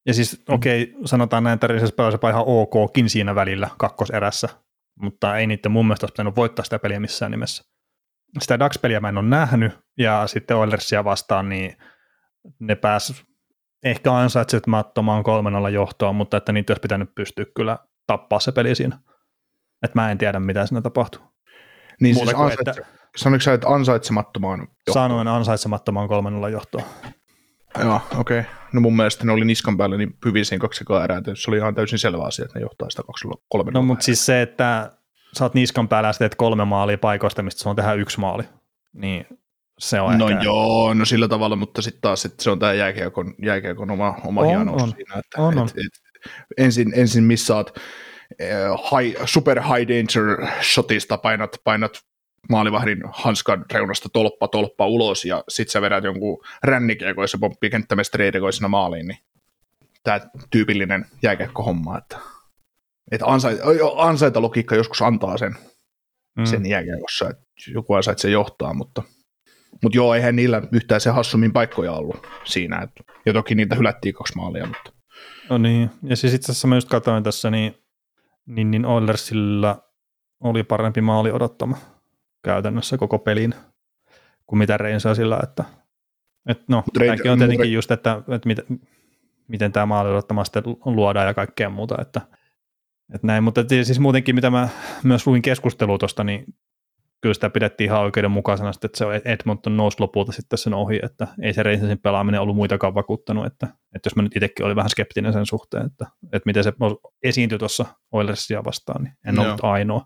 [0.06, 0.56] Ja siis mm.
[0.56, 4.50] okei, okay, sanotaan näin, että Rangers pelasi ihan okkin siinä välillä kakkoserässä,
[5.02, 7.64] mutta ei niiden mun mielestä olisi pitänyt voittaa sitä peliä missään nimessä.
[8.40, 11.78] Sitä Dax-peliä mä en ole nähnyt, ja sitten Oilersia vastaan, niin
[12.60, 13.24] ne pääs
[13.84, 18.76] ehkä ansaitsemattomaan kolmen alla johtoon, mutta että niitä olisi pitänyt pystyä kyllä tappaa se peli
[18.76, 19.00] siinä.
[19.84, 21.22] Että mä en tiedä, mitä siinä tapahtuu.
[22.02, 24.94] Niin siis ansaitse, että, sanoitko sä, että ansaitsemattomaan johtoon?
[24.94, 26.84] Sanoin ansaitsemattomaan kolmen olla johtoon.
[27.80, 28.40] Joo, okei.
[28.40, 28.52] Okay.
[28.74, 31.76] No mun mielestä ne oli niskan päällä niin hyvin siinä kaksi erää, se oli ihan
[31.76, 34.92] täysin selvä asia, että ne johtaa sitä kaksi kolme No mutta siis se, että
[35.34, 38.44] sä oot niskan päällä ja teet kolme maalia paikoista, mistä se on tehdä yksi maali,
[38.94, 39.26] niin
[39.80, 40.44] se on No ehkä...
[40.44, 44.42] joo, no sillä tavalla, mutta sitten taas että se on tämä jääkiekon, jääkiekon oma, oma
[44.42, 44.90] on, hienous on.
[44.90, 45.70] siinä, että on, on.
[45.70, 47.74] Et, et, ensin, ensin missaat
[48.92, 52.02] high, super high danger shotista painat, painat
[52.50, 57.72] maalivahdin hanskan reunasta tolppa tolppa ulos ja sit sä vedät jonkun rännikiekon se pomppii
[58.20, 59.20] erikoisena maaliin, niin
[60.04, 62.18] tämä tyypillinen jääkiekko-homma, että,
[63.12, 63.64] että ansaita,
[63.96, 65.56] ansaita logiikka joskus antaa sen,
[66.38, 66.46] mm.
[66.46, 69.04] sen jääkiekossa, että joku ansaitsee johtaa, mutta,
[69.84, 74.16] mutta joo, eihän niillä yhtään se hassummin paikkoja ollut siinä, että, ja toki niitä hylättiin
[74.16, 74.98] kaksi maalia, mutta
[75.50, 77.76] No niin, ja siis itse asiassa mä just katsoin tässä, niin
[78.46, 79.84] niin, niin Oilersilla
[80.40, 81.78] oli parempi maali odottama
[82.44, 83.54] käytännössä koko pelin
[84.48, 85.64] kuin mitä Reinsa sillä, että
[86.48, 88.64] et no, tämäkin on tietenkin just, että, että mitä,
[89.48, 92.22] miten tämä maalilottama sitten luodaan ja kaikkea muuta, että,
[93.14, 94.70] että näin, mutta siis muutenkin mitä mä
[95.04, 96.46] myös luin keskustelua tuosta, niin
[97.22, 101.54] kyllä sitä pidettiin ihan oikeudenmukaisena, että se Edmonton nousi lopulta sitten sen ohi, että ei
[101.54, 105.34] se Rangersin pelaaminen ollut muitakaan vakuuttanut, että, että jos mä nyt itsekin olin vähän skeptinen
[105.34, 106.74] sen suhteen, että, että miten se
[107.24, 109.72] esiintyi tuossa Oilersia vastaan, niin en ollut Joo.
[109.72, 110.06] ainoa.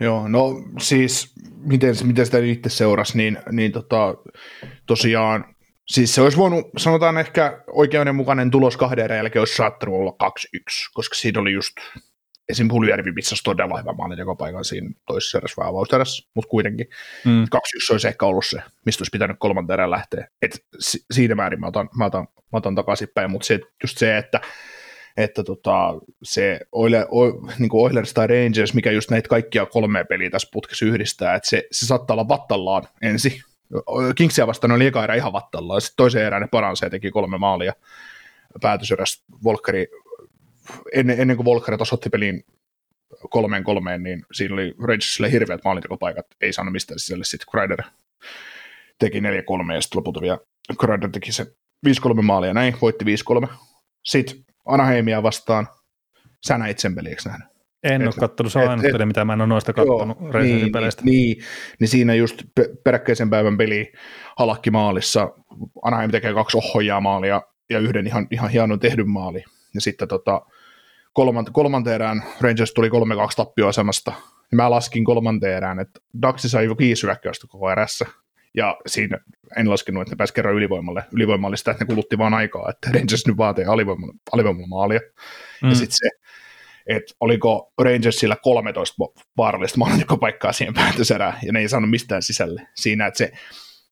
[0.00, 4.14] Joo, no siis miten, miten sitä itse seurasi, niin, niin tota,
[4.86, 5.44] tosiaan
[5.88, 10.16] Siis se olisi voinut, sanotaan ehkä oikeudenmukainen tulos kahden jälkeen olisi saattanut olla
[10.56, 11.72] 2-1, koska siinä oli just
[12.48, 12.68] esim.
[12.68, 16.86] Puljärvi missasi todella hyvä maalintekopaikan siinä toisessa erässä vai avausterässä, mutta kuitenkin
[17.24, 17.44] mm.
[17.44, 17.46] 2-1
[17.90, 20.28] olisi ehkä ollut se, mistä olisi pitänyt kolmanteen erään lähteä.
[20.42, 24.18] Et si- siinä määrin mä otan, mä otan, mä otan takaisinpäin, mutta se, just se,
[24.18, 24.40] että
[25.16, 27.24] että tota, se Oile, o,
[27.58, 31.48] niin kuin Oilers tai Rangers, mikä just näitä kaikkia kolmea peliä tässä putkessa yhdistää, että
[31.48, 33.42] se, se saattaa olla vattallaan ensi.
[34.16, 37.38] Kingsia vastaan oli eka erä ihan vattallaan, sitten toisen erään ne paransi ja teki kolme
[37.38, 37.72] maalia
[38.60, 39.86] päätöserässä Volkeri
[40.94, 42.44] ennen, ennen kuin Volker tasoitti peliin
[43.30, 47.82] kolmeen kolmeen, niin siinä oli Rangersille hirveät maalintekopaikat, ei saanut mistään sisälle, sitten Kreider
[48.98, 49.22] teki 4-3
[49.74, 50.38] ja sitten lopulta vielä
[50.80, 51.46] Kreider teki se
[51.88, 53.04] 5-3 maalia, näin, voitti
[53.44, 53.48] 5-3.
[54.04, 55.68] Sitten Anaheimia vastaan,
[56.46, 57.48] sä näit sen peli, eikö nähnyt?
[57.82, 61.02] En ole katsonut, se on ainut peli, mitä mä en ole noista katsonut niin, peleistä.
[61.04, 61.42] Niin,
[61.80, 62.42] niin, siinä just
[62.84, 63.92] peräkkäisen päivän peli
[64.36, 65.32] halakki maalissa,
[65.82, 69.44] Anaheim tekee kaksi ohjaa maalia ja yhden ihan, ihan hienon tehdyn maali.
[69.74, 70.42] Ja sitten tota,
[71.18, 72.92] kolmant, kolmanteen erään Rangers tuli 3-2
[73.36, 74.12] tappioasemasta,
[74.50, 78.06] niin mä laskin kolmanteen erään, että Daxi sai jo kiisi hyökkäystä koko erässä,
[78.54, 79.18] ja siinä
[79.56, 81.04] en laskenut, että ne pääsi kerran ylivoimalle.
[81.12, 85.00] Ylivoimalle sitä, että ne kulutti vaan aikaa, että Rangers nyt vaatii alivoimalla, alivoimalla maalia.
[85.62, 85.68] Mm.
[85.68, 86.08] Ja sitten se,
[86.86, 89.04] että oliko Rangersilla 13
[89.36, 93.32] vaarallista maalintekopaikkaa siihen päätöserään, ja ne ei saanut mistään sisälle siinä, että se,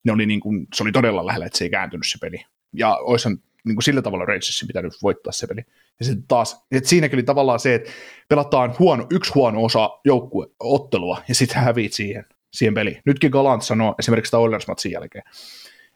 [0.05, 2.45] ne oli niin kuin, se oli todella lähellä, että se ei kääntynyt se peli.
[2.73, 5.61] Ja olisihan niin kuin sillä tavalla Rangersin pitänyt voittaa se peli.
[5.99, 7.91] Ja sitten taas, että siinäkin oli tavallaan se, että
[8.29, 13.03] pelataan huono, yksi huono osa joukkueottelua, ja sitten häviit siihen, siihen peliin.
[13.05, 15.25] Nytkin Galant sanoi esimerkiksi tämä Oilers-matsin jälkeen,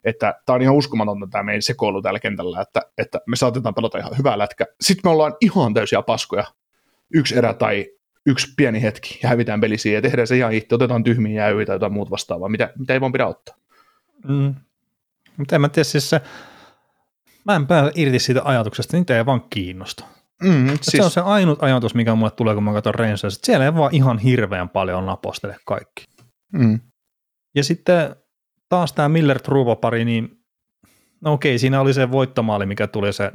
[0.03, 3.97] että tämä on ihan uskomatonta tämä meidän sekoilu täällä kentällä, että, että me saatetaan pelata
[3.97, 4.65] ihan hyvää lätkä.
[4.81, 6.43] Sitten me ollaan ihan täysiä paskoja,
[7.13, 7.85] yksi erä tai
[8.25, 11.65] yksi pieni hetki, ja hävitään peli siihen, ja tehdään se ihan itse, otetaan tyhmiä jäyviä
[11.65, 13.55] tai jotain muut vastaavaa, mitä, mitä ei vaan pidä ottaa.
[14.27, 14.55] Mm.
[15.37, 16.21] Mutta en mä tiedä, siis se,
[17.45, 20.05] mä en pääse irti siitä ajatuksesta, niitä ei vaan kiinnosta.
[20.43, 20.85] Mm, siis...
[20.85, 23.75] Se on se ainut ajatus, mikä mulle tulee, kun mä katson Rangersia, että siellä ei
[23.75, 26.05] vaan ihan hirveän paljon napostele kaikki.
[26.53, 26.79] Mm.
[27.55, 28.15] Ja sitten
[28.69, 29.39] taas tämä miller
[29.81, 30.41] pari niin
[31.21, 33.31] no okei, siinä oli se voittomaali, mikä tuli se,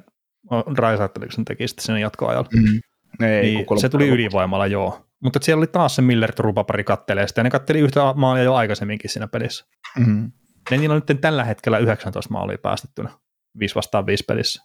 [0.79, 2.49] Raisaitteliko sen teki sitten sen jatkoajalla.
[2.55, 2.81] Mm.
[3.27, 5.07] Ei, niin, se tuli ylivoimalla, joo.
[5.23, 6.33] Mutta siellä oli taas se miller
[6.67, 9.67] pari kattelee sitä, ja ne katteli yhtä maalia jo aikaisemminkin siinä pelissä.
[9.99, 10.33] Mm.
[10.71, 13.11] Ja niillä on nyt tällä hetkellä 19 maalia päästettynä.
[13.59, 14.63] 5 vastaan 5 pelissä.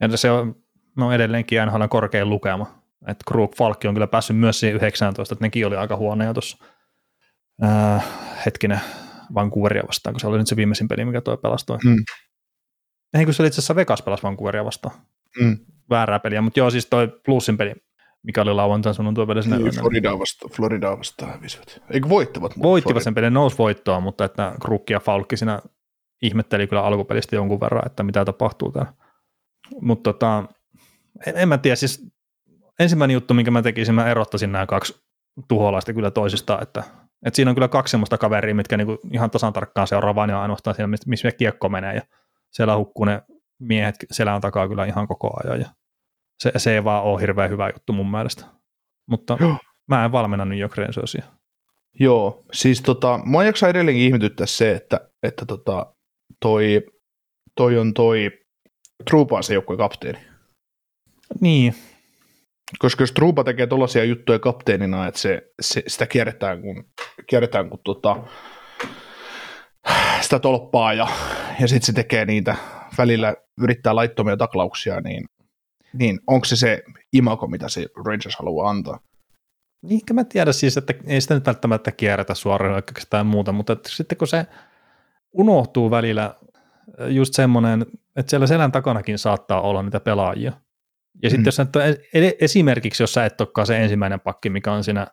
[0.00, 0.56] Ja se on
[0.96, 2.82] no edelleenkin NHL korkein lukema.
[3.08, 6.64] Että Krug Falkki on kyllä päässyt myös siihen 19, että nekin oli aika huonoja tuossa
[7.64, 8.06] äh,
[8.46, 8.80] hetkinen
[9.34, 11.78] Vancouveria vastaan, kun se oli nyt se viimeisin peli, mikä toi pelastoi.
[11.84, 12.04] Mm.
[13.14, 14.94] Ei, kun se oli itse asiassa Vegas pelas Vancouveria vastaan.
[15.40, 15.58] Mm.
[15.90, 17.74] Väärää peliä, mutta joo, siis toi plussin peli,
[18.22, 19.56] mikä oli lauantain sunnuntai pelissä.
[19.56, 21.82] Niin, Florida vastaan, Florida vastaan hävisivät.
[21.90, 22.52] Eikö voittavat?
[22.62, 23.04] Voittivat Florida.
[23.04, 25.60] sen pelin, nousi voittoa, mutta että Krukki ja Falkki siinä
[26.22, 28.92] ihmetteli kyllä alkupelistä jonkun verran, että mitä tapahtuu täällä.
[29.80, 30.44] Mutta tota,
[31.26, 32.06] en, en mä tiedä, siis
[32.78, 35.06] ensimmäinen juttu, minkä mä tekisin, mä erottaisin nämä kaksi
[35.48, 36.84] tuholaista kyllä toisistaan, että,
[37.26, 40.42] että siinä on kyllä kaksi semmoista kaveria, mitkä niinku ihan tasan tarkkaan seuraa vain ja
[40.42, 42.02] ainoastaan siellä, missä kiekko menee, ja
[42.50, 43.22] siellä hukkuu ne
[43.58, 45.68] miehet selän takaa kyllä ihan koko ajan, ja
[46.38, 48.44] se, se ei vaan ole hirveän hyvä juttu mun mielestä.
[49.06, 49.56] Mutta Joo.
[49.88, 51.24] mä en valmenna New York Rangersia.
[52.00, 55.95] Joo, siis tota, mua jaksaa edelleenkin ihmetyttää se, että, että tota,
[56.40, 56.82] toi,
[57.56, 58.30] toi on toi
[59.10, 60.18] Truupa se joukkueen kapteeni.
[61.40, 61.74] Niin.
[62.78, 66.84] Koska jos Truupa tekee tuollaisia juttuja kapteenina, että se, se, sitä kierretään kun,
[67.26, 68.16] kierretään kun tota,
[70.20, 71.08] sitä tolppaa ja,
[71.60, 72.56] ja sitten se tekee niitä
[72.98, 75.24] välillä yrittää laittomia taklauksia, niin,
[75.92, 76.82] niin onko se se
[77.12, 79.00] imako, mitä se Rangers haluaa antaa?
[79.82, 83.88] Niin, mä tiedä siis, että ei sitä nyt välttämättä kierretä suoraan tai muuta, mutta että
[83.92, 84.46] sitten kun se
[85.38, 86.34] unohtuu välillä
[87.08, 87.86] just semmoinen,
[88.16, 90.52] että siellä selän takanakin saattaa olla niitä pelaajia.
[91.22, 91.46] Ja sitten mm.
[91.46, 91.98] jos et ole,
[92.40, 95.06] esimerkiksi, jos sä et olekaan se ensimmäinen pakki, mikä on siinä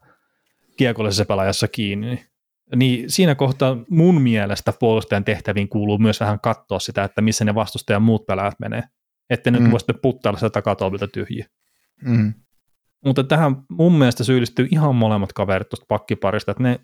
[0.77, 2.19] kiekollisessa pelaajassa kiinni, niin,
[2.75, 7.55] niin siinä kohtaa mun mielestä puolustajan tehtäviin kuuluu myös vähän katsoa sitä, että missä ne
[7.55, 8.83] vastustajan muut pelaajat menee.
[9.29, 9.57] Että mm.
[9.57, 11.47] nyt voi sitten puttailla sitä takatolvilta tyhjiä.
[12.05, 12.33] Mm.
[13.05, 16.79] Mutta tähän mun mielestä syyllistyy ihan molemmat kaverit tuosta pakkiparista, että ne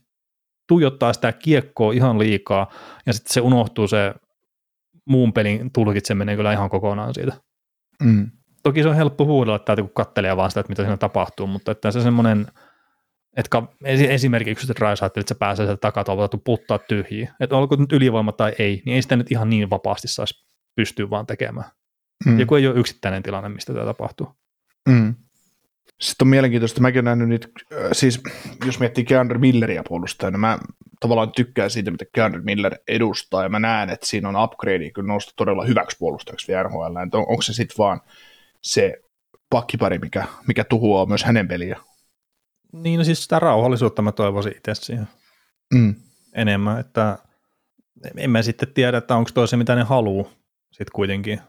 [0.69, 2.71] tuijottaa sitä kiekkoa ihan liikaa,
[3.05, 4.13] ja sitten se unohtuu se
[5.05, 7.33] muun pelin tulkitseminen kyllä ihan kokonaan siitä.
[8.03, 8.31] Mm.
[8.63, 11.71] Toki se on helppo huudella täältä, kun kattelee vaan sitä, että mitä siinä tapahtuu, mutta
[11.71, 12.47] että se semmoinen,
[13.37, 18.31] että esimerkiksi että Rais että se pääsee sieltä takatolta puttaa tyhjiä, että olko nyt ylivoima
[18.31, 21.71] tai ei, niin ei sitä nyt ihan niin vapaasti saisi pystyä vaan tekemään.
[22.25, 22.39] Mm.
[22.39, 24.27] Joku ei ole yksittäinen tilanne, mistä tämä tapahtuu.
[24.89, 25.15] Mm.
[25.99, 28.22] Sitten on mielenkiintoista, mäkin nähnyt nyt, äh, siis
[28.66, 30.57] jos miettii Keandre Milleria puolustajana, niin mä
[30.99, 35.07] tavallaan tykkään siitä, mitä Keandre Miller edustaa, ja mä näen, että siinä on upgrade kyllä
[35.07, 38.02] nousta todella hyväksi puolustajaksi vielä NHL, että on, onko se sitten vaan
[38.61, 38.94] se
[39.49, 41.80] pakkipari, mikä, mikä tuhoaa myös hänen peliä.
[42.74, 45.07] Niin, no siis sitä rauhallisuutta mä toivoisin itse siihen
[45.74, 45.95] mm.
[46.36, 47.18] enemmän, että
[48.18, 50.30] en mä sitten tiedä, että onko toi se, mitä ne haluaa
[50.72, 51.41] sitten kuitenkin.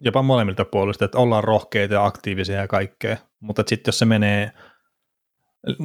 [0.00, 4.52] Jopa molemmilta puolista, että ollaan rohkeita ja aktiivisia ja kaikkea, mutta sitten jos se menee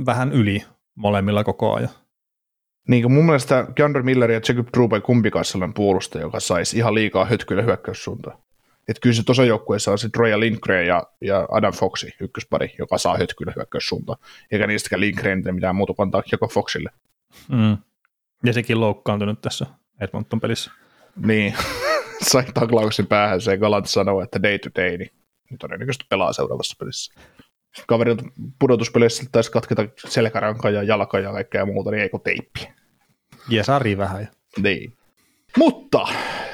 [0.06, 0.64] vähän yli
[0.96, 1.90] molemmilla koko ajan.
[2.88, 6.96] Niin kuin mun mielestä Gunnar Miller ja Jacob Trube kumpikaan sellainen puolustaja, joka saisi ihan
[6.96, 8.38] liikaa hötkyillä hyökkäyssuuntaan.
[8.88, 12.98] Että kyllä se tuossa joukkueessa on se Troja Lindgren ja, ja Adam Foxi ykköspari, joka
[12.98, 14.20] saa hötkyillä hyökkäyssuuntaan.
[14.52, 16.90] Eikä niistäkään Lindgren tee mitään muuta kuin joko Foxille.
[17.48, 17.78] Mm.
[18.44, 19.66] Ja sekin loukkaantunut tässä
[20.02, 20.72] Edmonton pelissä.
[21.26, 21.54] Niin,
[22.22, 25.12] sai taklauksen päähän se Galant sanoo, että day to day, niin
[25.60, 27.14] todennäköisesti pelaa seuraavassa pelissä.
[27.88, 28.24] Kaverilta
[28.60, 32.70] pudotuspelissä taisi katketa selkäranka ja jalka ja kaikkea muuta, niin ei kun teippi.
[33.50, 34.28] Ja sari vähän.
[34.62, 34.94] Niin.
[35.58, 36.08] Mutta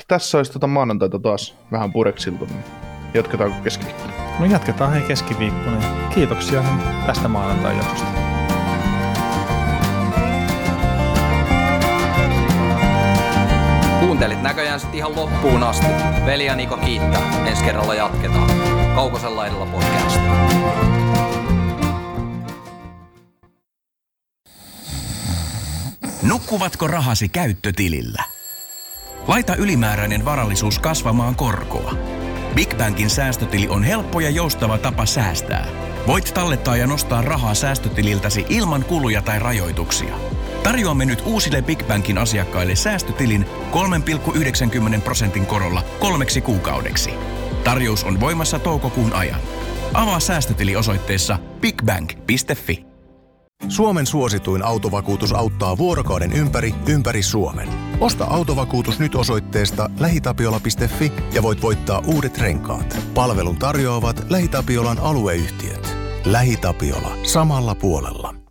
[0.08, 2.64] tässä olisi tuota maanantaita taas vähän pureksiltu, niin
[3.14, 4.14] jatketaanko keskiviikkona?
[4.40, 5.82] No jatketaan hei keskiviikkona.
[6.14, 6.64] Kiitoksia
[7.06, 8.25] tästä maanantai jaksosta.
[14.26, 15.86] Kuuntelit näköjään sitten ihan loppuun asti.
[16.26, 17.48] Veli ja Niko kiittää.
[17.48, 18.50] Ensi kerralla jatketaan.
[18.96, 20.20] Kaukosella edellä podcast.
[26.22, 28.24] Nukkuvatko rahasi käyttötilillä?
[29.28, 31.94] Laita ylimääräinen varallisuus kasvamaan korkoa.
[32.56, 35.68] Big Bankin säästötili on helppo ja joustava tapa säästää.
[36.08, 40.16] Voit tallettaa ja nostaa rahaa säästötililtäsi ilman kuluja tai rajoituksia.
[40.66, 43.46] Tarjoamme nyt uusille Big Bankin asiakkaille säästötilin
[44.96, 47.10] 3,90 prosentin korolla kolmeksi kuukaudeksi.
[47.64, 49.40] Tarjous on voimassa toukokuun ajan.
[49.94, 52.86] Avaa säästötili osoitteessa bigbank.fi.
[53.68, 57.70] Suomen suosituin autovakuutus auttaa vuorokauden ympäri, ympäri Suomen.
[58.00, 62.98] Osta autovakuutus nyt osoitteesta lähitapiola.fi ja voit voittaa uudet renkaat.
[63.14, 65.98] Palvelun tarjoavat LähiTapiolan alueyhtiöt.
[66.26, 67.18] LähiTapiola.
[67.24, 68.45] Samalla puolella.